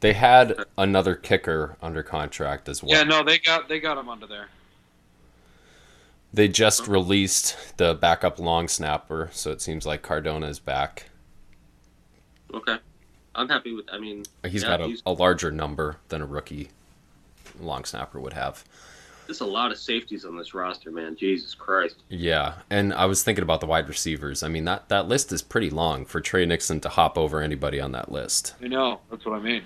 They 0.00 0.12
had 0.14 0.56
another 0.76 1.14
kicker 1.14 1.76
under 1.80 2.02
contract 2.02 2.68
as 2.68 2.82
well. 2.82 2.90
Yeah, 2.96 3.04
no, 3.04 3.22
they 3.22 3.38
got 3.38 3.68
they 3.68 3.78
got 3.80 3.98
him 3.98 4.08
under 4.08 4.26
there. 4.26 4.48
They 6.34 6.48
just 6.48 6.88
released 6.88 7.76
the 7.76 7.94
backup 7.94 8.38
long 8.38 8.66
snapper, 8.66 9.28
so 9.32 9.50
it 9.50 9.60
seems 9.60 9.84
like 9.84 10.00
Cardona 10.02 10.46
is 10.46 10.58
back. 10.58 11.10
Okay, 12.54 12.78
I'm 13.34 13.48
happy 13.48 13.74
with. 13.74 13.84
I 13.92 13.98
mean, 13.98 14.24
He's 14.48 14.62
yeah, 14.62 14.68
got 14.70 14.80
a, 14.80 14.86
he's- 14.86 15.02
a 15.06 15.12
larger 15.12 15.50
number 15.50 15.96
than 16.08 16.22
a 16.22 16.26
rookie 16.26 16.70
long 17.60 17.84
snapper 17.84 18.18
would 18.18 18.32
have. 18.32 18.64
There's 19.26 19.40
a 19.40 19.46
lot 19.46 19.70
of 19.70 19.78
safeties 19.78 20.24
on 20.24 20.36
this 20.36 20.52
roster, 20.54 20.90
man. 20.90 21.16
Jesus 21.16 21.54
Christ. 21.54 21.96
Yeah, 22.08 22.54
and 22.70 22.92
I 22.92 23.06
was 23.06 23.22
thinking 23.22 23.42
about 23.42 23.60
the 23.60 23.66
wide 23.66 23.88
receivers. 23.88 24.42
I 24.42 24.48
mean 24.48 24.64
that 24.64 24.88
that 24.88 25.08
list 25.08 25.32
is 25.32 25.42
pretty 25.42 25.70
long 25.70 26.04
for 26.04 26.20
Tre 26.20 26.44
Nixon 26.44 26.80
to 26.80 26.88
hop 26.88 27.16
over 27.16 27.40
anybody 27.40 27.80
on 27.80 27.92
that 27.92 28.10
list. 28.10 28.54
I 28.62 28.68
know. 28.68 29.00
That's 29.10 29.24
what 29.24 29.38
I 29.38 29.42
mean. 29.42 29.62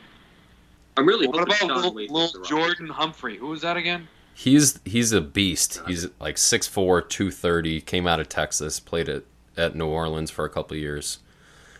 I'm 0.96 1.06
really 1.06 1.26
What 1.26 1.42
about 1.42 1.56
Sean 1.56 1.68
little, 1.68 1.92
little 1.92 2.18
makes 2.18 2.32
the 2.32 2.38
roster. 2.40 2.54
Jordan 2.54 2.88
Humphrey? 2.88 3.36
Who 3.36 3.48
was 3.48 3.62
that 3.62 3.76
again? 3.76 4.08
He's 4.34 4.78
he's 4.84 5.12
a 5.12 5.20
beast. 5.20 5.80
He's 5.86 6.06
like 6.20 6.36
6'4", 6.36 7.08
230, 7.08 7.80
came 7.80 8.06
out 8.06 8.20
of 8.20 8.28
Texas, 8.28 8.80
played 8.80 9.08
at, 9.08 9.24
at 9.56 9.74
New 9.74 9.86
Orleans 9.86 10.30
for 10.30 10.44
a 10.44 10.50
couple 10.50 10.76
of 10.76 10.80
years. 10.80 11.18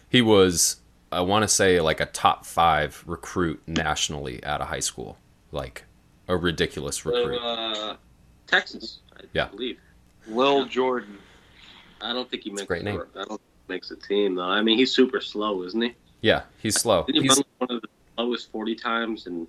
He 0.09 0.23
was 0.23 0.77
I 1.13 1.21
want 1.21 1.43
to 1.43 1.49
say 1.49 1.81
like 1.81 2.01
a 2.01 2.07
top 2.07 2.45
5 2.47 3.05
recruit 3.07 3.63
nationally 3.67 4.43
out 4.45 4.61
of 4.61 4.69
high 4.69 4.81
school. 4.81 5.19
Like 5.53 5.85
a 6.29 6.37
ridiculous 6.37 7.05
recruit. 7.07 7.39
Uh, 7.39 7.97
Texas, 8.47 8.99
I 9.17 9.23
Yeah. 9.33 9.47
believe. 9.49 9.79
Lil 10.29 10.67
Jordan. 10.67 11.19
I 12.01 12.13
don't 12.13 12.29
think 12.31 12.43
he 12.43 12.51
makes. 12.51 12.67
great 12.67 12.85
name. 12.85 13.01
I 13.15 13.19
don't 13.25 13.29
think 13.29 13.41
he 13.67 13.73
makes 13.73 13.91
a 13.91 13.97
team 13.97 14.35
though. 14.35 14.43
I 14.43 14.61
mean, 14.63 14.77
he's 14.79 14.93
super 14.95 15.21
slow, 15.21 15.63
isn't 15.65 15.81
he? 15.81 15.95
Yeah, 16.21 16.43
he's 16.59 16.75
slow. 16.81 17.05
Didn't 17.05 17.23
he 17.23 17.29
He's 17.29 17.37
run 17.39 17.45
one 17.59 17.77
of 17.77 17.83
the 17.83 17.89
slowest 18.17 18.51
forty 18.51 18.75
times? 18.75 19.27
And 19.27 19.47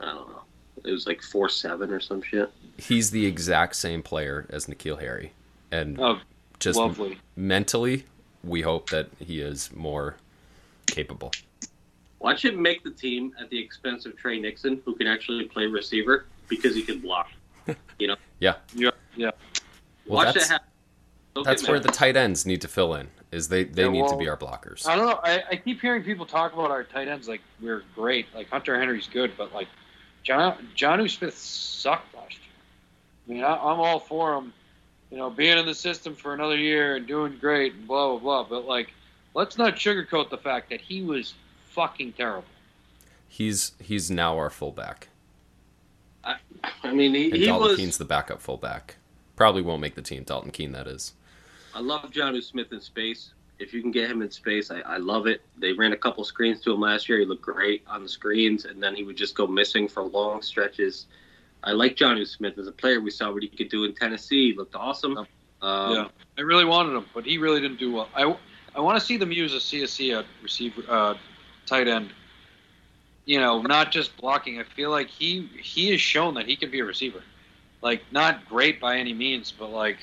I 0.00 0.06
don't 0.06 0.28
know. 0.28 0.42
It 0.84 0.92
was 0.92 1.06
like 1.06 1.22
four 1.22 1.48
seven 1.48 1.90
or 1.90 2.00
some 2.00 2.22
shit. 2.22 2.50
he's 2.78 3.10
the 3.10 3.24
exact 3.26 3.74
same 3.76 4.02
player 4.02 4.46
as 4.50 4.66
N'Keal 4.66 5.00
Harry. 5.00 5.32
And 5.72 5.98
Oh, 6.00 6.20
just 6.60 6.78
lovely. 6.78 7.18
mentally, 7.36 8.04
we 8.44 8.60
hope 8.62 8.90
that 8.90 9.08
he 9.18 9.40
is 9.40 9.70
more 9.74 10.16
capable. 10.86 11.32
Watch 12.26 12.44
him 12.44 12.60
make 12.60 12.82
the 12.82 12.90
team 12.90 13.32
at 13.40 13.50
the 13.50 13.58
expense 13.58 14.04
of 14.04 14.16
Tre 14.16 14.40
Nixon, 14.40 14.82
who 14.84 14.96
can 14.96 15.06
actually 15.06 15.44
play 15.44 15.66
receiver 15.66 16.26
because 16.48 16.74
he 16.74 16.82
can 16.82 16.98
block. 16.98 17.28
You 18.00 18.08
know, 18.08 18.16
Yeah, 18.40 18.56
yeah. 18.74 18.90
Well, 19.16 19.30
watch 20.08 20.34
that's, 20.34 20.48
that 20.48 20.60
happen. 21.34 21.44
That's 21.44 21.68
where 21.68 21.78
the 21.78 21.88
tight 21.88 22.16
ends 22.16 22.44
need 22.44 22.60
to 22.62 22.68
fill 22.68 22.94
in. 22.94 23.08
Is 23.30 23.48
they 23.48 23.62
they 23.62 23.84
Yeah, 23.84 23.90
need 23.90 24.08
to 24.08 24.16
be 24.16 24.28
our 24.28 24.36
blockers. 24.36 24.86
I 24.86 24.96
don't 24.96 25.06
know. 25.06 25.20
I, 25.22 25.44
I 25.52 25.56
keep 25.56 25.80
hearing 25.80 26.02
people 26.02 26.26
talk 26.26 26.52
about 26.52 26.72
our 26.72 26.82
tight 26.82 27.06
ends 27.06 27.28
like 27.28 27.42
we're 27.62 27.84
great. 27.94 28.26
Like 28.34 28.50
Hunter 28.50 28.78
Henry's 28.78 29.06
good, 29.06 29.32
but 29.38 29.54
like 29.54 29.68
John 30.24 30.68
Jonnu 30.76 31.08
Smith 31.08 31.38
sucked 31.38 32.12
last 32.14 32.32
year. 32.32 32.40
I 33.28 33.32
mean, 33.32 33.44
I, 33.44 33.54
I'm 33.54 33.78
all 33.80 34.00
for 34.00 34.34
him, 34.34 34.52
you 35.10 35.16
know, 35.16 35.30
being 35.30 35.58
in 35.58 35.64
the 35.64 35.74
system 35.76 36.16
for 36.16 36.34
another 36.34 36.56
year 36.56 36.96
and 36.96 37.06
doing 37.06 37.38
great 37.40 37.74
and 37.74 37.86
blah 37.86 38.08
blah 38.10 38.18
blah. 38.18 38.44
But 38.48 38.66
like, 38.66 38.92
let's 39.32 39.56
not 39.56 39.76
sugarcoat 39.76 40.28
the 40.28 40.38
fact 40.38 40.70
that 40.70 40.80
he 40.80 41.02
was 41.02 41.32
fucking 41.76 42.14
terrible. 42.14 42.48
He's 43.28 43.72
he's 43.78 44.10
now 44.10 44.36
our 44.36 44.50
fullback, 44.50 45.08
I 46.82 46.92
mean, 46.92 47.14
he, 47.14 47.24
and 47.26 47.36
he 47.36 47.46
Dalton 47.46 47.68
was. 47.68 47.76
Keene's 47.76 47.98
the 47.98 48.04
backup 48.04 48.40
fullback. 48.40 48.96
Probably 49.36 49.62
won't 49.62 49.80
make 49.80 49.94
the 49.94 50.02
team. 50.02 50.24
Dalton 50.24 50.50
Keene, 50.50 50.72
that 50.72 50.86
is. 50.86 51.12
I 51.74 51.80
love 51.80 52.10
Jonnu 52.10 52.42
Smith 52.42 52.72
in 52.72 52.80
space. 52.80 53.32
If 53.58 53.72
you 53.72 53.80
can 53.80 53.90
get 53.90 54.10
him 54.10 54.22
in 54.22 54.30
space, 54.30 54.70
I, 54.70 54.80
I 54.80 54.96
love 54.98 55.26
it. 55.26 55.42
They 55.58 55.72
ran 55.72 55.92
a 55.92 55.96
couple 55.96 56.24
screens 56.24 56.60
to 56.62 56.72
him 56.72 56.80
last 56.80 57.08
year. 57.08 57.18
He 57.18 57.24
looked 57.24 57.42
great 57.42 57.82
on 57.86 58.02
the 58.02 58.08
screens, 58.08 58.64
and 58.64 58.82
then 58.82 58.94
he 58.94 59.02
would 59.02 59.16
just 59.16 59.34
go 59.34 59.46
missing 59.46 59.88
for 59.88 60.02
long 60.02 60.42
stretches. 60.42 61.06
I 61.64 61.72
like 61.72 61.96
Jonnu 61.96 62.26
Smith 62.26 62.58
as 62.58 62.66
a 62.66 62.72
player. 62.72 63.00
We 63.00 63.10
saw 63.10 63.32
what 63.32 63.42
he 63.42 63.48
could 63.48 63.68
do 63.68 63.84
in 63.84 63.94
Tennessee. 63.94 64.52
He 64.52 64.56
looked 64.56 64.74
awesome. 64.74 65.18
Um, 65.18 65.26
yeah, 65.62 66.08
I 66.38 66.42
really 66.42 66.64
wanted 66.64 66.96
him, 66.96 67.06
but 67.14 67.24
he 67.24 67.38
really 67.38 67.60
didn't 67.60 67.78
do 67.78 67.92
well. 67.92 68.08
I, 68.14 68.36
I 68.74 68.80
want 68.80 68.98
to 68.98 69.04
see 69.04 69.16
them 69.16 69.32
use 69.32 69.54
a 69.54 69.58
CSC 69.58 70.18
at 70.18 70.26
receiver, 70.42 70.82
uh, 70.88 71.14
tight 71.66 71.88
end. 71.88 72.10
You 73.24 73.40
know, 73.40 73.60
not 73.60 73.90
just 73.90 74.16
blocking. 74.16 74.60
I 74.60 74.62
feel 74.64 74.90
like 74.90 75.08
he 75.08 75.48
he 75.60 75.90
has 75.90 76.00
shown 76.00 76.34
that 76.34 76.46
he 76.46 76.56
can 76.56 76.70
be 76.70 76.80
a 76.80 76.84
receiver. 76.84 77.22
Like 77.82 78.02
not 78.12 78.48
great 78.48 78.80
by 78.80 78.96
any 78.98 79.12
means, 79.12 79.52
but 79.56 79.70
like, 79.70 79.98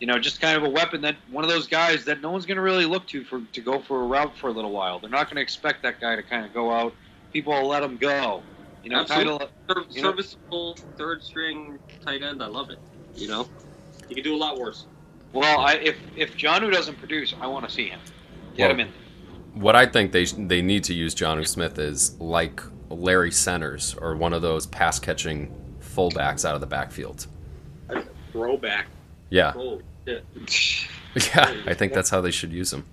you 0.00 0.06
know, 0.06 0.18
just 0.18 0.40
kind 0.40 0.56
of 0.56 0.64
a 0.64 0.68
weapon 0.68 1.00
that 1.02 1.16
one 1.30 1.44
of 1.44 1.50
those 1.50 1.66
guys 1.66 2.04
that 2.06 2.20
no 2.20 2.30
one's 2.30 2.44
going 2.46 2.56
to 2.56 2.62
really 2.62 2.84
look 2.86 3.06
to 3.08 3.24
for 3.24 3.40
to 3.52 3.60
go 3.60 3.78
for 3.80 4.02
a 4.02 4.06
route 4.06 4.36
for 4.36 4.48
a 4.48 4.52
little 4.52 4.72
while. 4.72 4.98
They're 4.98 5.08
not 5.10 5.26
going 5.26 5.36
to 5.36 5.42
expect 5.42 5.82
that 5.84 6.00
guy 6.00 6.16
to 6.16 6.22
kind 6.22 6.44
of 6.44 6.52
go 6.52 6.72
out. 6.72 6.94
People 7.32 7.52
will 7.52 7.68
let 7.68 7.82
him 7.82 7.96
go. 7.96 8.42
You 8.82 8.90
know, 8.90 9.00
Absolutely. 9.00 9.38
title. 9.38 9.48
Ser- 9.70 9.84
You 9.90 10.02
know- 10.02 10.10
serviceable 10.10 10.76
third 10.98 11.22
string 11.22 11.78
tight 12.04 12.22
end. 12.22 12.42
I 12.42 12.46
love 12.48 12.70
it. 12.70 12.78
You 13.14 13.28
know, 13.28 13.46
he 14.08 14.16
could 14.16 14.24
do 14.24 14.34
a 14.34 14.36
lot 14.36 14.58
worse. 14.58 14.84
Well, 15.32 15.60
I, 15.60 15.74
if 15.74 15.96
if 16.16 16.36
Jonnu 16.36 16.72
doesn't 16.72 16.96
produce, 16.98 17.32
I 17.40 17.46
want 17.46 17.66
to 17.68 17.72
see 17.72 17.88
him. 17.88 18.00
Get 18.56 18.64
Well, 18.64 18.70
him 18.72 18.80
in. 18.80 18.88
What 19.54 19.76
I 19.76 19.86
think 19.86 20.12
they 20.12 20.24
they 20.24 20.62
need 20.62 20.84
to 20.84 20.94
use 20.94 21.14
Jonnu 21.14 21.46
Smith 21.46 21.78
is 21.78 22.18
like 22.20 22.62
Larry 22.88 23.30
Centers 23.30 23.94
or 23.94 24.16
one 24.16 24.32
of 24.32 24.42
those 24.42 24.66
pass 24.66 24.98
catching 24.98 25.54
fullbacks 25.80 26.44
out 26.44 26.54
of 26.54 26.60
the 26.60 26.66
backfield. 26.66 27.26
Throwback. 28.32 28.86
Yeah, 29.30 29.52
Oh 29.54 29.80
shit. 30.06 30.24
yeah. 31.34 31.54
I 31.66 31.74
think 31.74 31.92
that's 31.92 32.08
how 32.10 32.20
they 32.20 32.30
should 32.30 32.52
use 32.52 32.72
him. 32.72 32.84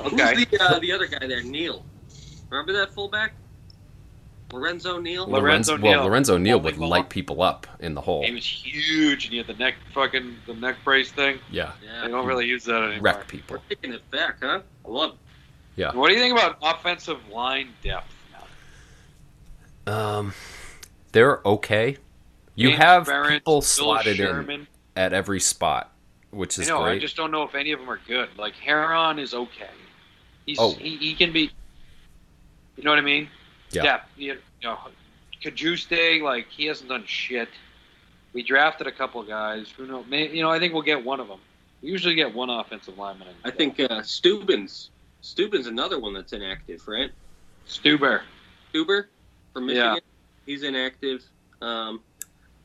Okay. 0.00 0.34
Who's 0.34 0.46
the 0.46 0.62
uh, 0.62 0.78
the 0.78 0.92
other 0.92 1.06
guy 1.06 1.26
there? 1.26 1.42
Neal. 1.42 1.84
Remember 2.50 2.72
that 2.74 2.94
fullback? 2.94 3.34
Lorenzo 4.52 4.98
Neal. 5.00 5.26
Lorenzo 5.26 5.72
Lorenzo, 5.72 5.78
well, 5.98 6.04
Lorenzo 6.06 6.38
Neal 6.38 6.60
would 6.60 6.78
ball. 6.78 6.88
light 6.88 7.08
people 7.08 7.42
up 7.42 7.66
in 7.80 7.94
the 7.94 8.00
hole. 8.00 8.24
He 8.24 8.32
was 8.32 8.46
huge, 8.46 9.24
and 9.24 9.32
he 9.32 9.38
had 9.38 9.46
the 9.48 9.54
neck 9.54 9.74
fucking 9.92 10.36
the 10.46 10.54
neck 10.54 10.76
brace 10.84 11.10
thing. 11.10 11.38
Yeah, 11.50 11.72
They 11.80 11.86
Yeah, 11.88 12.08
don't 12.08 12.26
really 12.26 12.46
use 12.46 12.64
that 12.64 12.80
anymore. 12.82 13.00
wreck 13.02 13.26
people. 13.28 13.56
we're 13.56 13.74
taking 13.76 13.92
it 13.92 14.08
back, 14.10 14.36
huh? 14.40 14.60
I 14.84 14.88
love 14.88 15.12
it. 15.12 15.18
Yeah. 15.80 15.92
What 15.94 16.08
do 16.08 16.14
you 16.14 16.20
think 16.20 16.32
about 16.32 16.58
offensive 16.62 17.18
line 17.28 17.70
depth? 17.82 18.12
Um, 19.86 20.32
they're 21.12 21.40
okay. 21.44 21.98
You 22.54 22.70
James 22.70 22.82
have 22.82 23.06
Ferentz, 23.06 23.28
people 23.30 23.54
Bill 23.56 23.62
slotted 23.62 24.18
in 24.20 24.66
at 24.96 25.12
every 25.12 25.40
spot. 25.40 25.92
which 26.30 26.58
I 26.58 26.62
is 26.62 26.68
know. 26.68 26.82
great. 26.82 26.92
I 26.96 26.98
just 26.98 27.16
don't 27.16 27.30
know 27.30 27.42
if 27.42 27.54
any 27.54 27.72
of 27.72 27.80
them 27.80 27.88
are 27.90 28.00
good. 28.06 28.28
Like 28.38 28.54
Herron 28.54 29.18
is 29.18 29.34
okay. 29.34 29.68
He's 30.46 30.58
Oh. 30.58 30.72
he, 30.72 30.96
he 30.96 31.14
can 31.14 31.32
be. 31.32 31.50
You 32.76 32.82
know 32.84 32.90
what 32.90 32.98
I 32.98 33.02
mean? 33.02 33.28
Yeah. 33.76 33.82
Depth. 33.82 34.10
You 34.16 34.32
you 34.34 34.68
know, 34.68 34.78
Cajuste, 35.42 36.22
like 36.22 36.48
he 36.48 36.66
hasn't 36.66 36.88
done 36.88 37.04
shit. 37.06 37.48
We 38.32 38.42
drafted 38.42 38.86
a 38.86 38.92
couple 38.92 39.22
guys. 39.22 39.70
Who 39.76 39.86
know? 39.86 40.04
May, 40.04 40.28
you 40.30 40.42
know, 40.42 40.50
I 40.50 40.58
think 40.58 40.72
we'll 40.72 40.82
get 40.82 41.04
one 41.04 41.20
of 41.20 41.28
them. 41.28 41.38
We 41.82 41.90
usually 41.90 42.14
get 42.14 42.34
one 42.34 42.50
offensive 42.50 42.98
lineman. 42.98 43.28
in 43.28 43.34
I 43.44 43.50
think 43.50 43.78
uh, 43.80 44.00
Stubens. 44.02 44.88
Stubens 45.22 45.66
another 45.66 45.98
one 45.98 46.14
that's 46.14 46.32
inactive, 46.32 46.86
right? 46.86 47.10
Stueber. 47.68 48.22
Stueber 48.72 49.04
from 49.52 49.66
Michigan. 49.66 49.94
Yeah. 49.94 50.00
He's 50.44 50.62
inactive. 50.62 51.24
Um, 51.60 52.00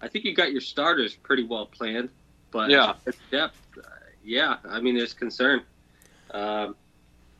I 0.01 0.07
think 0.07 0.25
you 0.25 0.35
got 0.35 0.51
your 0.51 0.61
starters 0.61 1.15
pretty 1.15 1.43
well 1.43 1.65
planned, 1.65 2.09
but 2.51 2.69
Yeah. 2.69 2.93
depth, 3.31 3.59
uh, 3.77 3.81
yeah. 4.23 4.57
I 4.65 4.79
mean, 4.81 4.95
there's 4.95 5.13
concern. 5.13 5.61
Um, 6.31 6.75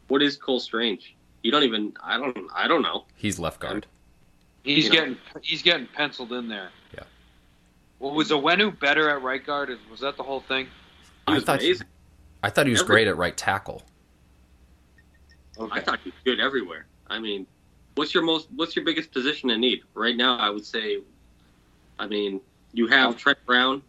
what 0.08 0.22
is 0.22 0.38
Cole 0.38 0.60
Strange? 0.60 1.16
You 1.44 1.52
don't 1.52 1.64
even. 1.64 1.94
I 2.04 2.18
don't. 2.18 2.38
I 2.54 2.68
don't 2.68 2.82
know. 2.82 3.06
He's 3.16 3.40
left 3.40 3.60
guard. 3.60 3.88
He's 4.64 4.86
You 4.86 4.90
know. 4.92 4.96
getting 4.96 5.18
he's 5.42 5.62
getting 5.64 5.88
penciled 5.88 6.32
in 6.34 6.48
there. 6.48 6.70
Yeah. 6.94 7.04
Well, 8.00 8.14
was 8.14 8.30
Onwenu 8.30 8.80
better 8.80 9.10
at 9.10 9.22
right 9.24 9.44
guard? 9.44 9.70
Was 9.90 10.00
that 10.02 10.18
the 10.18 10.24
whole 10.24 10.42
thing? 10.42 10.66
He 10.66 10.72
I 11.28 11.34
was 11.36 11.44
thought 11.44 11.60
amazing. 11.60 11.88
I 12.44 12.50
thought 12.50 12.66
he 12.68 12.72
was 12.72 12.82
Every- 12.82 12.94
great 12.94 13.08
at 13.08 13.18
right 13.18 13.36
tackle. 13.36 13.82
Okay. 15.58 15.80
I 15.80 15.82
thought 15.82 16.00
he 16.04 16.10
was 16.10 16.20
good 16.24 16.40
everywhere. 16.40 16.86
I 17.08 17.20
mean, 17.20 17.46
what's 17.96 18.14
your 18.14 18.24
most? 18.24 18.48
What's 18.56 18.76
your 18.76 18.86
biggest 18.86 19.12
position 19.12 19.50
in 19.50 19.60
need 19.62 19.82
right 19.94 20.16
now? 20.16 20.38
I 20.38 20.50
would 20.50 20.66
say. 20.66 21.00
I 22.00 22.08
mean, 22.08 22.42
you 22.74 22.88
have 22.88 23.18
Trent 23.18 23.38
Brown 23.46 23.82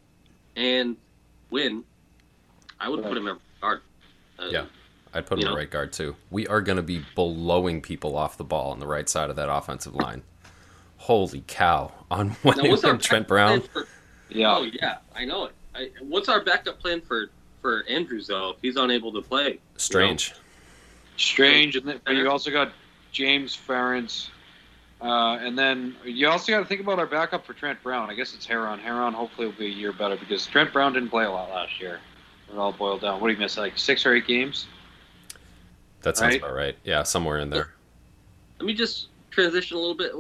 and 0.57 0.97
Wynn. 1.51 1.83
I 2.81 2.89
would 2.89 3.03
put 3.03 3.17
him 3.17 3.27
at 3.29 3.39
guard. 3.61 3.81
Uh, 4.39 4.49
Yeah. 4.51 4.67
I'd 5.15 5.27
put 5.27 5.39
him 5.39 5.47
You 5.47 5.53
at 5.53 5.57
right 5.57 5.71
guard 5.71 5.93
too. 5.93 6.17
We 6.31 6.47
are 6.47 6.61
going 6.61 6.77
to 6.77 6.83
be 6.83 7.05
blowing 7.15 7.83
people 7.83 8.17
off 8.17 8.37
the 8.37 8.45
ball 8.45 8.71
on 8.73 8.81
the 8.81 8.87
right 8.87 9.09
side 9.09 9.31
of 9.31 9.37
that 9.37 9.51
offensive 9.53 9.95
line. 9.95 10.23
Holy 10.97 11.43
cow! 11.47 11.93
On 12.11 12.31
when 12.43 12.57
Now, 12.59 12.71
what's 12.71 12.85
our 12.85 12.97
Trent 12.97 13.27
backup 13.27 13.29
Brown, 13.29 13.61
plan 13.63 13.71
for- 13.73 13.89
Yeah. 14.31 14.57
Oh 14.57 14.63
yeah, 14.63 14.99
I 15.15 15.25
know 15.25 15.47
it. 15.47 15.53
I, 15.75 15.91
what's 16.01 16.29
our 16.29 16.43
backup 16.43 16.79
plan 16.81 17.01
for 17.01 17.27
for 17.61 17.85
Andrews 17.89 18.27
though? 18.29 18.51
If 18.51 18.57
he's 18.63 18.77
unable 18.77 19.13
to 19.13 19.23
play, 19.23 19.59
strange. 19.77 20.35
Strange, 21.17 21.77
and 21.77 21.87
then, 21.87 22.01
but 22.05 22.15
you 22.15 22.29
also 22.29 22.51
got 22.51 22.73
James 23.13 23.55
Ferentz, 23.57 24.29
uh, 25.03 25.37
and 25.41 25.59
then 25.59 25.95
you 26.05 26.27
also 26.29 26.51
got 26.53 26.61
to 26.61 26.65
think 26.65 26.81
about 26.81 26.99
our 26.99 27.07
backup 27.07 27.45
for 27.45 27.53
Trent 27.53 27.83
Brown. 27.83 28.09
I 28.09 28.15
guess 28.15 28.35
it's 28.35 28.47
Herron. 28.47 28.79
Herron 28.79 29.13
hopefully 29.13 29.47
will 29.47 29.55
be 29.55 29.67
a 29.67 29.71
year 29.71 29.93
better 29.93 30.17
because 30.17 30.47
Trent 30.47 30.73
Brown 30.73 30.95
didn't 30.95 31.11
play 31.11 31.25
a 31.25 31.31
lot 31.31 31.51
last 31.51 31.81
year. 31.81 32.01
It 32.51 32.57
all 32.57 32.73
boiled 32.73 33.03
down. 33.03 33.21
What 33.21 33.29
did 33.29 33.37
he 33.37 33.43
miss? 33.43 33.57
Like 33.59 33.77
six 33.79 34.07
or 34.07 34.15
eight 34.15 34.27
games? 34.27 34.67
That 36.03 36.17
sounds 36.17 36.35
Right? 36.35 36.43
about 36.43 36.55
right. 36.55 36.77
Yeah, 36.85 37.03
somewhere 37.03 37.39
in 37.39 37.51
there. 37.51 37.73
Let 38.59 38.67
me 38.67 38.75
just 38.75 39.09
transition 39.31 39.77
a 39.77 39.81
little 39.81 39.95
bit. 39.95 40.13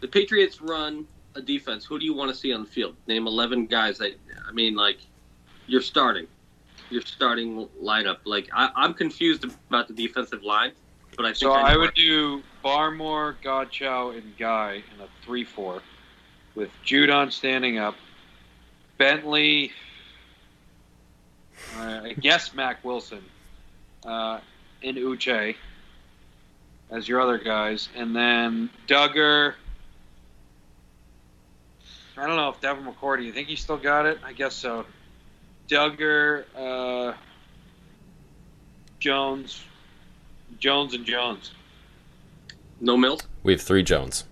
The 0.00 0.08
Patriots 0.08 0.60
run 0.60 1.06
a 1.34 1.42
defense. 1.42 1.84
Who 1.84 1.98
do 1.98 2.04
you 2.04 2.14
want 2.14 2.30
to 2.30 2.36
see 2.36 2.52
on 2.52 2.62
the 2.64 2.68
field? 2.68 2.96
Name 3.06 3.26
eleven 3.26 3.66
guys 3.66 3.98
that 3.98 4.12
I 4.48 4.52
mean, 4.52 4.74
like 4.74 4.98
you're 5.66 5.80
starting, 5.82 6.26
your 6.90 7.02
starting 7.02 7.68
lineup. 7.82 8.18
Like 8.24 8.48
I, 8.52 8.70
I'm 8.74 8.94
confused 8.94 9.44
about 9.44 9.88
the 9.88 9.94
defensive 9.94 10.42
line, 10.42 10.72
but 11.16 11.24
I 11.24 11.28
think 11.28 11.38
So 11.38 11.52
I, 11.52 11.74
I 11.74 11.76
would 11.76 11.94
do 11.94 12.42
Barmore, 12.64 13.36
Godchaux, 13.44 14.16
and 14.16 14.36
Guy 14.36 14.82
in 14.94 15.00
a 15.00 15.08
three-four, 15.24 15.82
with 16.54 16.70
Judon 16.84 17.30
standing 17.30 17.78
up, 17.78 17.94
Bentley, 18.98 19.72
uh, 21.78 22.00
I 22.04 22.12
guess 22.18 22.52
Mack 22.54 22.84
Wilson, 22.84 23.24
uh, 24.04 24.40
and 24.82 24.96
Uche 24.96 25.56
as 26.90 27.08
your 27.08 27.20
other 27.20 27.38
guys, 27.38 27.88
and 27.96 28.14
then 28.14 28.70
Dugger. 28.86 29.54
I 32.16 32.26
don't 32.26 32.36
know 32.36 32.50
if 32.50 32.60
Devin 32.60 32.84
McCourty. 32.84 33.24
You 33.24 33.32
think 33.32 33.48
he 33.48 33.56
still 33.56 33.76
got 33.76 34.06
it? 34.06 34.18
I 34.24 34.32
guess 34.32 34.54
so. 34.54 34.84
Dugger, 35.68 36.44
uh, 36.56 37.14
Jones, 38.98 39.64
Jones, 40.58 40.94
and 40.94 41.04
Jones. 41.04 41.52
no 42.80 42.96
Mills. 42.96 43.22
We 43.42 43.52
have 43.52 43.62
three 43.62 43.82
Jones. 43.82 44.24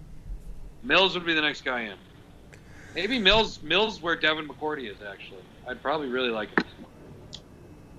Mills 0.83 1.15
would 1.15 1.25
be 1.25 1.35
the 1.35 1.41
next 1.41 1.65
guy 1.65 1.83
in. 1.83 1.95
Maybe 2.95 3.19
Mills. 3.19 3.63
Mills 3.63 4.03
where 4.03 4.17
Devin 4.17 4.49
McCourty 4.49 4.91
is 4.91 4.97
actually. 5.09 5.43
I'd 5.67 5.81
probably 5.83 6.09
really 6.09 6.31
like 6.31 6.49
him. 6.49 6.67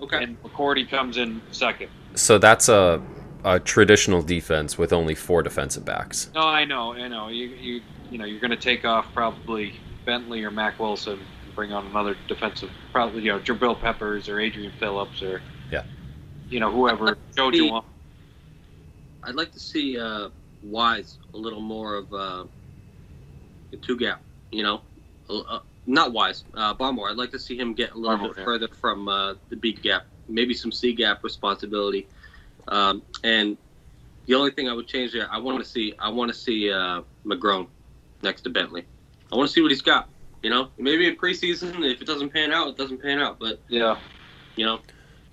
Okay. 0.02 0.24
And 0.24 0.42
McCourty 0.44 0.90
comes 0.90 1.18
in 1.18 1.42
second. 1.52 1.90
So 2.16 2.38
that's 2.38 2.70
a 2.70 3.02
a 3.46 3.60
traditional 3.60 4.22
defense 4.22 4.78
with 4.78 4.92
only 4.92 5.16
four 5.16 5.42
defensive 5.42 5.86
backs. 5.86 6.30
No, 6.36 6.42
I 6.42 6.66
know, 6.66 6.94
I 6.94 7.08
know. 7.08 7.30
You 7.30 7.48
you 7.48 7.82
you 8.12 8.18
know 8.18 8.26
you're 8.26 8.40
going 8.42 8.52
to 8.52 8.58
take 8.58 8.84
off 8.86 9.06
probably 9.14 9.80
Bentley 10.06 10.44
or 10.44 10.52
Mack 10.52 10.80
Wilson 10.80 11.14
and 11.20 11.56
bring 11.56 11.72
on 11.72 11.86
another 11.88 12.18
defensive, 12.28 12.70
probably 12.92 13.22
you 13.24 13.32
know 13.32 13.40
Jabril 13.40 13.80
Peppers 13.80 14.28
or 14.28 14.40
Adrian 14.40 14.74
Phillips 14.80 15.22
or 15.22 15.42
Yeah. 15.72 15.84
you 16.50 16.60
know 16.60 16.72
whoever 16.72 17.18
Joe 17.36 17.52
See- 17.52 17.70
Juwan. 17.70 17.84
I'd 19.24 19.36
like 19.36 19.52
to 19.52 19.60
see 19.60 20.00
uh, 20.00 20.30
Wise 20.64 21.18
a 21.34 21.38
little 21.38 21.62
more 21.62 21.96
of 21.96 22.14
uh, 22.14 22.46
a 23.74 23.78
two 23.78 23.98
gap. 23.98 24.22
You 24.52 24.64
know, 24.64 24.82
uh, 25.30 25.60
not 25.86 26.12
Wise, 26.14 26.44
uh, 26.56 26.74
Barmore. 26.74 27.10
I'd 27.12 27.18
like 27.18 27.32
to 27.32 27.40
see 27.40 27.58
him 27.58 27.74
get 27.74 27.92
a 27.92 27.98
little 27.98 28.18
Barmore, 28.18 28.28
bit 28.30 28.38
yeah. 28.40 28.46
further 28.46 28.68
from 28.70 29.08
uh, 29.08 29.36
the 29.50 29.56
big 29.58 29.82
gap, 29.82 30.06
maybe 30.30 30.54
some 30.54 30.72
C 30.72 30.94
gap 30.94 31.24
responsibility. 31.24 32.08
Um, 32.68 33.02
and 33.24 33.58
the 34.28 34.36
only 34.36 34.52
thing 34.52 34.70
I 34.70 34.74
would 34.74 34.88
change 34.88 35.12
there, 35.12 35.28
I 35.32 35.40
want 35.40 35.62
to 35.64 35.70
see, 35.70 35.94
I 36.00 36.10
want 36.10 36.32
to 36.32 36.38
see 36.38 36.72
uh, 36.72 37.02
McGrone 37.26 37.68
next 38.22 38.42
to 38.44 38.50
Bentley. 38.50 38.86
I 39.32 39.36
want 39.36 39.48
to 39.50 39.54
see 39.54 39.62
what 39.62 39.72
he's 39.72 39.82
got. 39.82 40.08
You 40.44 40.50
know, 40.50 40.70
maybe 40.78 41.08
in 41.08 41.16
preseason, 41.16 41.84
if 41.92 42.02
it 42.02 42.06
doesn't 42.06 42.30
pan 42.32 42.52
out, 42.54 42.70
it 42.70 42.78
doesn't 42.78 43.02
pan 43.02 43.20
out. 43.20 43.40
But 43.40 43.60
Yeah. 43.68 43.98
you 44.56 44.66
know, 44.66 44.80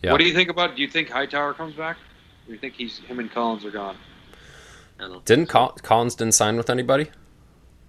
Yeah. 0.02 0.12
What 0.12 0.18
do 0.18 0.24
you 0.26 0.34
think 0.34 0.50
about? 0.50 0.76
Do 0.76 0.82
you 0.82 0.88
think 0.88 1.08
Hightower 1.08 1.54
comes 1.54 1.74
back? 1.74 1.96
Or 1.96 2.46
do 2.48 2.52
you 2.52 2.58
think 2.58 2.74
he's 2.74 2.98
him 2.98 3.18
and 3.18 3.30
Collins 3.30 3.64
are 3.64 3.70
gone? 3.70 3.96
I 4.98 5.02
don't 5.02 5.12
know. 5.12 5.22
Didn't 5.24 5.46
Col- 5.46 5.76
Collins 5.82 6.14
didn't 6.14 6.34
sign 6.34 6.56
with 6.56 6.70
anybody? 6.70 7.10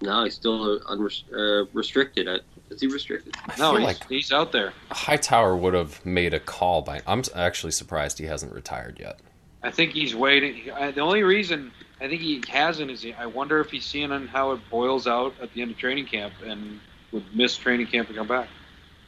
No, 0.00 0.24
he's 0.24 0.34
still 0.34 0.76
uh, 0.76 0.94
unres- 0.94 1.24
uh, 1.32 1.66
restricted. 1.72 2.28
Is 2.70 2.80
he 2.80 2.86
restricted? 2.86 3.34
I 3.46 3.54
No, 3.58 3.76
he's, 3.76 3.84
like 3.84 4.08
he's 4.08 4.32
out 4.32 4.52
there. 4.52 4.72
Hightower 4.90 5.56
would 5.56 5.74
have 5.74 6.04
made 6.04 6.34
a 6.34 6.40
call 6.40 6.82
by. 6.82 7.00
I'm 7.06 7.22
actually 7.34 7.72
surprised 7.72 8.18
he 8.18 8.24
hasn't 8.26 8.52
retired 8.52 8.98
yet. 9.00 9.18
I 9.62 9.70
think 9.70 9.92
he's 9.92 10.14
waiting. 10.14 10.66
The 10.66 11.00
only 11.00 11.22
reason 11.24 11.72
I 12.00 12.08
think 12.08 12.20
he 12.22 12.42
hasn't 12.48 12.90
is 12.90 13.02
he, 13.02 13.12
I 13.14 13.26
wonder 13.26 13.60
if 13.60 13.70
he's 13.70 13.84
seeing 13.84 14.10
how 14.28 14.52
it 14.52 14.60
boils 14.70 15.06
out 15.06 15.34
at 15.42 15.52
the 15.54 15.62
end 15.62 15.72
of 15.72 15.78
training 15.78 16.06
camp 16.06 16.34
and 16.44 16.78
would 17.10 17.24
miss 17.34 17.56
training 17.56 17.86
camp 17.88 18.08
and 18.08 18.16
come 18.16 18.28
back. 18.28 18.48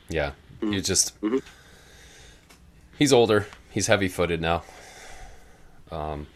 Yeah, 0.08 0.32
Mhm. 0.60 0.72
you 0.74 0.80
just 0.80 1.20
Mhm. 1.20 1.40
he's 2.98 3.12
older. 3.12 3.46
He's 3.70 3.86
heavy 3.86 4.08
footed 4.08 4.40
now. 4.40 4.64
Um, 5.92 6.26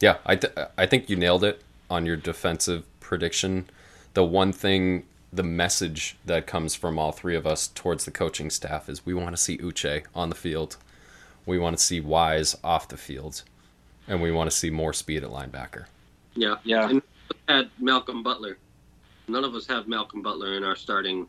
yeah, 0.00 0.18
I 0.24 0.36
th- 0.36 0.52
I 0.76 0.86
think 0.86 1.10
you 1.10 1.16
nailed 1.16 1.44
it 1.44 1.62
on 1.90 2.06
your 2.06 2.16
defensive 2.16 2.84
prediction. 3.00 3.68
The 4.14 4.24
one 4.24 4.52
thing, 4.52 5.06
the 5.32 5.42
message 5.42 6.16
that 6.24 6.46
comes 6.46 6.74
from 6.74 6.98
all 6.98 7.12
three 7.12 7.36
of 7.36 7.46
us 7.46 7.68
towards 7.68 8.04
the 8.04 8.10
coaching 8.10 8.50
staff 8.50 8.88
is 8.88 9.04
we 9.04 9.14
want 9.14 9.30
to 9.30 9.36
see 9.36 9.58
Uche 9.58 10.04
on 10.14 10.28
the 10.30 10.34
field, 10.34 10.76
we 11.46 11.58
want 11.58 11.76
to 11.76 11.82
see 11.82 12.00
Wise 12.00 12.56
off 12.64 12.88
the 12.88 12.96
field, 12.96 13.42
and 14.06 14.22
we 14.22 14.30
want 14.30 14.50
to 14.50 14.56
see 14.56 14.70
more 14.70 14.92
speed 14.92 15.22
at 15.24 15.30
linebacker. 15.30 15.84
Yeah. 16.34 16.54
Yeah. 16.64 16.88
And 16.88 17.02
we 17.28 17.54
had 17.54 17.70
Malcolm 17.78 18.22
Butler. 18.22 18.56
None 19.28 19.44
of 19.44 19.54
us 19.54 19.66
have 19.66 19.86
Malcolm 19.88 20.22
Butler 20.22 20.54
in 20.56 20.64
our 20.64 20.76
starting. 20.76 21.26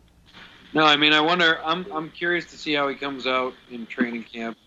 No, 0.73 0.85
I 0.85 0.95
mean 0.95 1.13
I 1.13 1.19
wonder. 1.19 1.59
I'm 1.65 1.85
I'm 1.91 2.09
curious 2.11 2.45
to 2.51 2.57
see 2.57 2.73
how 2.73 2.87
he 2.87 2.95
comes 2.95 3.27
out 3.27 3.53
in 3.71 3.85
training 3.87 4.23
camp. 4.23 4.57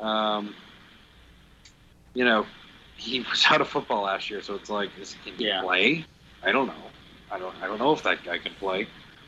Um, 0.00 0.54
you 2.14 2.24
know, 2.24 2.44
he 2.96 3.20
was 3.20 3.44
out 3.50 3.60
of 3.60 3.68
football 3.68 4.02
last 4.02 4.28
year, 4.28 4.42
so 4.42 4.54
it's 4.54 4.68
like, 4.68 4.90
is, 5.00 5.16
can 5.24 5.34
he 5.34 5.46
Yeah. 5.46 5.62
play? 5.62 6.04
I 6.42 6.52
don't 6.52 6.66
know. 6.66 6.74
I 7.30 7.38
don't. 7.38 7.54
I 7.62 7.66
don't 7.66 7.78
know 7.78 7.92
if 7.92 8.02
that 8.02 8.24
guy 8.24 8.38
can 8.38 8.54
play. 8.54 8.86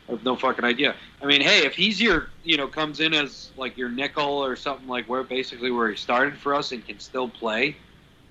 I 0.08 0.12
have 0.12 0.24
no 0.24 0.34
fucking 0.34 0.64
idea. 0.64 0.94
I 1.22 1.26
mean, 1.26 1.40
hey, 1.40 1.64
if 1.64 1.74
he's 1.74 2.00
your, 2.00 2.30
you 2.42 2.56
know, 2.56 2.66
comes 2.66 3.00
in 3.00 3.14
as 3.14 3.50
like 3.56 3.76
your 3.76 3.88
nickel 3.88 4.24
or 4.44 4.56
something 4.56 4.88
like 4.88 5.08
where 5.08 5.22
basically 5.22 5.70
where 5.70 5.88
he 5.88 5.96
started 5.96 6.36
for 6.36 6.54
us 6.54 6.72
and 6.72 6.84
can 6.84 6.98
still 6.98 7.28
play, 7.28 7.76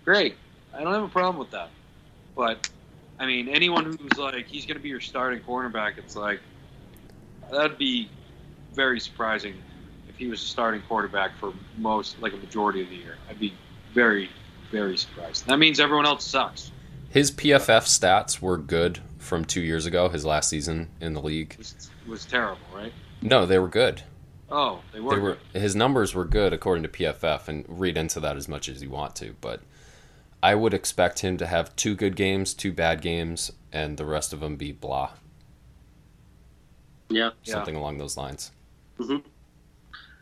great. 0.03 0.35
I 0.73 0.83
don't 0.83 0.93
have 0.93 1.03
a 1.03 1.09
problem 1.09 1.37
with 1.37 1.51
that. 1.51 1.69
But 2.35 2.69
I 3.17 3.25
mean, 3.25 3.47
anyone 3.47 3.85
who's 3.85 4.17
like 4.17 4.47
he's 4.47 4.65
going 4.65 4.77
to 4.77 4.83
be 4.83 4.89
your 4.89 4.99
starting 4.99 5.41
cornerback, 5.41 5.97
it's 5.97 6.15
like 6.15 6.41
that'd 7.51 7.77
be 7.77 8.09
very 8.73 8.99
surprising 8.99 9.55
if 10.09 10.17
he 10.17 10.27
was 10.27 10.41
a 10.41 10.45
starting 10.45 10.81
quarterback 10.81 11.37
for 11.37 11.53
most, 11.77 12.19
like 12.21 12.33
a 12.33 12.37
majority 12.37 12.81
of 12.81 12.89
the 12.89 12.95
year. 12.95 13.17
I'd 13.29 13.39
be 13.39 13.53
very, 13.93 14.29
very 14.71 14.97
surprised. 14.97 15.47
That 15.47 15.59
means 15.59 15.79
everyone 15.79 16.05
else 16.05 16.25
sucks. 16.25 16.71
His 17.09 17.31
PFF 17.31 17.85
stats 17.85 18.39
were 18.41 18.57
good 18.57 18.99
from 19.19 19.45
two 19.45 19.61
years 19.61 19.85
ago, 19.85 20.09
his 20.09 20.25
last 20.25 20.49
season 20.49 20.89
in 20.99 21.13
the 21.13 21.21
league. 21.21 21.55
Was, 21.57 21.91
was 22.07 22.25
terrible, 22.25 22.61
right? 22.73 22.91
No, 23.21 23.45
they 23.45 23.59
were 23.59 23.67
good. 23.67 24.01
Oh, 24.49 24.81
they 24.91 24.99
were. 24.99 25.15
They 25.15 25.21
were 25.21 25.37
his 25.53 25.75
numbers 25.75 26.15
were 26.15 26.25
good 26.25 26.53
according 26.53 26.83
to 26.83 26.89
PFF, 26.89 27.47
and 27.47 27.65
read 27.67 27.97
into 27.97 28.19
that 28.21 28.35
as 28.35 28.47
much 28.47 28.67
as 28.67 28.81
you 28.81 28.89
want 28.89 29.15
to. 29.17 29.35
But 29.41 29.61
I 30.41 30.55
would 30.55 30.73
expect 30.73 31.19
him 31.19 31.37
to 31.37 31.45
have 31.45 31.75
two 31.75 31.95
good 31.95 32.15
games, 32.15 32.53
two 32.53 32.71
bad 32.73 33.01
games, 33.01 33.51
and 33.71 33.97
the 33.97 34.05
rest 34.05 34.33
of 34.33 34.39
them 34.39 34.55
be 34.55 34.71
blah, 34.71 35.11
Yeah. 37.09 37.31
Yeah. 37.43 37.53
something 37.53 37.75
along 37.75 37.97
those 37.99 38.17
lines. 38.17 38.51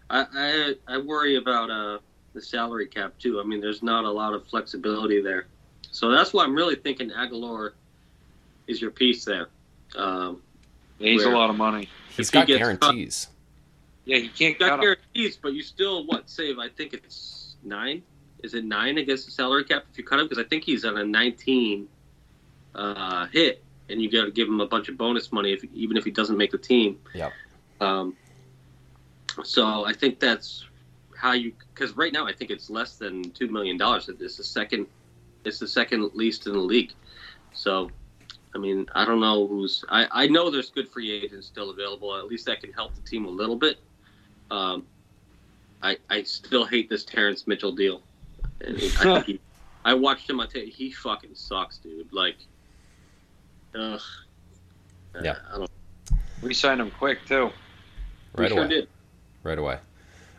I, 0.10 0.26
I 0.34 0.74
I 0.88 0.98
worry 0.98 1.36
about 1.36 1.70
uh, 1.70 2.00
the 2.34 2.42
salary 2.42 2.88
cap 2.88 3.14
too. 3.20 3.40
I 3.40 3.44
mean, 3.44 3.62
there's 3.62 3.84
not 3.84 4.04
a 4.04 4.12
lot 4.12 4.34
of 4.34 4.46
flexibility 4.48 5.22
there, 5.22 5.48
so 5.92 6.10
that's 6.12 6.34
why 6.34 6.44
I'm 6.44 6.56
really 6.56 6.76
thinking 6.76 7.10
Agholor 7.12 7.72
is 8.68 8.82
your 8.82 8.92
piece 8.92 9.26
there. 9.26 9.48
Um, 9.96 10.42
He's 11.00 11.24
a 11.24 11.30
lot 11.30 11.50
of 11.50 11.56
money. 11.56 11.90
He's 12.16 12.28
If 12.28 12.34
he 12.34 12.40
got 12.40 12.48
gets 12.48 12.60
guarantees. 12.60 13.28
Yeah, 14.06 14.18
he 14.18 14.30
can't 14.30 14.58
got 14.58 14.70
cut 14.70 14.76
him. 14.76 14.82
guarantees, 14.82 15.38
but 15.38 15.54
you 15.54 15.62
still 15.62 16.06
what 16.06 16.30
save? 16.30 16.60
I 16.60 16.70
think 16.70 16.94
it's 16.94 17.56
nine. 17.64 18.02
Is 18.44 18.54
it 18.54 18.66
nine 18.66 18.98
against 18.98 19.26
the 19.26 19.32
salary 19.32 19.64
cap 19.64 19.86
if 19.92 19.98
you 19.98 20.04
cut 20.04 20.20
him? 20.20 20.26
Because 20.28 20.44
I 20.44 20.48
think 20.48 20.64
he's 20.64 20.86
on 20.86 20.98
a 20.98 21.04
19 21.04 21.88
uh, 22.76 23.26
hit, 23.28 23.64
and 23.90 24.02
you 24.02 24.10
got 24.12 24.26
to 24.26 24.32
give 24.32 24.48
him 24.48 24.62
a 24.62 24.68
bunch 24.68 24.90
of 24.90 24.98
bonus 24.98 25.32
money 25.32 25.54
if 25.54 25.64
even 25.74 25.98
if 25.98 26.04
he 26.04 26.12
doesn't 26.12 26.38
make 26.38 26.52
the 26.52 26.58
team. 26.58 27.00
Yep. 27.14 27.34
Um, 27.82 28.16
so 29.44 29.86
I 29.86 29.94
think 29.94 30.20
that's 30.20 30.66
how 31.16 31.34
you 31.34 31.54
because 31.74 31.96
right 31.98 32.14
now 32.14 32.26
I 32.26 32.34
think 32.34 32.52
it's 32.52 32.70
less 32.70 32.96
than 32.96 33.32
two 33.32 33.50
million 33.50 33.78
dollars. 33.78 34.10
It's 34.10 34.38
the 34.38 34.44
second, 34.44 34.88
it's 35.44 35.60
the 35.60 35.68
second 35.68 36.12
least 36.14 36.48
in 36.48 36.54
the 36.54 36.60
league. 36.60 36.94
So, 37.54 37.90
I 38.58 38.60
mean, 38.60 38.88
I 38.96 39.06
don't 39.06 39.20
know 39.20 39.46
who's. 39.46 39.86
I 39.88 40.08
I 40.10 40.28
know 40.28 40.50
there's 40.50 40.72
good 40.72 40.90
free 40.90 41.12
agents 41.12 41.46
still 41.46 41.70
available. 41.70 42.18
At 42.18 42.26
least 42.26 42.48
that 42.48 42.60
can 42.60 42.74
help 42.74 42.96
the 42.96 43.02
team 43.02 43.26
a 43.26 43.30
little 43.30 43.56
bit. 43.56 43.78
Um, 44.50 44.88
I 45.84 45.98
I 46.10 46.24
still 46.24 46.66
hate 46.66 46.90
this 46.90 47.06
Terrance 47.06 47.46
Mitchell 47.46 47.72
deal. 47.72 48.02
And 48.62 48.82
I, 49.00 49.20
he, 49.22 49.40
I 49.86 49.94
watched 49.94 50.28
him. 50.28 50.40
I 50.40 50.48
tell 50.48 50.64
you, 50.64 50.72
he 50.72 50.92
fucking 50.92 51.36
sucks, 51.36 51.78
dude. 51.78 52.12
Like, 52.12 52.38
ugh. 53.78 54.02
Yeah. 55.22 55.36
I 55.54 55.58
don't. 55.60 55.72
We 56.42 56.56
signed 56.56 56.82
him 56.82 56.90
quick 56.90 57.20
too. 57.28 57.52
Right 58.34 58.50
we 58.50 58.56
sure 58.56 58.60
away. 58.60 58.70
did. 58.70 58.88
Right 59.44 59.60
away. 59.60 59.78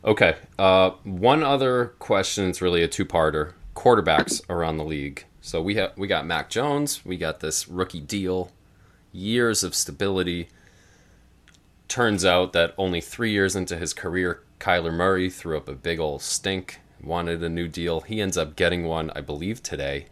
Okay. 0.04 0.34
Uh, 0.58 0.90
one 1.04 1.44
other 1.44 1.94
question. 2.00 2.48
It's 2.48 2.60
really 2.60 2.82
a 2.82 2.88
two-parter. 2.88 3.52
Quarterbacks 3.76 4.40
around 4.50 4.76
the 4.76 4.84
league. 4.84 5.24
So 5.49 5.62
we 5.62 5.76
have 5.76 5.96
we 5.96 6.09
got 6.09 6.26
Mac 6.26 6.51
Jones. 6.51 7.07
We 7.07 7.16
got 7.16 7.40
this 7.40 7.68
rookie 7.68 8.01
deal. 8.03 8.53
Years 9.12 9.64
of 9.64 9.74
stability. 9.74 10.51
Turns 11.88 12.22
out 12.22 12.53
that 12.53 12.74
only 12.76 13.01
three 13.01 13.30
years 13.30 13.57
into 13.57 13.78
his 13.78 13.94
career, 13.94 14.42
Kyler 14.61 14.92
Murray 14.92 15.30
threw 15.30 15.57
up 15.57 15.66
a 15.66 15.72
big 15.72 15.99
old 15.99 16.20
stink. 16.20 16.80
Wanted 17.03 17.42
a 17.42 17.49
new 17.49 17.66
deal. 17.66 18.03
He 18.03 18.20
ends 18.20 18.36
up 18.36 18.57
getting 18.57 18.84
one, 18.84 19.11
I 19.16 19.22
believe, 19.22 19.62
today. 19.62 20.09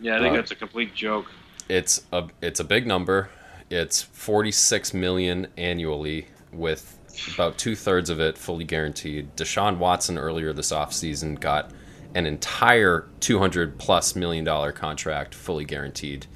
Yeah, 0.00 0.16
I 0.16 0.18
think 0.18 0.32
Uh, 0.32 0.36
that's 0.38 0.50
a 0.50 0.56
complete 0.56 0.92
joke. 0.92 1.30
It's 1.68 2.02
a 2.12 2.24
it's 2.42 2.58
a 2.58 2.64
big 2.64 2.84
number. 2.84 3.30
It's 3.70 4.02
forty 4.02 4.50
six 4.50 4.92
million 4.92 5.46
annually, 5.56 6.26
with 6.52 6.98
about 7.32 7.58
two 7.58 7.76
thirds 7.76 8.10
of 8.10 8.18
it 8.18 8.36
fully 8.36 8.64
guaranteed. 8.64 9.36
Deshaun 9.36 9.78
Watson 9.78 10.18
earlier 10.18 10.52
this 10.52 10.72
offseason 10.72 11.38
got 11.38 11.70
an 12.14 12.26
entire 12.26 13.08
two 13.20 13.38
hundred 13.38 13.78
plus 13.78 14.14
million 14.14 14.44
dollar 14.44 14.72
contract 14.72 15.34
fully 15.34 15.64
guaranteed, 15.64 16.26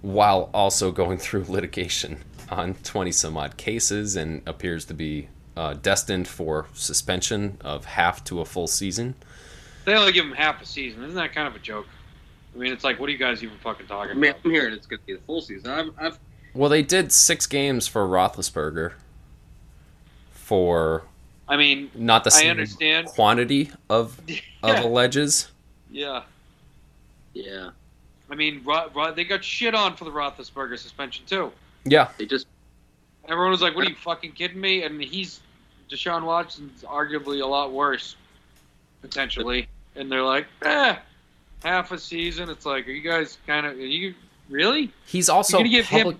while 0.00 0.50
also 0.52 0.90
going 0.90 1.18
through 1.18 1.44
litigation 1.44 2.18
on 2.50 2.74
twenty 2.82 3.12
some 3.12 3.36
odd 3.36 3.56
cases 3.56 4.16
and 4.16 4.42
appears 4.46 4.84
to 4.86 4.94
be 4.94 5.28
uh, 5.56 5.74
destined 5.74 6.26
for 6.26 6.66
suspension 6.72 7.58
of 7.60 7.84
half 7.84 8.24
to 8.24 8.40
a 8.40 8.44
full 8.44 8.66
season. 8.66 9.14
They 9.84 9.94
only 9.94 10.12
give 10.12 10.24
him 10.24 10.32
half 10.32 10.62
a 10.62 10.66
season. 10.66 11.02
Isn't 11.02 11.16
that 11.16 11.34
kind 11.34 11.48
of 11.48 11.56
a 11.56 11.58
joke? 11.58 11.86
I 12.54 12.58
mean, 12.58 12.72
it's 12.72 12.84
like, 12.84 13.00
what 13.00 13.08
are 13.08 13.12
you 13.12 13.18
guys 13.18 13.42
even 13.42 13.56
fucking 13.58 13.86
talking 13.86 14.20
mean, 14.20 14.30
about? 14.30 14.40
I'm 14.44 14.50
hearing 14.50 14.74
it's 14.74 14.86
going 14.86 15.00
to 15.00 15.06
be 15.06 15.14
the 15.14 15.22
full 15.22 15.40
season. 15.40 15.70
I've, 15.70 15.90
I've 15.98 16.18
Well, 16.54 16.70
they 16.70 16.82
did 16.82 17.10
six 17.10 17.46
games 17.46 17.88
for 17.88 18.06
Roethlisberger 18.06 18.92
for 20.30 21.04
I 21.48 21.56
mean, 21.56 21.90
not 21.94 22.24
the 22.24 22.30
I 22.34 22.40
same 22.40 22.50
understand. 22.52 23.08
quantity 23.08 23.70
of 23.90 24.18
of 24.62 24.84
alleges. 24.84 25.50
Yeah. 25.90 26.22
yeah. 27.34 27.70
I 28.30 28.34
mean, 28.34 28.62
Ro- 28.64 28.88
Ro- 28.94 29.12
they 29.12 29.24
got 29.24 29.44
shit 29.44 29.74
on 29.74 29.94
for 29.94 30.04
the 30.04 30.10
Roethlisberger 30.10 30.78
suspension 30.78 31.24
too. 31.26 31.52
Yeah, 31.84 32.08
They 32.16 32.26
just 32.26 32.46
Everyone 33.28 33.50
was 33.50 33.60
like, 33.60 33.74
"What 33.76 33.86
are 33.86 33.90
you 33.90 33.96
fucking 33.96 34.32
kidding 34.32 34.60
me?" 34.60 34.82
And 34.84 35.00
he's 35.02 35.40
Deshaun 35.90 36.24
Watson's 36.24 36.82
arguably 36.82 37.40
a 37.42 37.46
lot 37.46 37.72
worse, 37.72 38.16
potentially. 39.00 39.68
And 39.96 40.10
they're 40.10 40.22
like, 40.22 40.46
"Eh, 40.62 40.96
half 41.62 41.92
a 41.92 41.98
season." 41.98 42.48
It's 42.48 42.64
like, 42.66 42.88
are 42.88 42.90
you 42.90 43.02
guys 43.08 43.38
kind 43.46 43.66
of? 43.66 43.72
Are 43.74 43.76
you 43.76 44.14
really? 44.48 44.92
he's 45.06 45.28
also 45.28 45.58
gonna 45.58 45.68
give 45.68 45.86
him- 45.86 46.00
public, 46.00 46.16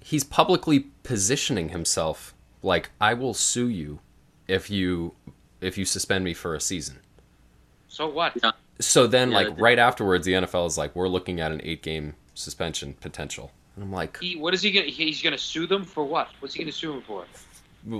he's 0.00 0.24
publicly 0.24 0.80
positioning 1.02 1.70
himself 1.70 2.34
like 2.62 2.90
I 3.00 3.14
will 3.14 3.34
sue 3.34 3.68
you 3.68 4.00
if 4.48 4.70
you 4.70 5.14
if 5.60 5.78
you 5.78 5.84
suspend 5.84 6.24
me 6.24 6.34
for 6.34 6.54
a 6.54 6.60
season. 6.60 6.98
So 7.88 8.08
what? 8.08 8.32
Yeah. 8.42 8.52
So 8.80 9.06
then, 9.06 9.30
Yeah, 9.30 9.38
like 9.38 9.60
right 9.60 9.78
afterwards, 9.78 10.26
the 10.26 10.32
NFL 10.32 10.66
is 10.66 10.76
like, 10.76 10.96
we're 10.96 11.08
looking 11.08 11.40
at 11.40 11.52
an 11.52 11.60
eight 11.62 11.82
game 11.82 12.14
suspension 12.34 12.94
potential, 12.94 13.52
and 13.76 13.84
I'm 13.84 13.92
like, 13.92 14.18
He, 14.18 14.36
what 14.36 14.52
is 14.52 14.62
he 14.62 14.72
gonna? 14.72 14.86
He's 14.86 15.22
gonna 15.22 15.38
sue 15.38 15.66
them 15.66 15.84
for 15.84 16.04
what? 16.04 16.28
What's 16.40 16.54
he 16.54 16.62
gonna 16.62 16.72
sue 16.72 16.92
them 16.92 17.02
for? 17.02 17.24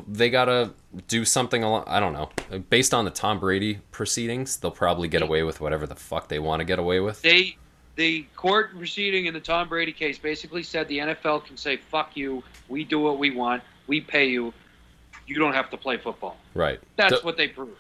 they 0.09 0.30
gotta 0.30 0.70
do 1.09 1.24
something 1.24 1.62
along. 1.62 1.84
I 1.86 2.01
don't 2.01 2.14
know. 2.14 2.30
Based 2.70 2.95
on 2.95 3.05
the 3.05 3.11
Tom 3.11 3.38
Brady 3.38 3.80
proceedings, 3.90 4.57
they'll 4.57 4.70
probably 4.70 5.09
get 5.09 5.22
away 5.22 5.42
with 5.42 5.61
whatever 5.61 5.86
the 5.86 5.95
fuck 5.95 6.28
they 6.28 6.38
want 6.38 6.61
to 6.61 6.64
get 6.64 6.78
away 6.78 7.01
with. 7.01 7.20
They, 7.20 7.59
the 7.97 8.22
court 8.34 8.76
proceeding 8.76 9.26
in 9.26 9.34
the 9.34 9.40
Tom 9.40 9.68
Brady 9.68 9.92
case 9.92 10.18
basically 10.18 10.62
said 10.62 10.88
the 10.88 10.99
NFL 10.99 11.45
can 11.45 11.57
say, 11.57 11.76
"Fuck 11.76 12.16
you. 12.16 12.42
We 12.68 12.84
do 12.84 12.99
what 12.99 13.18
we 13.18 13.30
want. 13.30 13.62
We 13.86 14.01
pay 14.01 14.26
you. 14.26 14.55
You 15.27 15.37
don't 15.37 15.55
have 15.55 15.70
to 15.70 15.77
play 15.77 15.97
football." 15.97 16.37
Right. 16.55 16.81
That's 16.97 17.20
The- 17.20 17.27
what 17.27 17.37
they 17.37 17.49
proved. 17.49 17.72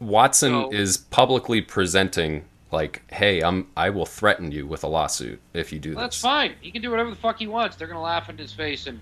Watson 0.00 0.52
So- 0.52 0.70
is 0.72 0.96
publicly 0.98 1.60
presenting 1.60 2.44
like, 2.70 3.02
"Hey, 3.12 3.40
I'm 3.40 3.66
I 3.76 3.90
will 3.90 4.06
threaten 4.06 4.52
you 4.52 4.66
with 4.66 4.84
a 4.84 4.86
lawsuit 4.88 5.40
if 5.54 5.72
you 5.72 5.78
do 5.78 5.94
Well, 5.94 6.04
that's 6.04 6.20
fine. 6.20 6.54
He 6.60 6.70
can 6.70 6.82
do 6.82 6.90
whatever 6.90 7.10
the 7.10 7.16
fuck 7.16 7.38
he 7.38 7.46
wants. 7.46 7.76
They're 7.76 7.88
gonna 7.88 8.02
laugh 8.02 8.28
in 8.28 8.38
his 8.38 8.52
face 8.52 8.86
and 8.86 9.00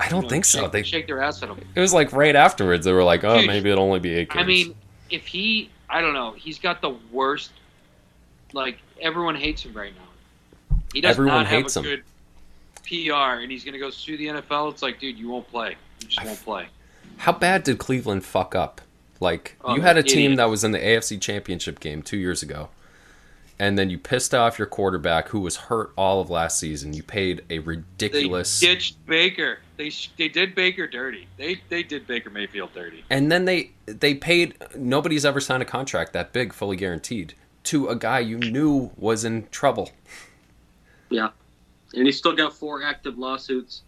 I 0.00 0.08
don't 0.08 0.18
you 0.18 0.22
know, 0.22 0.28
think 0.28 0.44
so. 0.44 0.62
Shake, 0.62 0.72
They 0.72 0.82
shake 0.84 1.06
their 1.06 1.20
ass 1.22 1.42
at 1.42 1.48
him. 1.48 1.58
it 1.74 1.80
was 1.80 1.92
like 1.92 2.12
right 2.12 2.34
afterwards 2.36 2.84
they 2.84 2.92
were 2.92 3.02
like, 3.04 3.24
"Oh, 3.24 3.38
Dude, 3.38 3.46
maybe 3.48 3.70
it'll 3.70 3.84
only 3.84 4.00
be 4.00 4.14
eight 4.14 4.30
games." 4.30 4.42
I 4.42 4.46
mean, 4.46 4.74
if 5.10 5.26
he, 5.26 5.70
I 5.90 6.00
don't 6.00 6.14
know, 6.14 6.32
he's 6.32 6.58
got 6.58 6.80
the 6.80 6.90
worst. 7.12 7.50
Like 8.52 8.78
everyone 9.00 9.34
hates 9.36 9.62
him 9.64 9.74
right 9.74 9.92
now. 9.94 10.78
He 10.92 11.00
does 11.00 11.10
Everyone 11.10 11.34
not 11.38 11.46
have 11.46 11.62
hates 11.62 11.76
a 11.76 11.80
him. 11.80 11.84
good 11.84 12.02
PR, 12.84 13.40
and 13.42 13.50
he's 13.52 13.64
gonna 13.64 13.78
go 13.78 13.90
sue 13.90 14.16
the 14.16 14.28
NFL. 14.28 14.70
It's 14.70 14.82
like, 14.82 14.98
dude, 15.00 15.18
you 15.18 15.28
won't 15.28 15.46
play. 15.48 15.76
You 16.00 16.06
just 16.08 16.20
I- 16.20 16.24
won't 16.24 16.42
play. 16.44 16.66
How 17.18 17.32
bad 17.32 17.64
did 17.64 17.78
Cleveland 17.78 18.24
fuck 18.24 18.54
up? 18.54 18.80
Like 19.20 19.56
Oh, 19.64 19.74
you 19.74 19.82
had 19.82 19.96
a 19.98 20.02
team 20.02 20.32
idiots. 20.32 20.36
that 20.38 20.44
was 20.50 20.64
in 20.64 20.72
the 20.72 20.78
AFC 20.78 21.20
Championship 21.20 21.80
game 21.80 22.02
2 22.02 22.16
years 22.16 22.42
ago. 22.42 22.68
And 23.60 23.76
then 23.76 23.90
you 23.90 23.98
pissed 23.98 24.32
off 24.32 24.56
your 24.56 24.68
quarterback 24.68 25.30
who 25.30 25.40
was 25.40 25.56
hurt 25.56 25.90
all 25.96 26.20
of 26.20 26.30
last 26.30 26.60
season. 26.60 26.92
You 26.92 27.02
paid 27.02 27.40
a 27.40 27.42
They 27.54 27.58
ridiculous 27.58 28.60
ditched 28.60 29.04
Baker. 29.06 29.58
They 29.76 29.90
they 30.16 30.28
did 30.28 30.54
Baker 30.54 30.86
dirty. 30.86 31.26
They 31.36 31.60
they 31.68 31.82
did 31.82 32.06
Baker 32.06 32.30
Mayfield 32.30 32.72
dirty. 32.72 33.04
And 33.10 33.32
then 33.32 33.46
they 33.46 33.72
they 33.86 34.14
paid 34.14 34.54
nobody's 34.76 35.24
ever 35.24 35.40
signed 35.40 35.62
a 35.62 35.66
contract 35.66 36.12
that 36.12 36.32
big 36.32 36.52
fully 36.52 36.76
guaranteed 36.76 37.34
to 37.64 37.88
a 37.88 37.96
guy 37.96 38.20
you 38.20 38.38
knew 38.38 38.92
was 38.96 39.24
in 39.24 39.48
trouble. 39.50 39.90
Yeah, 41.10 41.30
and 41.94 42.06
he's 42.06 42.16
still 42.16 42.36
got 42.36 42.54
four 42.54 42.82
active 42.84 43.18
lawsuits. 43.18 43.82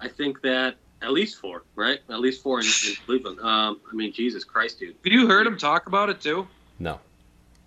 I 0.00 0.08
think 0.08 0.42
that 0.42 0.74
at 1.04 1.12
least 1.12 1.38
four, 1.38 1.62
right? 1.76 2.00
At 2.08 2.20
least 2.20 2.42
four 2.42 2.60
in, 2.60 2.66
in 2.66 2.94
Cleveland. 3.06 3.40
Um, 3.40 3.80
I 3.90 3.94
mean, 3.94 4.12
Jesus 4.12 4.44
Christ, 4.44 4.80
dude. 4.80 4.96
Have 5.04 5.12
you 5.12 5.28
heard 5.28 5.46
him 5.46 5.58
talk 5.58 5.86
about 5.86 6.08
it 6.08 6.20
too? 6.20 6.48
No. 6.78 6.98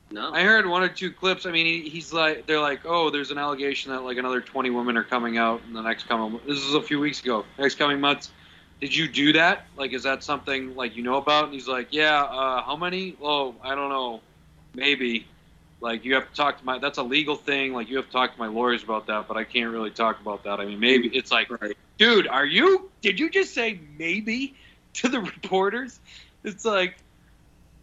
No, 0.10 0.32
I 0.32 0.44
heard 0.44 0.66
one 0.66 0.84
or 0.84 0.88
two 0.88 1.12
clips. 1.12 1.46
I 1.46 1.52
mean, 1.52 1.66
he, 1.66 1.90
he's 1.90 2.14
like, 2.14 2.48
they're 2.48 2.62
like, 2.62 2.82
oh, 2.86 3.10
there's 3.10 3.30
an 3.30 3.38
allegation 3.38 3.92
that 3.92 4.04
like 4.04 4.18
another 4.18 4.40
20 4.40 4.70
women 4.70 4.96
are 4.96 5.04
coming 5.04 5.38
out 5.38 5.62
in 5.68 5.74
the 5.74 5.82
next 5.82 6.08
coming. 6.08 6.40
This 6.48 6.60
is 6.60 6.76
a 6.76 6.82
few 6.82 7.00
weeks 7.00 7.22
ago. 7.22 7.44
Next 7.58 7.76
coming 7.76 8.00
months. 8.00 8.32
Did 8.80 8.96
you 8.96 9.08
do 9.10 9.34
that? 9.34 9.66
Like, 9.76 9.92
is 9.92 10.04
that 10.04 10.24
something 10.24 10.76
like 10.76 10.96
you 10.96 11.04
know 11.04 11.18
about? 11.18 11.46
And 11.46 11.54
he's 11.54 11.68
like, 11.68 11.88
yeah. 11.92 12.24
Uh, 12.24 12.62
how 12.62 12.78
many? 12.78 13.18
Oh, 13.22 13.56
I 13.62 13.76
don't 13.76 13.90
know. 13.90 14.22
Maybe. 14.76 15.28
Like 15.82 16.06
you 16.06 16.16
have 16.16 16.30
to 16.30 16.36
talk 16.36 16.60
to 16.60 16.66
my. 16.66 16.80
That's 16.80 17.00
a 17.00 17.04
legal 17.04 17.36
thing. 17.36 17.74
Like 17.74 17.90
you 17.90 17.98
have 17.98 18.06
to 18.06 18.12
talk 18.12 18.34
to 18.34 18.40
my 18.40 18.48
lawyers 18.48 18.84
about 18.84 19.08
that. 19.08 19.28
But 19.28 19.36
I 19.36 19.44
can't 19.44 19.72
really 19.72 19.92
talk 19.92 20.22
about 20.22 20.44
that. 20.44 20.60
I 20.60 20.66
mean, 20.66 20.80
maybe 20.80 21.10
it's 21.10 21.32
like, 21.32 21.50
right. 21.62 21.76
Dude, 21.98 22.28
are 22.28 22.46
you? 22.46 22.90
Did 23.02 23.20
you 23.20 23.30
just 23.30 23.54
say 23.54 23.80
maybe 23.98 24.56
to 24.94 25.10
the 25.10 25.20
reporters? 25.36 26.00
It's 26.44 26.66
like, 26.66 26.96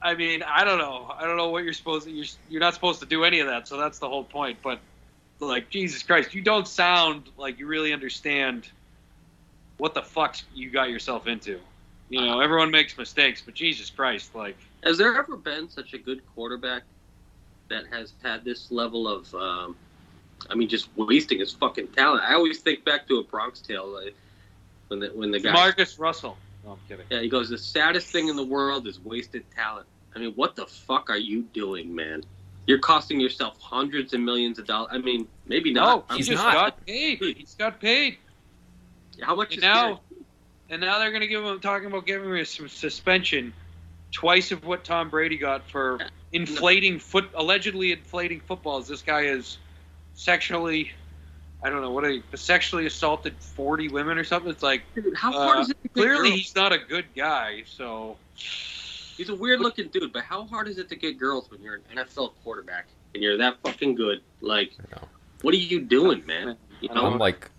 I 0.00 0.14
mean, 0.14 0.42
I 0.42 0.64
don't 0.64 0.78
know. 0.78 1.12
I 1.16 1.26
don't 1.26 1.36
know 1.36 1.50
what 1.50 1.64
you're 1.64 1.72
supposed 1.72 2.06
to. 2.06 2.12
You're, 2.12 2.26
you're 2.48 2.60
not 2.60 2.74
supposed 2.74 3.00
to 3.00 3.06
do 3.06 3.24
any 3.24 3.40
of 3.40 3.48
that. 3.48 3.68
So 3.68 3.76
that's 3.76 3.98
the 3.98 4.08
whole 4.08 4.24
point. 4.24 4.58
But 4.62 4.80
like, 5.40 5.70
Jesus 5.70 6.02
Christ, 6.02 6.34
you 6.34 6.42
don't 6.42 6.68
sound 6.68 7.30
like 7.36 7.58
you 7.58 7.66
really 7.66 7.92
understand 7.92 8.68
what 9.78 9.94
the 9.94 10.02
fuck 10.02 10.36
you 10.54 10.70
got 10.70 10.90
yourself 10.90 11.26
into. 11.26 11.58
You 12.10 12.20
know, 12.20 12.40
everyone 12.40 12.70
makes 12.70 12.96
mistakes, 12.96 13.42
but 13.44 13.54
Jesus 13.54 13.90
Christ, 13.90 14.34
like 14.34 14.56
Has 14.84 14.98
there 14.98 15.16
ever 15.16 15.36
been 15.36 15.68
such 15.68 15.94
a 15.94 15.98
good 15.98 16.20
quarterback 16.34 16.82
that 17.70 17.84
has 17.90 18.12
had 18.22 18.44
this 18.44 18.70
level 18.70 19.08
of, 19.08 19.34
um, 19.34 19.76
I 20.50 20.54
mean, 20.54 20.68
just 20.68 20.88
wasting 20.96 21.38
his 21.38 21.52
fucking 21.52 21.88
talent? 21.88 22.22
I 22.24 22.34
always 22.34 22.60
think 22.60 22.84
back 22.84 23.06
to 23.08 23.18
a 23.18 23.24
Bronx 23.24 23.60
Tale 23.60 23.86
like, 23.88 24.14
when 24.88 25.00
the 25.00 25.08
when 25.08 25.30
the 25.30 25.40
guy, 25.40 25.52
Marcus 25.52 25.98
Russell. 25.98 26.36
No, 26.64 26.72
I'm 26.72 26.78
kidding. 26.88 27.06
yeah, 27.10 27.20
he 27.20 27.28
goes, 27.28 27.48
the 27.50 27.58
saddest 27.58 28.08
thing 28.08 28.28
in 28.28 28.36
the 28.36 28.44
world 28.44 28.86
is 28.86 28.98
wasted 29.00 29.44
talent. 29.54 29.86
I 30.16 30.18
mean, 30.18 30.32
what 30.32 30.56
the 30.56 30.66
fuck 30.66 31.10
are 31.10 31.18
you 31.18 31.42
doing, 31.42 31.94
man? 31.94 32.22
You're 32.66 32.78
costing 32.78 33.20
yourself 33.20 33.60
hundreds 33.60 34.14
of 34.14 34.20
millions 34.20 34.58
of 34.58 34.66
dollars. 34.66 34.88
I 34.92 34.98
mean, 34.98 35.28
maybe 35.46 35.72
No, 35.72 35.82
not. 35.82 36.10
he 36.12 36.16
he's 36.18 36.28
just 36.28 36.42
not. 36.42 36.54
got 36.54 36.86
paid. 36.86 37.18
He's 37.36 37.54
got 37.54 37.80
paid. 37.80 38.16
How 39.20 39.34
much 39.34 39.48
And 39.54 39.58
is 39.58 39.62
now, 39.62 40.00
and 40.70 40.80
now 40.80 40.98
they're 40.98 41.10
going 41.10 41.20
to 41.20 41.26
give 41.26 41.44
him 41.44 41.60
talking 41.60 41.86
about 41.88 42.06
giving 42.06 42.30
him 42.30 42.36
a 42.36 42.44
sus- 42.44 42.72
suspension, 42.72 43.52
twice 44.12 44.50
of 44.50 44.64
what 44.64 44.84
Tom 44.84 45.10
Brady 45.10 45.36
got 45.36 45.68
for 45.68 46.00
inflating 46.32 46.98
foot, 46.98 47.28
allegedly 47.34 47.92
inflating 47.92 48.40
footballs. 48.40 48.88
This 48.88 49.02
guy 49.02 49.22
is 49.22 49.58
sexually, 50.14 50.92
I 51.62 51.70
don't 51.70 51.82
know 51.82 51.90
what 51.90 52.08
he 52.08 52.22
sexually 52.34 52.86
assaulted 52.86 53.34
forty 53.38 53.88
women 53.88 54.18
or 54.18 54.24
something. 54.24 54.50
It's 54.50 54.62
like 54.62 54.82
Dude, 54.94 55.16
how 55.16 55.32
hard 55.32 55.58
uh, 55.58 55.60
is 55.60 55.70
it 55.70 55.82
to 55.82 55.88
get 55.88 55.94
clearly 55.94 56.30
girls? 56.30 56.40
he's 56.40 56.56
not 56.56 56.72
a 56.72 56.78
good 56.78 57.06
guy. 57.14 57.64
So 57.66 58.16
He's 59.16 59.28
a 59.28 59.34
weird 59.34 59.60
looking 59.60 59.88
dude, 59.88 60.12
but 60.12 60.24
how 60.24 60.44
hard 60.44 60.66
is 60.68 60.78
it 60.78 60.88
to 60.88 60.96
get 60.96 61.18
girls 61.18 61.50
when 61.50 61.62
you're 61.62 61.74
an 61.74 61.98
NFL 61.98 62.32
quarterback 62.42 62.86
and 63.14 63.22
you're 63.22 63.36
that 63.38 63.58
fucking 63.62 63.94
good? 63.94 64.20
Like, 64.40 64.72
what 65.42 65.54
are 65.54 65.58
you 65.58 65.80
doing, 65.80 66.26
man? 66.26 66.56
You 66.80 66.88
I 66.90 66.94
know, 66.94 67.06
I'm 67.06 67.18
like 67.18 67.50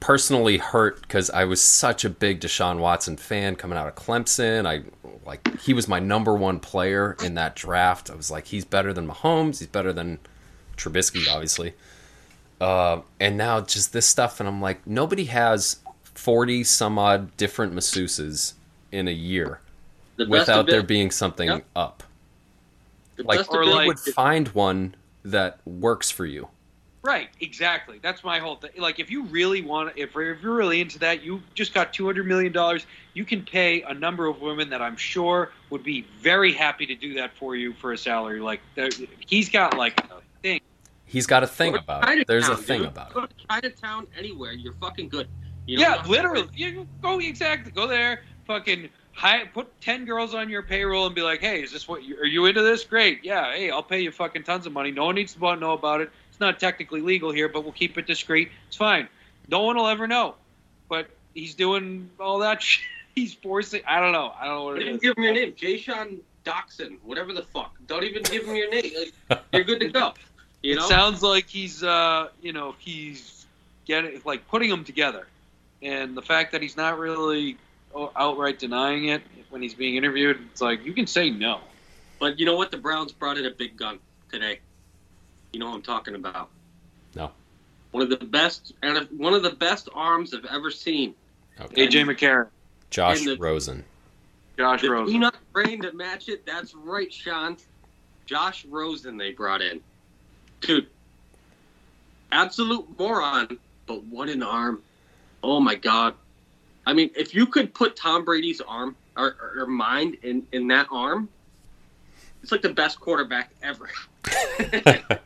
personally 0.00 0.58
hurt 0.58 1.00
because 1.00 1.30
I 1.30 1.44
was 1.44 1.62
such 1.62 2.04
a 2.04 2.10
big 2.10 2.40
Deshaun 2.40 2.78
Watson 2.78 3.16
fan 3.16 3.56
coming 3.56 3.78
out 3.78 3.86
of 3.86 3.94
Clemson. 3.94 4.66
I 4.66 4.82
like 5.24 5.60
he 5.60 5.72
was 5.72 5.88
my 5.88 5.98
number 5.98 6.34
one 6.34 6.60
player 6.60 7.16
in 7.24 7.34
that 7.34 7.56
draft. 7.56 8.10
I 8.10 8.14
was 8.14 8.30
like, 8.30 8.46
he's 8.46 8.66
better 8.66 8.92
than 8.92 9.08
Mahomes. 9.08 9.60
He's 9.60 9.68
better 9.68 9.94
than 9.94 10.18
Trubisky, 10.82 11.28
obviously. 11.32 11.74
Uh, 12.60 13.00
and 13.20 13.36
now 13.36 13.60
just 13.60 13.92
this 13.92 14.06
stuff, 14.06 14.40
and 14.40 14.48
I'm 14.48 14.60
like, 14.60 14.86
nobody 14.86 15.24
has 15.24 15.76
forty 16.04 16.62
some 16.64 16.98
odd 16.98 17.36
different 17.36 17.74
masseuses 17.74 18.52
in 18.92 19.08
a 19.08 19.12
year 19.12 19.60
the 20.16 20.26
without 20.28 20.66
there 20.66 20.82
being 20.82 21.10
something 21.10 21.48
Yep. 21.48 21.64
up. 21.74 22.02
the 23.16 23.24
Like, 23.24 23.50
or 23.52 23.62
of 23.62 23.68
it 23.68 23.70
who 23.70 23.76
like- 23.76 23.86
would 23.88 23.98
find 23.98 24.48
one 24.48 24.94
that 25.24 25.58
works 25.64 26.10
for 26.10 26.24
you? 26.26 26.48
Right, 27.04 27.30
exactly. 27.40 27.98
That's 28.00 28.22
my 28.22 28.38
whole 28.38 28.54
thing. 28.56 28.70
Like, 28.78 29.00
if 29.00 29.10
you 29.10 29.24
really 29.24 29.60
want, 29.60 29.92
if, 29.96 30.10
if 30.10 30.14
you're 30.14 30.54
really 30.54 30.80
into 30.80 31.00
that, 31.00 31.20
you 31.24 31.42
just 31.54 31.74
got 31.74 31.92
two 31.92 32.06
hundred 32.06 32.26
million 32.28 32.52
dollars. 32.52 32.86
You 33.14 33.24
can 33.24 33.42
pay 33.44 33.82
a 33.82 33.92
number 33.92 34.26
of 34.26 34.40
women 34.40 34.70
that 34.70 34.80
I'm 34.80 34.96
sure 34.96 35.50
would 35.70 35.82
be 35.82 36.06
very 36.20 36.52
happy 36.52 36.86
to 36.86 36.94
do 36.94 37.14
that 37.14 37.36
for 37.36 37.56
you 37.56 37.72
for 37.72 37.92
a 37.92 37.98
salary. 37.98 38.38
Like, 38.40 38.60
he's 39.26 39.48
got 39.48 39.76
like 39.76 39.98
a. 40.12 40.21
He's 41.12 41.26
got 41.26 41.42
a 41.42 41.46
thing 41.46 41.72
Go 41.72 41.76
to 41.78 41.82
about 41.84 42.08
it. 42.08 42.26
There's 42.26 42.48
a 42.48 42.56
thing 42.56 42.80
dude. 42.80 42.88
about 42.88 43.12
Go 43.12 43.24
it. 43.24 43.30
to 43.38 43.46
Chinatown 43.46 44.06
anywhere, 44.18 44.52
you're 44.52 44.72
fucking 44.74 45.10
good. 45.10 45.28
You 45.66 45.76
don't 45.78 46.04
yeah, 46.04 46.10
literally. 46.10 46.48
You 46.54 46.88
go 47.02 47.18
exactly. 47.20 47.70
Go 47.70 47.86
there, 47.86 48.22
fucking. 48.46 48.88
Hi, 49.12 49.44
put 49.44 49.78
ten 49.82 50.06
girls 50.06 50.34
on 50.34 50.48
your 50.48 50.62
payroll 50.62 51.04
and 51.04 51.14
be 51.14 51.20
like, 51.20 51.40
"Hey, 51.40 51.62
is 51.62 51.70
this 51.70 51.86
what? 51.86 52.02
You, 52.02 52.16
are 52.16 52.24
you 52.24 52.46
into 52.46 52.62
this? 52.62 52.82
Great, 52.82 53.22
yeah. 53.22 53.52
Hey, 53.52 53.70
I'll 53.70 53.82
pay 53.82 54.00
you 54.00 54.10
fucking 54.10 54.44
tons 54.44 54.64
of 54.66 54.72
money. 54.72 54.90
No 54.90 55.04
one 55.04 55.14
needs 55.16 55.34
to 55.34 55.56
know 55.56 55.72
about 55.74 56.00
it. 56.00 56.10
It's 56.30 56.40
not 56.40 56.58
technically 56.58 57.02
legal 57.02 57.30
here, 57.30 57.48
but 57.50 57.62
we'll 57.62 57.74
keep 57.74 57.98
it 57.98 58.06
discreet. 58.06 58.50
It's 58.68 58.76
fine. 58.76 59.06
No 59.48 59.60
one 59.64 59.76
will 59.76 59.86
ever 59.86 60.06
know. 60.06 60.36
But 60.88 61.08
he's 61.34 61.54
doing 61.54 62.08
all 62.18 62.38
that. 62.38 62.62
Shit. 62.62 62.84
He's 63.14 63.34
forcing. 63.34 63.82
I 63.86 64.00
don't 64.00 64.12
know. 64.12 64.32
I 64.40 64.46
don't 64.46 64.54
know 64.54 64.64
what 64.64 64.78
Don't 64.80 64.88
is. 64.88 65.00
give 65.00 65.18
him 65.18 65.24
your 65.24 65.34
name, 65.34 65.52
Jay 65.54 65.76
Sean 65.76 66.20
Doxson, 66.46 66.96
whatever 67.02 67.34
the 67.34 67.42
fuck. 67.42 67.76
Don't 67.86 68.04
even 68.04 68.22
give 68.22 68.46
him 68.46 68.56
your 68.56 68.70
name. 68.70 68.90
Like, 69.28 69.42
you're 69.52 69.64
good 69.64 69.80
to 69.80 69.88
go. 69.90 70.14
You 70.62 70.76
It 70.76 70.82
sounds 70.82 71.22
like 71.22 71.48
he's, 71.48 71.82
uh, 71.82 72.28
you 72.40 72.52
know, 72.52 72.74
he's 72.78 73.46
getting 73.84 74.20
like 74.24 74.46
putting 74.48 74.70
them 74.70 74.84
together, 74.84 75.26
and 75.82 76.16
the 76.16 76.22
fact 76.22 76.52
that 76.52 76.62
he's 76.62 76.76
not 76.76 76.98
really 76.98 77.56
oh, 77.94 78.12
outright 78.14 78.58
denying 78.58 79.06
it 79.06 79.22
when 79.50 79.60
he's 79.60 79.74
being 79.74 79.96
interviewed, 79.96 80.38
it's 80.52 80.60
like 80.60 80.84
you 80.86 80.92
can 80.92 81.06
say 81.06 81.30
no. 81.30 81.60
but 82.20 82.38
you 82.38 82.46
know 82.46 82.56
what? 82.56 82.70
The 82.70 82.76
Browns 82.78 83.12
brought 83.12 83.38
in 83.38 83.46
a 83.46 83.50
big 83.50 83.76
gun 83.76 83.98
today. 84.30 84.60
You 85.52 85.60
know 85.60 85.66
what 85.66 85.74
I'm 85.76 85.82
talking 85.82 86.14
about? 86.14 86.48
No. 87.14 87.32
One 87.90 88.02
of 88.04 88.08
the 88.10 88.24
best 88.24 88.72
and 88.82 89.06
one 89.18 89.34
of 89.34 89.42
the 89.42 89.50
best 89.50 89.88
arms 89.92 90.32
I've 90.32 90.46
ever 90.46 90.70
seen. 90.70 91.14
Okay. 91.60 91.86
AJ 91.88 92.04
McCarron, 92.06 92.48
Josh 92.90 93.24
the- 93.24 93.36
Rosen. 93.36 93.84
Josh 94.56 94.82
The 94.82 94.90
Rosen. 94.90 95.12
peanut 95.12 95.34
brain 95.52 95.82
to 95.82 95.92
match 95.92 96.28
it. 96.28 96.46
That's 96.46 96.74
right, 96.74 97.12
Sean. 97.12 97.56
Josh 98.26 98.64
Rosen 98.64 99.16
they 99.16 99.32
brought 99.32 99.60
in. 99.60 99.80
Dude, 100.62 100.86
absolute 102.30 102.98
moron, 102.98 103.58
but 103.86 104.02
what 104.04 104.28
an 104.28 104.42
arm. 104.42 104.82
Oh 105.42 105.60
my 105.60 105.74
god. 105.74 106.14
I 106.86 106.94
mean, 106.94 107.10
if 107.14 107.34
you 107.34 107.46
could 107.46 107.74
put 107.74 107.94
Tom 107.94 108.24
Brady's 108.24 108.60
arm 108.60 108.96
or, 109.16 109.36
or, 109.40 109.62
or 109.62 109.66
mind 109.66 110.16
in, 110.22 110.46
in 110.50 110.66
that 110.68 110.88
arm, 110.90 111.28
it's 112.42 112.50
like 112.50 112.62
the 112.62 112.72
best 112.72 112.98
quarterback 112.98 113.52
ever. 113.62 113.90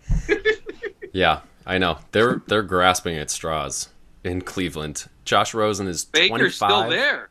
Yeah, 1.17 1.41
I 1.65 1.79
know. 1.79 1.97
They're 2.13 2.43
they're 2.47 2.63
grasping 2.63 3.17
at 3.17 3.31
straws 3.31 3.89
in 4.23 4.43
Cleveland. 4.43 5.09
Josh 5.25 5.55
Rosen 5.55 5.89
is 5.89 6.05
Baker's 6.05 6.59
25. 6.59 6.71
still 6.71 6.91
there, 6.91 7.31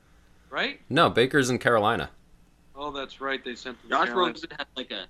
right? 0.50 0.82
No, 0.90 1.12
Baker's 1.12 1.52
in 1.52 1.60
Carolina. 1.60 2.10
Oh, 2.76 2.90
that's 2.90 3.22
right. 3.22 3.46
They 3.46 3.54
sent 3.54 3.78
him 3.84 3.92
Josh 3.92 4.08
Carolina. 4.08 4.34
Rosen 4.34 4.50
had 4.58 4.66
like 4.76 4.90
a 4.90 5.06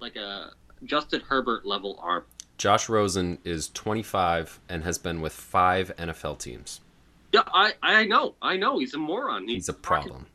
like 0.00 0.16
a 0.16 0.52
Justin 0.84 1.22
Herbert 1.28 1.64
level 1.66 1.98
arm. 2.02 2.24
Josh 2.58 2.88
Rosen 2.88 3.38
is 3.44 3.68
25 3.68 4.60
and 4.68 4.84
has 4.84 4.98
been 4.98 5.20
with 5.20 5.32
five 5.32 5.92
NFL 5.98 6.38
teams. 6.38 6.80
Yeah, 7.32 7.42
I, 7.52 7.74
I 7.82 8.04
know, 8.06 8.34
I 8.40 8.56
know. 8.56 8.78
He's 8.78 8.94
a 8.94 8.98
moron. 8.98 9.46
He's 9.48 9.68
a 9.68 9.72
fucking- 9.72 9.82
problem. 9.82 10.26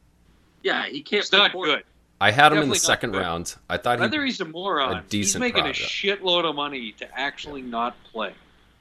Yeah, 0.63 0.85
he 0.85 1.01
can't. 1.01 1.21
It's 1.21 1.31
not 1.31 1.53
good. 1.53 1.83
I 2.19 2.29
had 2.29 2.53
him 2.53 2.59
in 2.59 2.69
the 2.69 2.75
second 2.75 3.13
good. 3.13 3.21
round. 3.21 3.55
I 3.67 3.77
thought 3.77 3.97
he 3.97 4.01
Whether 4.01 4.23
he's 4.23 4.39
a 4.41 4.45
moron, 4.45 4.97
a 4.97 5.01
decent 5.09 5.43
he's 5.43 5.53
making 5.53 5.63
product. 5.63 5.79
a 5.79 5.81
shitload 5.81 6.47
of 6.47 6.55
money 6.55 6.91
to 6.99 7.19
actually 7.19 7.63
not 7.63 7.95
play. 8.11 8.33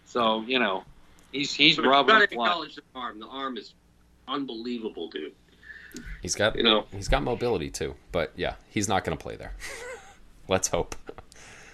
So 0.05 0.43
you 0.43 0.59
know, 0.59 0.85
he's 1.33 1.55
he's 1.55 1.77
But 1.77 1.87
you 1.87 1.91
robbing 1.91 2.17
gotta 2.17 2.27
the 2.27 2.35
blind. 2.37 2.51
acknowledge 2.51 2.75
the 2.77 2.83
arm. 2.95 3.19
The 3.19 3.27
arm 3.29 3.57
is 3.57 3.73
unbelievable, 4.29 5.09
dude. 5.09 5.33
he's 6.21 6.35
got 6.35 6.55
You 6.55 6.63
know. 6.65 6.85
he's 6.93 7.09
got 7.09 7.23
mobility 7.23 7.71
too. 7.71 7.95
But 8.13 8.33
yeah, 8.37 8.57
he's 8.69 8.89
not 8.89 9.05
going 9.05 9.17
to 9.17 9.23
play 9.23 9.37
there. 9.37 9.55
Let's 10.49 10.69
hope. 10.69 10.95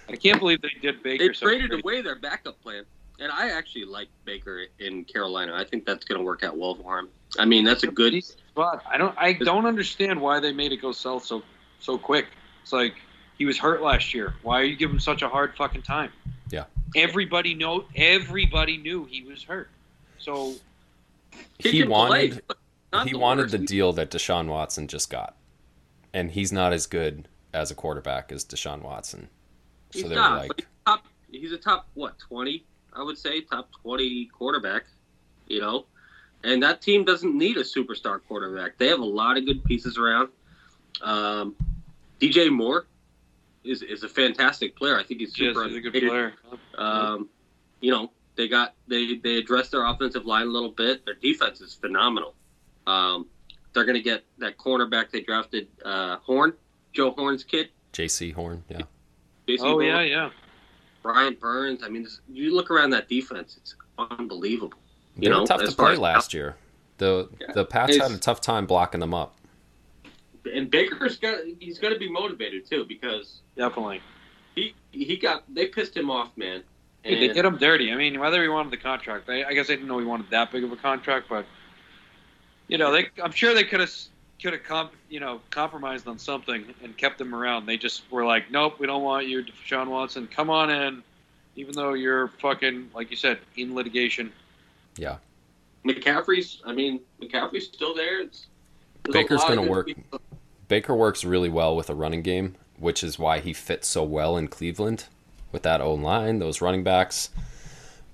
I 0.09 0.15
can't 0.15 0.39
believe 0.39 0.61
they 0.61 0.69
did 0.81 1.03
Baker. 1.03 1.27
They 1.27 1.33
so 1.33 1.45
traded 1.47 1.69
great. 1.69 1.83
away 1.83 2.01
their 2.01 2.15
backup 2.15 2.61
plan, 2.61 2.83
and 3.19 3.31
I 3.31 3.49
actually 3.49 3.85
like 3.85 4.07
Baker 4.25 4.65
in 4.79 5.03
Carolina. 5.05 5.53
I 5.55 5.63
think 5.63 5.85
that's 5.85 6.05
going 6.05 6.19
to 6.19 6.23
work 6.25 6.43
out 6.43 6.57
well 6.57 6.75
for 6.75 6.99
him. 6.99 7.09
I 7.37 7.45
mean, 7.45 7.63
that's 7.65 7.83
a 7.83 7.87
good. 7.87 8.13
But 8.55 8.81
I 8.89 8.97
don't 8.97 9.15
I 9.17 9.33
don't 9.33 9.65
understand 9.65 10.19
why 10.19 10.39
they 10.39 10.53
made 10.53 10.71
it 10.71 10.77
go 10.81 10.91
south 10.91 11.25
so 11.25 11.43
so 11.79 11.97
quick. 11.97 12.27
It's 12.63 12.73
like 12.73 12.95
he 13.37 13.45
was 13.45 13.57
hurt 13.57 13.81
last 13.81 14.13
year. 14.13 14.33
Why 14.43 14.61
are 14.61 14.63
you 14.63 14.75
giving 14.75 14.95
him 14.95 14.99
such 14.99 15.21
a 15.21 15.29
hard 15.29 15.55
fucking 15.55 15.83
time? 15.83 16.11
Yeah. 16.49 16.65
Everybody 16.95 17.53
know 17.53 17.85
everybody 17.95 18.77
knew 18.77 19.05
he 19.05 19.23
was 19.23 19.43
hurt. 19.43 19.69
So 20.17 20.55
He 21.59 21.81
can 21.81 21.89
wanted 21.89 22.43
play, 22.47 23.03
he 23.05 23.11
the 23.11 23.19
wanted 23.19 23.43
worst. 23.43 23.51
the 23.51 23.57
deal 23.59 23.93
that 23.93 24.09
Deshaun 24.09 24.47
Watson 24.47 24.87
just 24.87 25.09
got, 25.09 25.35
and 26.13 26.31
he's 26.31 26.51
not 26.51 26.73
as 26.73 26.87
good 26.87 27.27
as 27.53 27.69
a 27.71 27.75
quarterback 27.75 28.31
as 28.31 28.43
Deshaun 28.45 28.81
Watson. 28.81 29.29
So 29.91 29.99
He's 29.99 30.09
they 30.09 30.15
not. 30.15 30.39
like, 30.39 30.51
he's 30.57 30.65
top. 30.85 31.05
He's 31.31 31.51
a 31.51 31.57
top 31.57 31.87
what 31.93 32.17
twenty? 32.19 32.65
I 32.93 33.03
would 33.03 33.17
say 33.17 33.41
top 33.41 33.69
twenty 33.81 34.25
quarterback. 34.25 34.85
You 35.47 35.61
know, 35.61 35.85
and 36.43 36.61
that 36.63 36.81
team 36.81 37.05
doesn't 37.05 37.37
need 37.37 37.57
a 37.57 37.63
superstar 37.63 38.19
quarterback. 38.27 38.77
They 38.77 38.87
have 38.87 38.99
a 38.99 39.05
lot 39.05 39.37
of 39.37 39.45
good 39.45 39.63
pieces 39.63 39.97
around. 39.97 40.29
Um, 41.01 41.55
DJ 42.19 42.51
Moore 42.51 42.85
is 43.63 43.81
is 43.81 44.03
a 44.03 44.09
fantastic 44.09 44.75
player. 44.75 44.97
I 44.97 45.03
think 45.03 45.19
he's 45.21 45.33
super. 45.33 45.45
yes, 45.45 45.55
super 45.55 45.67
he's 45.69 45.77
a 45.77 45.81
good 45.91 46.07
player. 46.09 46.33
Um, 46.77 47.29
you 47.79 47.91
know, 47.91 48.11
they 48.35 48.47
got 48.47 48.73
they 48.87 49.15
they 49.15 49.37
addressed 49.37 49.71
their 49.71 49.85
offensive 49.85 50.25
line 50.25 50.47
a 50.47 50.49
little 50.49 50.71
bit. 50.71 51.05
Their 51.05 51.15
defense 51.15 51.61
is 51.61 51.73
phenomenal. 51.73 52.33
Um, 52.85 53.27
they're 53.73 53.85
going 53.85 53.95
to 53.95 54.01
get 54.01 54.23
that 54.39 54.57
cornerback 54.57 55.11
they 55.11 55.21
drafted, 55.21 55.67
uh, 55.85 56.17
Horn, 56.17 56.53
Joe 56.93 57.11
Horn's 57.11 57.43
kid. 57.43 57.69
Jaycee 57.93 58.33
Horn. 58.33 58.63
Yeah, 58.69 58.83
Jaycee 59.47 59.57
Oh 59.61 59.71
Horn, 59.73 59.85
yeah, 59.85 60.01
yeah. 60.01 60.29
Brian 61.03 61.35
Burns. 61.35 61.83
I 61.83 61.89
mean, 61.89 62.03
this, 62.03 62.19
you 62.31 62.53
look 62.55 62.69
around 62.69 62.89
that 62.91 63.07
defense; 63.07 63.57
it's 63.57 63.75
unbelievable. 63.97 64.77
they 65.15 65.27
You 65.27 65.33
were 65.33 65.39
know, 65.41 65.45
tough 65.45 65.63
to 65.63 65.71
play 65.71 65.93
as- 65.93 65.99
last 65.99 66.33
year. 66.33 66.55
The 66.97 67.29
Yeah. 67.39 67.51
the 67.53 67.65
Pats 67.65 67.95
It's- 67.95 68.09
had 68.09 68.17
a 68.17 68.19
tough 68.19 68.41
time 68.41 68.65
blocking 68.65 68.99
them 68.99 69.13
up. 69.13 69.35
And 70.53 70.71
Baker's 70.71 71.17
got 71.17 71.39
he's 71.59 71.77
going 71.77 71.93
to 71.93 71.99
be 71.99 72.09
motivated 72.09 72.65
too 72.65 72.85
because 72.85 73.41
Definitely. 73.57 74.01
he 74.55 74.73
he 74.91 75.17
got 75.17 75.43
they 75.53 75.67
pissed 75.67 75.95
him 75.95 76.09
off, 76.09 76.35
man. 76.37 76.63
Hey, 77.03 77.27
they 77.27 77.33
did 77.33 77.45
him 77.45 77.57
dirty. 77.57 77.91
I 77.91 77.95
mean, 77.95 78.19
whether 78.19 78.41
he 78.41 78.49
wanted 78.49 78.71
the 78.71 78.77
contract, 78.77 79.29
I, 79.29 79.43
I 79.43 79.53
guess 79.53 79.69
I 79.69 79.73
didn't 79.73 79.87
know 79.87 79.99
he 79.99 80.05
wanted 80.05 80.29
that 80.31 80.51
big 80.51 80.63
of 80.63 80.71
a 80.71 80.75
contract, 80.75 81.27
but 81.29 81.45
you 82.67 82.77
know, 82.77 82.91
they 82.91 83.09
I'm 83.23 83.31
sure 83.31 83.53
they 83.53 83.63
could 83.65 83.79
have 83.81 83.93
could 84.41 84.53
have 84.53 84.63
comp, 84.63 84.93
you 85.09 85.19
know, 85.19 85.41
compromised 85.49 86.07
on 86.07 86.19
something 86.19 86.65
and 86.83 86.95
kept 86.97 87.19
him 87.19 87.33
around. 87.33 87.65
They 87.65 87.77
just 87.77 88.09
were 88.11 88.25
like, 88.25 88.51
nope, 88.51 88.79
we 88.79 88.87
don't 88.87 89.03
want 89.03 89.27
you, 89.27 89.43
Sean 89.65 89.89
Watson. 89.89 90.27
Come 90.27 90.49
on 90.49 90.69
in, 90.69 91.03
even 91.55 91.73
though 91.73 91.93
you're 91.93 92.27
fucking, 92.39 92.91
like 92.93 93.09
you 93.09 93.17
said, 93.17 93.39
in 93.55 93.73
litigation. 93.73 94.31
Yeah. 94.97 95.17
McCaffrey's. 95.85 96.61
I 96.65 96.73
mean, 96.73 96.99
McCaffrey's 97.21 97.65
still 97.65 97.95
there. 97.95 98.21
It's, 98.21 98.47
Baker's 99.03 99.43
gonna 99.43 99.61
work. 99.61 99.87
people. 99.87 100.21
Baker 100.67 100.93
works 100.93 101.23
really 101.23 101.49
well 101.49 101.75
with 101.75 101.89
a 101.89 101.95
running 101.95 102.21
game, 102.21 102.55
which 102.77 103.03
is 103.03 103.17
why 103.17 103.39
he 103.39 103.53
fits 103.53 103.87
so 103.87 104.03
well 104.03 104.35
in 104.35 104.49
Cleveland 104.49 105.05
with 105.51 105.63
that 105.63 105.79
O 105.79 105.93
line, 105.93 106.39
those 106.39 106.61
running 106.61 106.83
backs. 106.83 107.29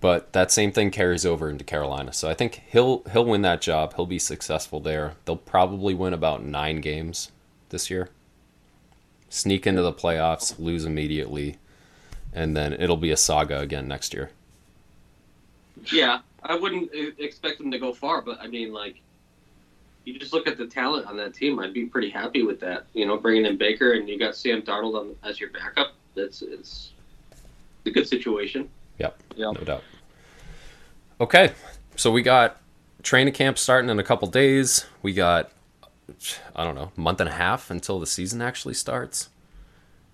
But 0.03 0.33
that 0.33 0.51
same 0.51 0.73
thing 0.73 0.91
carries 0.91 1.25
over 1.25 1.49
into 1.49 1.63
Carolina. 1.63 2.11
So 2.11 2.29
I 2.29 2.33
think 2.33 2.61
he'll 2.69 3.03
he'll 3.13 3.23
win 3.23 3.41
that 3.43 3.61
job. 3.61 3.93
He'll 3.95 4.05
be 4.05 4.19
successful 4.19 4.81
there. 4.81 5.13
They'll 5.23 5.37
probably 5.37 5.93
win 5.93 6.11
about 6.11 6.43
nine 6.43 6.81
games 6.81 7.31
this 7.69 7.89
year. 7.89 8.09
Sneak 9.29 9.65
into 9.65 9.81
the 9.81 9.93
playoffs, 9.93 10.59
lose 10.59 10.83
immediately, 10.83 11.55
and 12.33 12.53
then 12.53 12.73
it'll 12.73 12.97
be 12.97 13.11
a 13.11 13.15
saga 13.15 13.61
again 13.61 13.87
next 13.87 14.13
year. 14.13 14.31
Yeah, 15.89 16.19
I 16.43 16.57
wouldn't 16.57 16.91
expect 17.17 17.59
them 17.59 17.71
to 17.71 17.79
go 17.79 17.93
far, 17.93 18.21
but 18.21 18.41
I 18.41 18.47
mean, 18.47 18.73
like, 18.73 18.99
you 20.03 20.19
just 20.19 20.33
look 20.33 20.47
at 20.47 20.57
the 20.57 20.67
talent 20.67 21.07
on 21.07 21.15
that 21.15 21.33
team. 21.33 21.59
I'd 21.59 21.73
be 21.73 21.85
pretty 21.85 22.09
happy 22.09 22.43
with 22.43 22.59
that. 22.59 22.87
You 22.93 23.05
know, 23.05 23.15
bringing 23.15 23.45
in 23.45 23.57
Baker 23.57 23.93
and 23.93 24.09
you 24.09 24.19
got 24.19 24.35
Sam 24.35 24.63
Darnold 24.63 24.99
on, 24.99 25.15
as 25.23 25.39
your 25.39 25.51
backup. 25.51 25.93
That's 26.13 26.41
it's 26.41 26.91
a 27.85 27.89
good 27.89 28.09
situation. 28.09 28.67
Yep. 28.99 29.17
Yep. 29.37 29.53
No 29.59 29.63
doubt. 29.63 29.83
Okay. 31.21 31.51
So 31.95 32.11
we 32.11 32.21
got 32.21 32.61
training 33.03 33.33
camp 33.33 33.57
starting 33.57 33.89
in 33.89 33.99
a 33.99 34.03
couple 34.03 34.27
days. 34.27 34.85
We 35.01 35.13
got 35.13 35.51
I 36.55 36.63
don't 36.63 36.75
know, 36.75 36.91
month 36.95 37.21
and 37.21 37.29
a 37.29 37.33
half 37.33 37.71
until 37.71 37.99
the 37.99 38.05
season 38.07 38.41
actually 38.41 38.73
starts. 38.73 39.29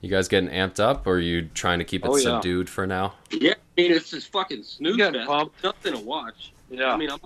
You 0.02 0.10
guys 0.10 0.28
getting 0.28 0.50
amped 0.50 0.80
up 0.80 1.06
or 1.08 1.16
are 1.16 1.20
you 1.20 1.50
trying 1.54 1.80
to 1.80 1.86
keep 1.86 2.06
it 2.06 2.10
Oh, 2.10 2.16
yeah. 2.16 2.24
subdued 2.24 2.70
for 2.70 2.88
now? 2.88 3.16
Yeah, 3.32 3.54
I 3.78 3.82
mean, 3.82 3.92
it's 3.92 4.12
just 4.12 4.32
fucking 4.32 4.64
snooze 4.64 4.98
fest. 4.98 5.28
Nothing 5.64 5.94
to 5.94 6.00
watch. 6.00 6.54
Yeah. 6.70 6.94
I 6.94 6.98
mean, 6.98 7.10
I'm 7.12 7.20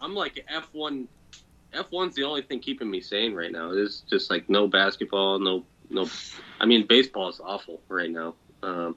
I'm 0.00 0.14
like 0.14 0.44
F 0.48 0.68
one. 0.72 1.08
F 1.72 1.86
one's 1.90 2.14
the 2.14 2.24
only 2.24 2.42
thing 2.42 2.60
keeping 2.60 2.90
me 2.90 3.00
sane 3.00 3.34
right 3.34 3.52
now. 3.52 3.70
It's 3.72 4.00
just 4.00 4.30
like 4.30 4.48
no 4.50 4.66
basketball, 4.66 5.38
no 5.38 5.64
no. 5.90 6.08
I 6.60 6.66
mean, 6.66 6.86
baseball 6.86 7.28
is 7.28 7.40
awful 7.42 7.80
right 7.88 8.10
now. 8.10 8.34
Um, 8.62 8.96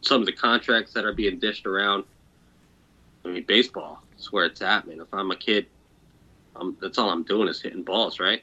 some 0.00 0.20
of 0.20 0.26
the 0.26 0.32
contracts 0.32 0.92
that 0.92 1.04
are 1.04 1.12
being 1.12 1.38
dished 1.38 1.66
around. 1.66 2.04
I 3.24 3.28
mean, 3.28 3.44
baseball 3.44 4.02
is 4.18 4.32
where 4.32 4.44
it's 4.44 4.62
at, 4.62 4.86
man. 4.86 5.00
If 5.00 5.12
I'm 5.12 5.30
a 5.30 5.36
kid, 5.36 5.66
I'm, 6.56 6.76
that's 6.80 6.98
all 6.98 7.10
I'm 7.10 7.22
doing 7.22 7.48
is 7.48 7.60
hitting 7.60 7.82
balls, 7.82 8.18
right? 8.20 8.42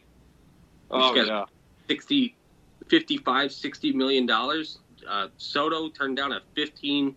oh, 0.91 1.13
These 1.13 1.23
guys- 1.23 1.27
yeah. 1.27 1.45
60, 1.87 2.35
55, 2.87 3.51
60 3.51 3.91
million 3.93 4.25
dollars. 4.25 4.79
Uh, 5.07 5.27
Soto 5.37 5.89
turned 5.89 6.17
down 6.17 6.31
a 6.33 6.41
15 6.55 7.15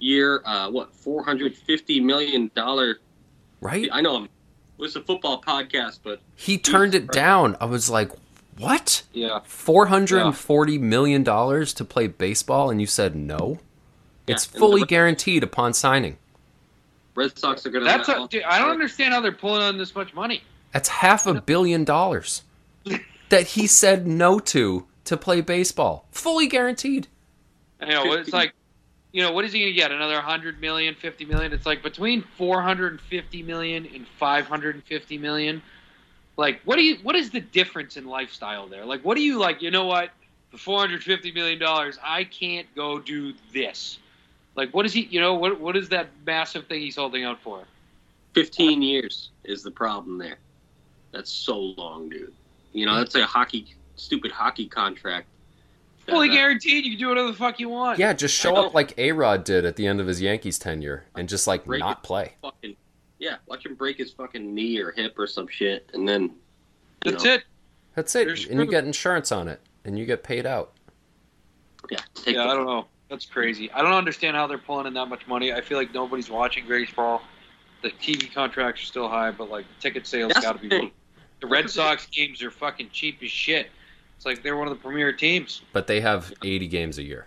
year, 0.00 0.42
uh, 0.44 0.68
what, 0.70 0.92
450 0.94 2.00
million 2.00 2.50
dollar. 2.54 2.98
Right? 3.60 3.88
I 3.92 4.00
know 4.00 4.16
I'm, 4.16 4.24
it 4.24 4.30
was 4.78 4.96
a 4.96 5.02
football 5.02 5.40
podcast, 5.40 6.00
but 6.02 6.20
He 6.34 6.58
turned 6.58 6.94
it 6.96 7.12
down. 7.12 7.56
I 7.60 7.66
was 7.66 7.88
like, 7.88 8.10
"What? 8.58 9.04
Yeah. 9.12 9.40
440 9.44 10.78
million 10.78 11.22
dollars 11.22 11.72
to 11.74 11.84
play 11.84 12.08
baseball 12.08 12.70
and 12.70 12.80
you 12.80 12.86
said 12.88 13.14
no?" 13.14 13.60
Yeah, 14.26 14.34
It's 14.34 14.46
and 14.46 14.54
the 14.54 14.58
fully 14.58 14.84
guaranteed 14.84 15.44
upon 15.44 15.74
signing. 15.74 16.16
Red 17.14 17.38
Sox 17.38 17.66
are 17.66 17.70
going 17.70 17.84
to. 17.84 17.90
That's 17.90 18.08
a, 18.08 18.26
dude, 18.28 18.42
I 18.44 18.58
don't 18.58 18.70
understand 18.70 19.12
how 19.14 19.20
they're 19.20 19.32
pulling 19.32 19.62
on 19.62 19.78
this 19.78 19.94
much 19.94 20.14
money. 20.14 20.42
That's 20.72 20.88
half 20.88 21.26
a 21.26 21.40
billion 21.40 21.84
dollars 21.84 22.42
that 23.28 23.46
he 23.48 23.66
said 23.66 24.06
no 24.06 24.38
to 24.38 24.86
to 25.04 25.16
play 25.16 25.40
baseball. 25.40 26.06
Fully 26.10 26.46
guaranteed. 26.46 27.08
You 27.80 27.88
know, 27.88 28.12
it's 28.12 28.32
like, 28.32 28.54
you 29.10 29.22
know, 29.22 29.32
what 29.32 29.44
is 29.44 29.52
he 29.52 29.60
going 29.60 29.72
to 29.72 29.76
get? 29.76 29.90
Another 29.90 30.14
100 30.14 30.60
million, 30.60 30.94
50 30.94 31.24
million? 31.24 31.52
It's 31.52 31.66
like 31.66 31.82
between 31.82 32.22
450 32.36 33.42
million 33.42 33.86
and 33.92 34.06
550 34.18 35.18
million. 35.18 35.60
Like, 36.36 36.60
what 36.64 36.76
do 36.76 36.82
you? 36.82 36.96
What 37.02 37.16
is 37.16 37.30
the 37.30 37.40
difference 37.40 37.96
in 37.96 38.06
lifestyle 38.06 38.66
there? 38.68 38.86
Like, 38.86 39.04
what 39.04 39.16
do 39.16 39.22
you 39.22 39.38
like? 39.38 39.60
You 39.60 39.70
know 39.70 39.84
what? 39.84 40.10
For 40.50 40.58
450 40.58 41.32
million 41.32 41.58
dollars, 41.58 41.98
I 42.02 42.24
can't 42.24 42.66
go 42.74 42.98
do 42.98 43.34
this. 43.52 43.98
Like, 44.54 44.72
what 44.74 44.84
is 44.86 44.92
he? 44.92 45.02
You 45.02 45.20
know, 45.20 45.34
what 45.34 45.60
what 45.60 45.76
is 45.76 45.88
that 45.90 46.08
massive 46.26 46.66
thing 46.66 46.80
he's 46.80 46.96
holding 46.96 47.24
out 47.24 47.40
for? 47.40 47.64
15 48.34 48.82
years 48.82 49.30
is 49.44 49.62
the 49.62 49.70
problem 49.70 50.18
there. 50.18 50.38
That's 51.12 51.30
so 51.30 51.58
long, 51.58 52.08
dude. 52.08 52.32
You 52.72 52.86
know, 52.86 52.96
that's 52.96 53.14
a 53.14 53.26
hockey, 53.26 53.74
stupid 53.96 54.32
hockey 54.32 54.66
contract. 54.66 55.26
Fully 56.06 56.30
uh, 56.30 56.32
guaranteed, 56.32 56.84
you 56.84 56.92
can 56.92 56.98
do 56.98 57.08
whatever 57.08 57.28
the 57.28 57.36
fuck 57.36 57.60
you 57.60 57.68
want. 57.68 57.98
Yeah, 57.98 58.12
just 58.12 58.34
show 58.34 58.56
up 58.56 58.74
like 58.74 58.98
A 58.98 59.12
Rod 59.12 59.44
did 59.44 59.64
at 59.64 59.76
the 59.76 59.86
end 59.86 60.00
of 60.00 60.06
his 60.06 60.20
Yankees 60.20 60.58
tenure 60.58 61.04
and 61.14 61.28
just 61.28 61.46
like 61.46 61.64
Break 61.64 61.80
not 61.80 62.02
play. 62.02 62.32
Fucking, 62.42 62.74
yeah, 63.18 63.36
watch 63.46 63.64
him 63.64 63.74
break 63.74 63.98
his 63.98 64.10
fucking 64.10 64.52
knee 64.54 64.78
or 64.78 64.90
hip 64.90 65.18
or 65.18 65.26
some 65.26 65.46
shit, 65.46 65.88
and 65.94 66.08
then. 66.08 66.32
that's 67.04 67.24
know, 67.24 67.34
it. 67.34 67.44
That's 67.94 68.14
it. 68.14 68.26
You're 68.26 68.50
And 68.50 68.60
you 68.60 68.66
get 68.66 68.84
insurance 68.84 69.30
on 69.30 69.48
it 69.48 69.60
and 69.84 69.98
you 69.98 70.06
get 70.06 70.22
paid 70.22 70.46
out. 70.46 70.72
Yeah, 71.90 71.98
take 72.14 72.36
Yeah, 72.36 72.44
the 72.44 72.50
I 72.50 72.54
don't 72.54 72.66
know. 72.66 72.86
That's 73.12 73.26
crazy. 73.26 73.70
I 73.72 73.82
don't 73.82 73.92
understand 73.92 74.38
how 74.38 74.46
they're 74.46 74.56
pulling 74.56 74.86
in 74.86 74.94
that 74.94 75.04
much 75.04 75.26
money. 75.26 75.52
I 75.52 75.60
feel 75.60 75.76
like 75.76 75.92
nobody's 75.92 76.30
watching 76.30 76.66
baseball. 76.66 77.20
The 77.82 77.90
TV 77.90 78.32
contracts 78.32 78.82
are 78.82 78.86
still 78.86 79.06
high, 79.06 79.30
but 79.30 79.50
like 79.50 79.66
ticket 79.80 80.06
sales 80.06 80.32
got 80.32 80.54
to 80.54 80.58
be. 80.58 80.70
thing. 80.70 80.90
The 81.40 81.46
Red 81.46 81.68
Sox 81.68 82.06
games 82.06 82.42
are 82.42 82.50
fucking 82.50 82.88
cheap 82.90 83.18
as 83.22 83.30
shit. 83.30 83.66
It's 84.16 84.24
like 84.24 84.42
they're 84.42 84.56
one 84.56 84.66
of 84.66 84.72
the 84.72 84.82
premier 84.82 85.12
teams. 85.12 85.60
But 85.74 85.86
they 85.88 86.00
have 86.00 86.32
80 86.42 86.68
games 86.68 86.96
a 86.96 87.02
year. 87.02 87.26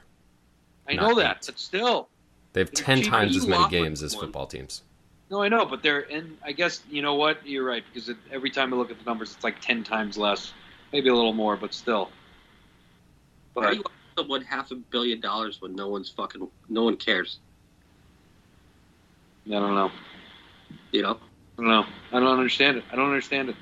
I 0.90 0.94
Not 0.94 1.10
know 1.10 1.16
that, 1.20 1.36
eight. 1.36 1.46
but 1.46 1.60
still. 1.60 2.10
They 2.54 2.62
have 2.62 2.72
10 2.72 3.04
times 3.04 3.38
as 3.38 3.46
many 3.46 3.70
games 3.70 4.02
as 4.02 4.16
football 4.16 4.48
teams. 4.48 4.82
No, 5.30 5.44
I 5.44 5.50
know, 5.50 5.68
but 5.68 5.84
they're 5.84 6.12
and 6.12 6.36
I 6.44 6.52
guess 6.52 6.82
you 6.90 7.04
know 7.04 7.14
what? 7.14 7.46
You're 7.46 7.64
right 7.64 7.84
because 7.94 8.10
it, 8.10 8.18
every 8.32 8.50
time 8.50 8.74
I 8.74 8.78
look 8.78 8.90
at 8.90 8.98
the 8.98 9.06
numbers, 9.06 9.34
it's 9.36 9.44
like 9.44 9.62
ten 9.62 9.84
times 9.84 10.18
less, 10.18 10.52
maybe 10.92 11.10
a 11.10 11.14
little 11.14 11.34
more, 11.34 11.56
but 11.56 11.76
still. 11.76 12.10
But 13.54 13.78
you 14.16 14.22
offer 14.22 14.28
someone 14.28 14.42
half 14.42 14.72
a 14.72 14.76
billion 14.76 15.20
dollars 15.20 15.62
when 15.62 15.76
no 15.76 15.90
one's 15.90 16.10
fucking, 16.10 16.48
no 16.70 16.84
one 16.84 16.98
cares? 16.98 17.40
I 19.48 19.52
don't 19.52 19.76
know. 19.76 19.92
You 20.92 21.04
know, 21.04 21.18
I 21.58 21.62
don't 21.62 21.68
know. 21.68 21.86
I 22.12 22.20
don't 22.20 22.38
understand 22.38 22.78
it. 22.78 22.84
I 22.92 22.96
don't 22.96 23.08
understand 23.10 23.50
it. 23.50 23.56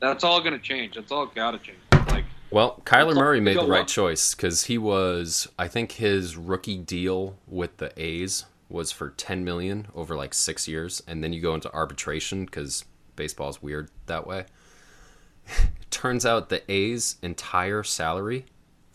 That's 0.00 0.24
all 0.24 0.40
going 0.40 0.54
to 0.54 0.58
change. 0.58 0.94
That's 0.94 1.12
all 1.12 1.26
got 1.26 1.50
to 1.52 1.58
change. 1.58 1.78
Like, 2.08 2.24
Well, 2.50 2.80
Kyler 2.84 3.08
Well, 3.08 3.16
Murray 3.16 3.40
made 3.40 3.58
the 3.58 3.66
right 3.66 3.82
up. 3.82 3.86
choice 3.86 4.34
because 4.34 4.64
he 4.64 4.78
was, 4.78 5.48
I 5.58 5.68
think 5.68 5.92
his 5.92 6.36
rookie 6.36 6.78
deal 6.78 7.36
with 7.46 7.76
the 7.76 7.92
A's 8.02 8.46
was 8.70 8.92
for 8.92 9.10
10 9.10 9.44
million 9.44 9.88
over 9.94 10.16
like 10.16 10.32
six 10.32 10.66
years. 10.66 11.02
And 11.06 11.22
then 11.22 11.32
you 11.32 11.40
go 11.42 11.54
into 11.54 11.72
arbitration 11.74 12.46
because 12.46 12.84
baseball's 13.16 13.62
weird 13.62 13.90
that 14.06 14.26
way. 14.26 14.46
it 15.46 15.68
turns 15.90 16.24
out 16.24 16.48
the 16.48 16.62
A's 16.70 17.16
entire 17.20 17.82
salary 17.82 18.46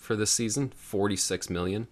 for 0.05 0.15
this 0.15 0.31
season, 0.31 0.71
46 0.75 1.49
million. 1.49 1.87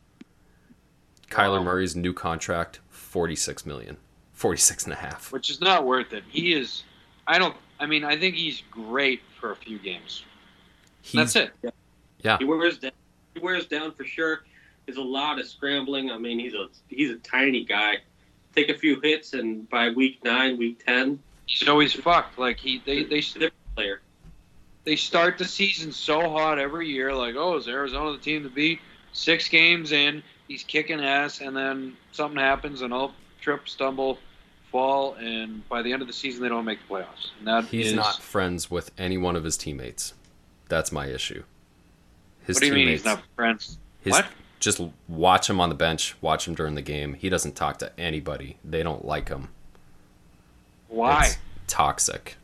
Kyler 1.30 1.64
Murray's 1.64 1.96
new 1.96 2.14
contract, 2.14 2.80
46 2.90 3.66
million. 3.66 3.98
46 4.34 4.86
and 4.86 4.94
a 4.94 4.96
half. 4.96 5.32
which 5.32 5.50
is 5.50 5.62
not 5.62 5.86
worth 5.86 6.14
it. 6.14 6.24
He 6.28 6.54
is. 6.54 6.84
I 7.28 7.40
don't. 7.40 7.56
I 7.80 7.86
mean, 7.86 8.04
I 8.04 8.18
think 8.18 8.36
he's 8.36 8.64
great 8.72 9.22
for 9.40 9.52
a 9.52 9.56
few 9.56 9.80
games. 9.80 10.24
He's, 11.02 11.34
That's 11.34 11.36
it. 11.36 11.74
Yeah. 12.20 12.38
he 12.38 12.46
wears 12.46 12.78
down. 12.78 12.92
He 13.34 13.40
wears 13.40 13.68
down 13.68 13.94
for 13.94 14.04
sure. 14.06 14.44
There's 14.86 14.98
a 14.98 15.02
lot 15.02 15.40
of 15.40 15.48
scrambling. 15.48 16.12
I 16.12 16.18
mean, 16.18 16.40
he's 16.40 16.54
a 16.54 16.68
he's 16.88 17.12
a 17.12 17.18
tiny 17.18 17.64
guy. 17.64 17.98
Take 18.56 18.70
a 18.70 18.78
few 18.78 19.00
hits, 19.02 19.34
and 19.34 19.70
by 19.70 19.90
week 19.90 20.24
nine, 20.24 20.58
week 20.58 20.84
ten, 20.86 21.20
He's 21.46 21.68
always 21.68 21.94
fucked. 21.94 22.38
Like 22.40 22.58
he, 22.58 22.82
they, 22.86 23.04
they, 23.04 23.18
he's 23.18 23.36
a 23.38 23.52
player. 23.76 24.02
They 24.84 24.96
start 24.96 25.38
the 25.38 25.46
season 25.46 25.92
so 25.92 26.30
hot 26.30 26.60
every 26.60 26.90
year. 26.90 27.14
Like, 27.14 27.36
oh, 27.36 27.58
is 27.58 27.68
Arizona 27.68 28.12
the 28.12 28.18
team 28.18 28.44
to 28.44 28.50
beat? 28.50 28.80
Six 29.14 29.48
games 29.48 29.92
in, 29.92 30.24
he's 30.48 30.64
kicking 30.64 31.00
ass, 31.00 31.42
and 31.42 31.56
then 31.56 31.96
something 32.12 32.40
happens, 32.40 32.82
and 32.82 32.94
I'll 32.94 33.14
trip, 33.42 33.70
stumble, 33.70 34.18
fall, 34.72 35.14
and 35.16 35.68
by 35.70 35.82
the 35.84 35.94
end 35.94 36.02
of 36.02 36.08
the 36.08 36.14
season, 36.14 36.42
they 36.42 36.50
don't 36.50 36.66
make 36.66 36.80
the 36.88 36.94
playoffs. 36.96 37.30
And 37.38 37.48
that 37.48 37.66
He's 37.66 37.88
is- 37.88 37.94
not 37.94 38.22
friends 38.22 38.72
with 38.72 38.92
any 38.98 39.18
one 39.18 39.36
of 39.36 39.44
his 39.44 39.56
teammates. 39.56 40.14
That's 40.68 40.92
my 40.92 41.08
issue. 41.08 41.44
His 42.46 42.56
What 42.56 42.62
do 42.62 42.68
you 42.68 42.74
mean 42.74 42.88
he's 42.88 43.06
not 43.06 43.22
friends? 43.36 43.78
His, 44.02 44.12
What? 44.12 44.26
Just 44.60 44.82
watch 45.08 45.50
him 45.50 45.60
on 45.60 45.70
the 45.70 45.76
bench. 45.76 46.16
Watch 46.22 46.48
him 46.48 46.56
during 46.56 46.76
the 46.76 46.82
game. 46.82 47.14
He 47.16 47.30
doesn't 47.30 47.56
talk 47.56 47.78
to 47.80 47.98
anybody. 48.00 48.58
They 48.64 48.82
don't 48.82 49.06
like 49.06 49.30
him. 49.30 49.50
Why? 50.88 51.26
It's 51.26 51.38
toxic. 51.68 52.38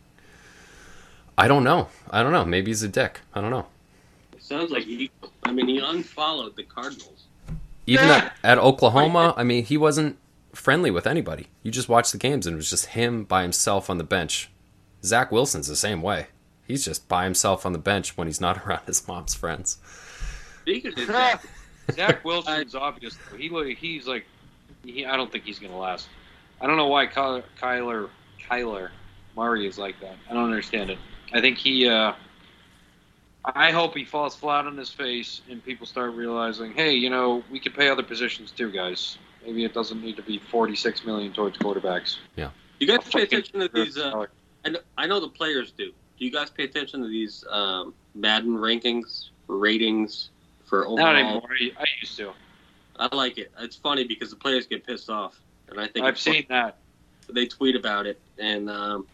I 1.39 1.47
don't 1.47 1.63
know. 1.63 1.87
I 2.11 2.21
don't 2.21 2.33
know. 2.33 2.43
Maybe 2.43 2.69
he's 2.69 2.83
a 2.83 2.89
dick. 2.89 3.21
I 3.33 3.39
don't 3.39 3.49
know. 3.49 3.65
It 4.33 4.43
sounds 4.43 4.71
like 4.71 4.83
he. 4.83 5.09
I 5.43 5.53
mean, 5.53 5.67
he 5.67 5.79
unfollowed 5.79 6.57
the 6.57 6.63
Cardinals. 6.63 7.23
Even 7.87 8.09
at, 8.09 8.35
at 8.43 8.57
Oklahoma, 8.57 9.33
I 9.37 9.43
mean, 9.43 9.63
he 9.63 9.77
wasn't 9.77 10.17
friendly 10.53 10.91
with 10.91 11.07
anybody. 11.07 11.47
You 11.63 11.71
just 11.71 11.87
watch 11.87 12.11
the 12.11 12.17
games 12.17 12.45
and 12.45 12.55
it 12.55 12.57
was 12.57 12.69
just 12.69 12.87
him 12.87 13.23
by 13.23 13.43
himself 13.43 13.89
on 13.89 13.97
the 13.97 14.03
bench. 14.03 14.51
Zach 15.03 15.31
Wilson's 15.31 15.67
the 15.67 15.77
same 15.77 16.01
way. 16.01 16.27
He's 16.67 16.83
just 16.83 17.07
by 17.07 17.23
himself 17.23 17.65
on 17.65 17.71
the 17.71 17.79
bench 17.79 18.17
when 18.17 18.27
he's 18.27 18.41
not 18.41 18.57
around 18.65 18.85
his 18.85 19.07
mom's 19.07 19.33
friends. 19.33 19.77
Speaking 20.61 20.91
of 20.99 21.07
that, 21.07 21.41
Zach 21.93 22.25
Wilson's 22.25 22.75
obvious. 22.75 23.17
though. 23.31 23.37
He 23.37 23.73
he's 23.75 24.07
like, 24.07 24.25
he, 24.83 25.05
I 25.05 25.15
don't 25.15 25.31
think 25.31 25.45
he's 25.45 25.59
gonna 25.59 25.77
last. 25.77 26.09
I 26.59 26.67
don't 26.67 26.75
know 26.75 26.87
why 26.87 27.07
Kyler 27.07 27.43
Kyler, 27.59 28.09
Kyler 28.49 28.89
Murray 29.35 29.65
is 29.65 29.77
like 29.77 29.99
that. 30.01 30.15
I 30.29 30.33
don't 30.33 30.43
understand 30.43 30.89
it. 30.89 30.97
I 31.33 31.41
think 31.41 31.57
he. 31.57 31.87
uh 31.87 32.13
I 33.45 33.71
hope 33.71 33.95
he 33.95 34.03
falls 34.03 34.35
flat 34.35 34.65
on 34.65 34.77
his 34.77 34.89
face 34.89 35.41
and 35.49 35.63
people 35.63 35.87
start 35.87 36.13
realizing, 36.13 36.73
hey, 36.73 36.93
you 36.93 37.09
know, 37.09 37.41
we 37.49 37.59
could 37.59 37.73
pay 37.73 37.87
other 37.87 38.03
positions 38.03 38.51
too, 38.51 38.69
guys. 38.69 39.17
Maybe 39.45 39.63
it 39.63 39.73
doesn't 39.73 40.01
need 40.01 40.17
to 40.17 40.21
be 40.21 40.39
forty-six 40.39 41.05
million 41.05 41.31
towards 41.31 41.57
quarterbacks. 41.57 42.17
Yeah. 42.35 42.49
You 42.79 42.87
guys 42.87 42.99
pay 43.09 43.23
attention 43.23 43.61
to 43.61 43.69
these. 43.73 43.97
Uh, 43.97 44.25
I 44.65 44.69
know, 44.69 44.79
I 44.97 45.07
know 45.07 45.19
the 45.19 45.29
players 45.29 45.71
do. 45.71 45.91
Do 46.17 46.25
you 46.25 46.31
guys 46.31 46.49
pay 46.49 46.65
attention 46.65 47.01
to 47.01 47.07
these 47.07 47.45
um, 47.49 47.93
Madden 48.13 48.57
rankings, 48.57 49.29
ratings 49.47 50.29
for 50.65 50.85
overall? 50.85 50.97
Not 50.97 51.15
anymore. 51.15 51.49
I 51.49 51.71
I 51.81 51.85
used 52.01 52.17
to. 52.17 52.33
I 52.97 53.15
like 53.15 53.37
it. 53.37 53.51
It's 53.59 53.77
funny 53.77 54.03
because 54.03 54.29
the 54.29 54.35
players 54.35 54.67
get 54.67 54.85
pissed 54.85 55.09
off, 55.09 55.39
and 55.69 55.79
I 55.79 55.87
think 55.87 56.05
I've 56.05 56.15
it's 56.15 56.21
seen 56.21 56.45
that. 56.49 56.77
they 57.29 57.45
tweet 57.45 57.75
about 57.75 58.05
it. 58.05 58.19
And 58.37 58.69
um, 58.69 59.07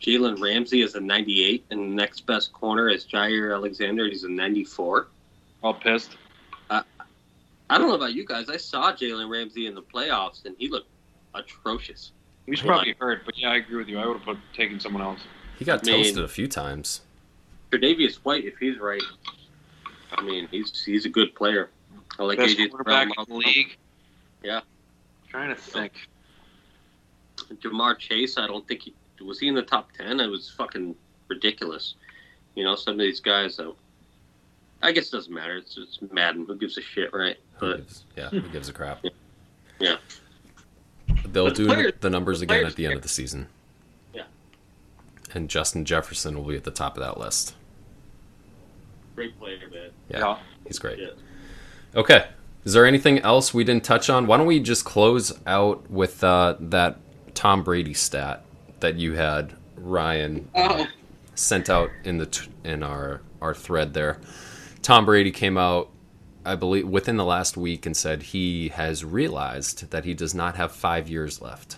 Jalen 0.00 0.40
Ramsey 0.40 0.80
is 0.82 0.94
a 0.94 1.00
98, 1.00 1.64
and 1.70 1.80
the 1.80 1.94
next 1.94 2.26
best 2.26 2.52
corner 2.52 2.88
is 2.88 3.04
Jaire 3.04 3.54
Alexander. 3.54 4.06
He's 4.06 4.24
a 4.24 4.30
94. 4.30 5.08
All 5.62 5.74
pissed. 5.74 6.16
I 7.72 7.78
don't 7.78 7.86
know 7.88 7.94
about 7.94 8.14
you 8.14 8.24
guys. 8.26 8.48
I 8.50 8.56
saw 8.56 8.92
Jalen 8.92 9.30
Ramsey 9.30 9.66
in 9.66 9.76
the 9.76 9.82
playoffs, 9.82 10.44
and 10.44 10.56
he 10.58 10.68
looked 10.68 10.88
atrocious. 11.34 12.10
He 12.44 12.50
was 12.50 12.60
Yeah. 12.60 12.66
probably 12.66 12.96
hurt, 12.98 13.22
but 13.24 13.38
yeah, 13.38 13.50
I 13.52 13.56
agree 13.58 13.76
with 13.76 13.86
you. 13.86 13.96
I 14.00 14.06
would 14.06 14.16
have 14.16 14.24
put 14.24 14.38
taken 14.54 14.80
someone 14.80 15.02
else. 15.02 15.20
He 15.56 15.64
got 15.64 15.86
I 15.86 15.92
mean- 15.92 16.02
toasted 16.02 16.24
a 16.24 16.28
few 16.28 16.48
times. 16.48 17.02
Tre'Davious 17.70 18.16
White, 18.24 18.44
if 18.44 18.58
he's 18.58 18.78
right, 18.78 19.02
I 20.14 20.22
mean, 20.22 20.48
he's 20.50 20.84
he's 20.84 21.04
a 21.04 21.08
good 21.08 21.32
player. 21.36 21.70
I 22.18 22.24
like 22.24 22.38
Best 22.38 22.56
AJ 22.58 22.70
quarterback 22.70 23.06
in 23.16 23.24
the 23.28 23.34
league. 23.34 23.76
Yeah. 24.42 24.62
trying 25.28 25.50
to 25.50 25.54
think. 25.54 25.92
Ja'Marr 27.62 27.96
Chase, 27.98 28.36
I 28.36 28.48
don't 28.48 28.66
think 28.66 28.82
he 28.82 28.94
was 29.26 29.38
he 29.38 29.48
in 29.48 29.54
the 29.54 29.62
top 29.62 29.90
ten. 29.92 30.20
It 30.20 30.26
was 30.26 30.50
fucking 30.50 30.94
ridiculous. 31.28 31.94
You 32.54 32.64
know, 32.64 32.74
some 32.76 32.94
of 32.94 32.98
these 33.00 33.20
guys. 33.20 33.56
Though, 33.56 33.76
I 34.82 34.92
guess 34.92 35.08
it 35.08 35.12
doesn't 35.12 35.32
matter. 35.34 35.56
It's 35.56 35.76
it's 35.78 35.98
Madden. 36.12 36.46
Who 36.46 36.56
gives 36.56 36.76
a 36.78 36.82
shit, 36.82 37.12
right? 37.12 37.36
Who 37.58 37.70
But 37.70 37.76
gives, 37.78 38.04
yeah, 38.16 38.28
who 38.30 38.40
gives 38.48 38.68
a 38.68 38.72
crap? 38.72 39.04
Yeah. 39.78 39.96
They'll 41.26 41.46
But 41.46 41.54
do 41.56 41.66
players- 41.66 41.92
the 42.00 42.10
numbers 42.10 42.40
again 42.42 42.58
players 42.60 42.72
at 42.72 42.76
the 42.76 42.84
end 42.86 42.92
care. 42.92 42.96
of 42.98 43.02
the 43.02 43.08
season. 43.08 43.48
Yeah. 44.14 44.22
And 45.34 45.48
Justin 45.50 45.84
Jefferson 45.84 46.36
will 46.36 46.44
be 46.44 46.56
at 46.56 46.64
the 46.64 46.70
top 46.70 46.96
of 46.96 47.02
that 47.02 47.18
list. 47.18 47.54
great 49.14 49.38
player, 49.38 49.58
man. 49.72 49.90
Yeah, 50.08 50.38
he's 50.66 50.78
great. 50.78 50.98
Yeah. 50.98 51.08
Okay. 51.94 52.26
Is 52.64 52.72
there 52.74 52.86
anything 52.86 53.18
else 53.20 53.52
we 53.54 53.64
didn't 53.64 53.84
touch 53.84 54.08
on? 54.10 54.26
Why 54.26 54.36
don't 54.36 54.46
we 54.46 54.60
just 54.60 54.84
close 54.84 55.32
out 55.46 55.90
with 55.90 56.22
uh, 56.24 56.56
that 56.60 56.98
Tom 57.34 57.62
Brady 57.62 57.94
stat 57.94 58.44
that 58.80 58.96
you 58.96 59.14
had, 59.14 59.54
Ryan, 59.76 60.48
Oh, 60.54 60.86
sent 61.34 61.70
out 61.70 61.90
in 62.04 62.18
the 62.18 62.26
t- 62.26 62.48
in 62.64 62.82
our 62.82 63.22
our 63.40 63.54
thread 63.54 63.94
there. 63.94 64.18
Tom 64.82 65.04
Brady 65.06 65.30
came 65.30 65.56
out, 65.56 65.90
I 66.44 66.54
believe, 66.56 66.86
within 66.88 67.16
the 67.16 67.24
last 67.24 67.56
week 67.56 67.86
and 67.86 67.96
said 67.96 68.22
he 68.22 68.68
has 68.68 69.04
realized 69.04 69.90
that 69.90 70.04
he 70.04 70.12
does 70.14 70.34
not 70.34 70.56
have 70.56 70.72
five 70.72 71.08
years 71.08 71.40
left, 71.40 71.76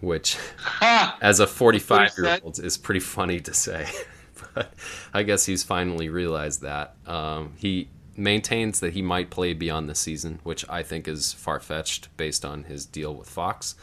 which, 0.00 0.36
Ha! 0.58 1.18
as 1.20 1.40
a 1.40 1.46
45 1.46 2.12
year 2.18 2.38
old, 2.42 2.58
is 2.58 2.76
pretty 2.76 3.00
funny 3.00 3.40
to 3.40 3.54
say. 3.54 3.86
but 4.54 4.74
I 5.14 5.22
guess 5.22 5.46
he's 5.46 5.62
finally 5.62 6.08
realized 6.08 6.62
that. 6.62 6.94
Um, 7.06 7.54
he 7.56 7.88
maintains 8.16 8.80
that 8.80 8.92
he 8.92 9.02
might 9.02 9.30
play 9.30 9.52
beyond 9.54 9.88
the 9.88 9.94
season, 9.94 10.38
which 10.42 10.64
I 10.68 10.82
think 10.82 11.08
is 11.08 11.32
far 11.32 11.58
fetched 11.60 12.14
based 12.16 12.44
on 12.44 12.64
his 12.64 12.84
deal 12.86 13.14
with 13.14 13.28
Fox. 13.28 13.74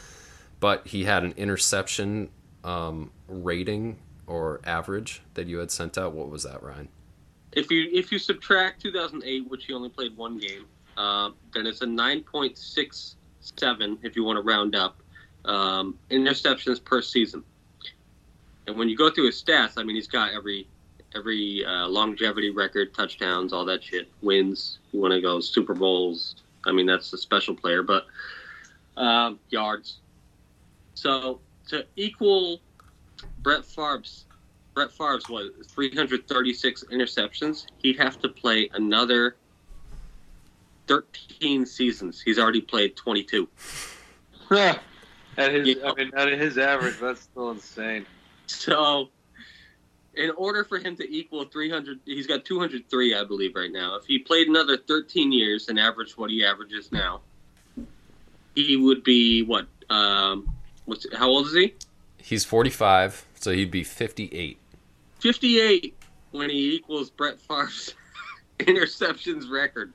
But 0.60 0.88
he 0.88 1.06
had 1.06 1.24
an 1.24 1.34
interception 1.38 2.30
um, 2.64 3.12
rating 3.28 3.98
or 4.28 4.60
average 4.66 5.22
that 5.34 5.48
you 5.48 5.60
had 5.60 5.72
sent 5.72 5.98
out. 5.98 6.14
What 6.14 6.30
was 6.30 6.44
that, 6.44 6.62
Ryan? 6.62 6.90
if 7.54 7.72
you 7.72 7.90
if 7.92 8.12
you 8.12 8.20
subtract 8.20 8.82
2008, 8.82 9.50
which 9.50 9.66
he 9.66 9.74
only 9.74 9.90
played 9.90 10.16
one 10.16 10.38
game, 10.38 10.66
uh, 10.98 11.32
then 11.54 11.66
it's 11.66 11.82
a 11.82 11.86
9.67 11.86 13.98
if 14.04 14.16
you 14.16 14.24
want 14.24 14.38
to 14.38 14.42
round 14.42 14.76
up 14.76 15.02
um, 15.46 15.98
interceptions 16.12 16.84
per 16.84 17.02
season. 17.02 17.44
And 18.68 18.78
when 18.78 18.88
you 18.88 18.96
go 18.96 19.10
through 19.10 19.26
his 19.26 19.42
stats, 19.42 19.74
I 19.78 19.84
mean, 19.84 19.96
he's 19.96 20.08
got 20.08 20.34
every 20.34 20.68
every 21.16 21.66
uh, 21.66 21.88
longevity 21.88 22.52
record, 22.52 22.94
touchdowns, 22.94 23.52
all 23.52 23.66
that 23.66 23.84
shit, 23.84 24.10
wins. 24.22 24.78
You 24.92 25.00
want 25.00 25.14
to 25.14 25.22
go 25.22 25.40
Super 25.40 25.74
Bowls? 25.74 26.36
I 26.68 26.72
mean, 26.72 26.86
that's 26.86 27.12
a 27.14 27.18
special 27.18 27.56
player, 27.56 27.82
but 27.82 28.06
um, 28.96 29.40
yards. 29.50 29.98
So 31.00 31.40
to 31.70 31.86
equal 31.96 32.60
Brett 33.42 33.64
Favre's 33.64 34.26
Brett 34.74 34.92
Favre's 34.92 35.30
what 35.30 35.66
336 35.66 36.84
interceptions. 36.92 37.68
He'd 37.78 37.98
have 37.98 38.20
to 38.20 38.28
play 38.28 38.70
another 38.74 39.38
13 40.88 41.66
seasons. 41.66 42.22
He's 42.22 42.38
already 42.38 42.60
played 42.60 42.98
22. 42.98 43.48
at 44.52 44.82
his, 45.38 45.68
Yeah. 45.68 45.90
I 45.90 45.94
mean, 45.94 46.12
at 46.16 46.28
his 46.38 46.58
average, 46.58 47.00
that's 47.00 47.22
still 47.22 47.52
insane. 47.52 48.06
So, 48.48 49.10
in 50.16 50.32
order 50.32 50.66
for 50.66 50.80
him 50.80 50.98
to 50.98 51.10
equal 51.10 51.46
300, 51.46 52.00
he's 52.06 52.28
got 52.28 52.44
203, 52.44 53.16
I 53.16 53.24
believe, 53.24 53.56
right 53.56 53.72
now. 53.72 53.96
If 53.96 54.06
he 54.06 54.20
played 54.20 54.48
another 54.50 54.76
13 54.76 55.32
years 55.32 55.70
and 55.70 55.80
averaged 55.80 56.18
what 56.18 56.30
he 56.30 56.44
averages 56.44 56.92
now, 56.92 57.22
he 58.56 58.76
would 58.76 59.04
be 59.04 59.44
what? 59.44 59.68
Um, 59.90 60.54
what's 60.90 61.06
how 61.16 61.28
old 61.30 61.48
is 61.48 61.54
he? 61.54 61.74
He's 62.18 62.44
45, 62.46 63.26
so 63.36 63.52
he'd 63.52 63.72
be 63.72 63.84
58. 63.84 64.58
58 65.20 65.96
when 66.32 66.50
he 66.50 66.76
equals 66.76 67.10
Brett 67.10 67.40
Favre's 67.40 67.94
interceptions 68.60 69.50
record. 69.50 69.94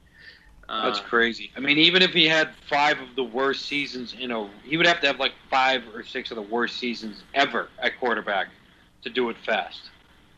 Uh, 0.68 0.86
That's 0.86 1.00
crazy. 1.00 1.50
I 1.56 1.60
mean, 1.60 1.76
even 1.76 2.00
if 2.00 2.12
he 2.12 2.26
had 2.26 2.54
five 2.70 2.98
of 2.98 3.14
the 3.16 3.24
worst 3.24 3.66
seasons 3.66 4.14
in 4.18 4.30
a, 4.30 4.48
he 4.64 4.78
would 4.78 4.86
have 4.86 5.00
to 5.02 5.06
have 5.06 5.20
like 5.20 5.32
five 5.50 5.82
or 5.94 6.02
six 6.02 6.30
of 6.30 6.36
the 6.36 6.42
worst 6.42 6.78
seasons 6.78 7.22
ever 7.34 7.68
at 7.80 7.98
quarterback 8.00 8.48
to 9.02 9.10
do 9.10 9.28
it 9.28 9.36
fast. 9.44 9.90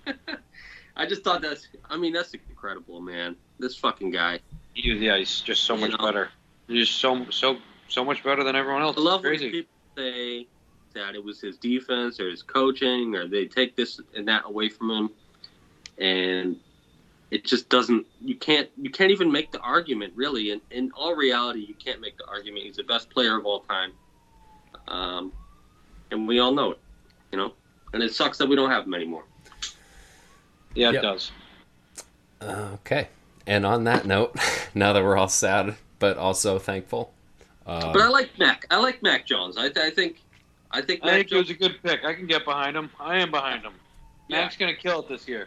I 0.96 1.06
just 1.06 1.22
thought 1.22 1.42
that's. 1.42 1.68
I 1.88 1.96
mean, 1.96 2.12
that's 2.12 2.34
incredible, 2.34 3.00
man. 3.00 3.36
This 3.60 3.76
fucking 3.76 4.10
guy. 4.10 4.40
He, 4.74 4.92
yeah, 4.94 5.16
he's 5.18 5.40
just 5.42 5.62
so 5.62 5.74
You 5.74 5.82
much 5.82 5.90
know. 5.92 6.04
better. 6.04 6.30
He's 6.66 6.88
just 6.88 6.98
so 7.00 7.26
so 7.30 7.58
so 7.88 8.04
much 8.04 8.24
better 8.24 8.42
than 8.42 8.56
everyone 8.56 8.82
else. 8.82 8.96
I 8.98 9.00
love 9.00 9.20
It's 9.20 9.24
when 9.24 9.38
crazy. 9.38 9.50
people 9.50 9.70
say 9.96 10.46
that 10.94 11.14
it 11.14 11.22
was 11.22 11.40
his 11.40 11.56
defense 11.56 12.20
or 12.20 12.28
his 12.30 12.42
coaching 12.42 13.14
or 13.14 13.26
they 13.28 13.46
take 13.46 13.76
this 13.76 14.00
and 14.14 14.28
that 14.28 14.42
away 14.46 14.68
from 14.68 14.90
him, 14.90 15.10
and 15.98 16.56
it 17.30 17.44
just 17.44 17.68
doesn't. 17.68 18.06
You 18.20 18.36
can't. 18.36 18.68
You 18.80 18.90
can't 18.90 19.10
even 19.10 19.30
make 19.32 19.50
the 19.52 19.60
argument, 19.60 20.12
really. 20.16 20.50
In 20.52 20.60
in 20.70 20.90
all 20.92 21.14
reality, 21.14 21.60
you 21.60 21.74
can't 21.74 22.00
make 22.00 22.16
the 22.18 22.26
argument. 22.26 22.64
He's 22.64 22.76
the 22.76 22.84
best 22.84 23.10
player 23.10 23.36
of 23.38 23.44
all 23.46 23.60
time, 23.60 23.92
um, 24.88 25.32
and 26.10 26.28
we 26.28 26.38
all 26.38 26.52
know 26.52 26.72
it. 26.72 26.78
You 27.32 27.38
know, 27.38 27.52
and 27.92 28.02
it 28.02 28.14
sucks 28.14 28.38
that 28.38 28.48
we 28.48 28.56
don't 28.56 28.70
have 28.70 28.84
him 28.84 28.94
anymore. 28.94 29.24
Yeah, 30.74 30.90
it 30.90 30.94
Yep. 30.94 31.02
does. 31.02 31.32
Okay. 32.42 33.08
And 33.46 33.64
on 33.64 33.84
that 33.84 34.06
note, 34.06 34.36
now 34.74 34.92
that 34.92 35.02
we're 35.02 35.16
all 35.16 35.28
sad 35.28 35.76
but 35.98 36.18
also 36.18 36.58
thankful, 36.58 37.12
uh, 37.66 37.92
But 37.92 38.02
I 38.02 38.08
like 38.08 38.38
Mac. 38.38 38.66
I 38.70 38.78
like 38.78 39.02
Mac 39.02 39.26
Jones. 39.26 39.56
I, 39.58 39.66
I 39.66 39.90
think. 39.90 40.22
I 40.70 40.82
think 40.82 41.00
I 41.04 41.06
Mac 41.06 41.28
Jones, 41.28 41.50
it 41.50 41.58
was 41.60 41.68
a 41.68 41.70
good 41.70 41.82
pick. 41.82 42.04
I 42.04 42.12
can 42.12 42.26
get 42.26 42.44
behind 42.44 42.76
him. 42.76 42.90
I 42.98 43.18
am 43.18 43.30
behind 43.30 43.62
him. 43.62 43.74
Yeah. 44.28 44.42
Mac's 44.42 44.56
gonna 44.56 44.74
kill 44.74 45.00
it 45.00 45.08
this 45.08 45.28
year. 45.28 45.46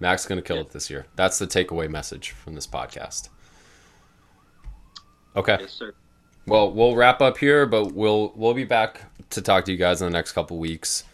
Mac's 0.00 0.26
going 0.26 0.40
to 0.40 0.46
kill 0.46 0.58
it 0.58 0.70
this 0.70 0.90
year. 0.90 1.06
That's 1.16 1.38
the 1.38 1.46
takeaway 1.46 1.88
message 1.88 2.30
from 2.30 2.54
this 2.54 2.66
podcast. 2.66 3.28
Okay. 5.36 5.56
Yes, 5.60 5.72
sir. 5.72 5.94
Well, 6.46 6.72
we'll 6.72 6.94
wrap 6.94 7.22
up 7.22 7.38
here, 7.38 7.64
but 7.64 7.92
we'll 7.92 8.32
we'll 8.36 8.54
be 8.54 8.64
back 8.64 9.00
to 9.30 9.40
talk 9.40 9.64
to 9.64 9.72
you 9.72 9.78
guys 9.78 10.02
in 10.02 10.06
the 10.06 10.12
next 10.12 10.32
couple 10.32 10.58
weeks. 10.58 11.04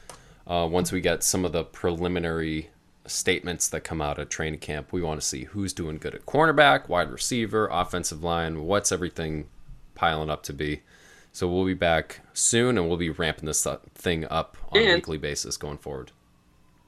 Uh, 0.47 0.69
once 0.71 0.91
we 0.91 1.01
get 1.01 1.23
some 1.23 1.45
of 1.45 1.53
the 1.53 1.63
preliminary 1.63 2.71
statements 3.07 3.69
that 3.69 3.83
come 3.83 4.01
out 4.03 4.19
of 4.19 4.29
training 4.29 4.59
camp, 4.59 4.93
we 4.93 5.03
want 5.03 5.21
to 5.21 5.27
see 5.27 5.45
who's 5.45 5.73
doing 5.73 5.99
good 5.99 6.15
at 6.15 6.27
cornerback, 6.27 6.89
wide 6.89 7.11
receiver, 7.11 7.69
offensive 7.71 8.25
line, 8.25 8.65
what's 8.65 8.91
everything 8.91 9.47
piling 10.01 10.31
up 10.31 10.43
to 10.43 10.55
be. 10.55 10.81
So 11.31 11.47
we'll 11.47 11.67
be 11.67 11.75
back 11.75 12.21
soon, 12.33 12.79
and 12.79 12.89
we'll 12.89 12.97
be 12.97 13.11
ramping 13.11 13.45
this 13.45 13.67
thing 13.95 14.25
up 14.31 14.57
on 14.71 14.81
a 14.81 14.95
weekly 14.95 15.19
basis 15.19 15.59
going 15.59 15.77
forward. 15.77 16.11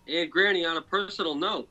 And 0.09 0.31
Granny, 0.31 0.65
on 0.65 0.79
a 0.79 0.83
personal 0.83 1.35
note, 1.35 1.69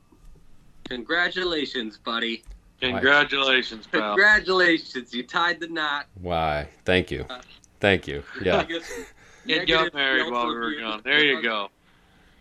congratulations, 0.87 1.97
buddy. 1.97 2.43
Congratulations, 2.79 3.87
pal. 3.87 4.15
Congratulations, 4.15 5.13
you 5.13 5.23
tied 5.23 5.59
the 5.59 5.67
knot. 5.67 6.05
Why? 6.21 6.69
Thank 6.85 7.09
you, 7.09 7.25
uh, 7.27 7.41
thank 7.79 8.07
you. 8.07 8.23
Yeah. 8.41 8.59
I 8.59 8.63
Get 9.47 9.57
negative 9.57 9.67
got 9.67 9.93
married 9.95 10.31
while 10.31 10.47
we 10.47 10.53
were 10.53 10.59
reviews. 10.67 10.81
gone. 10.81 11.01
There 11.03 11.25
you 11.25 11.41
go. 11.41 11.69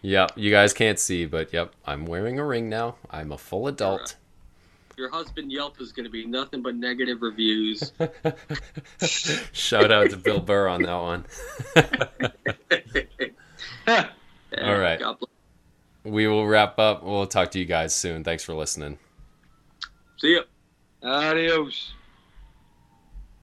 Yep, 0.03 0.33
you 0.37 0.51
guys 0.51 0.75
can't 0.75 0.99
see, 0.99 1.25
but 1.25 1.55
yep, 1.55 1.73
I'm 1.87 2.05
wearing 2.05 2.39
a 2.39 2.45
ring 2.45 2.69
now. 2.69 2.97
I'm 3.11 3.33
a 3.33 3.39
full 3.39 3.67
adult. 3.67 4.17
Your 5.01 5.09
husband 5.09 5.51
Yelp 5.51 5.81
is 5.81 5.93
going 5.93 6.05
to 6.05 6.11
be 6.11 6.27
nothing 6.27 6.61
but 6.61 6.75
negative 6.75 7.23
reviews. 7.23 7.95
Shout 9.53 9.91
out 9.91 10.11
to 10.11 10.19
Bill 10.19 10.41
Burr 10.41 10.69
on 10.69 10.83
that 10.83 10.95
one. 10.95 11.25
All 14.63 14.79
right. 14.79 15.01
We 16.05 16.27
will 16.27 16.47
wrap 16.47 16.79
up. 16.79 17.03
We'll 17.03 17.27
talk 17.27 17.51
to 17.53 17.59
you 17.59 17.65
guys 17.65 17.95
soon. 17.95 18.25
Thanks 18.25 18.45
for 18.45 18.53
listening. 18.53 18.99
See 20.19 20.35
ya. 20.35 20.43
Adios. 21.03 21.95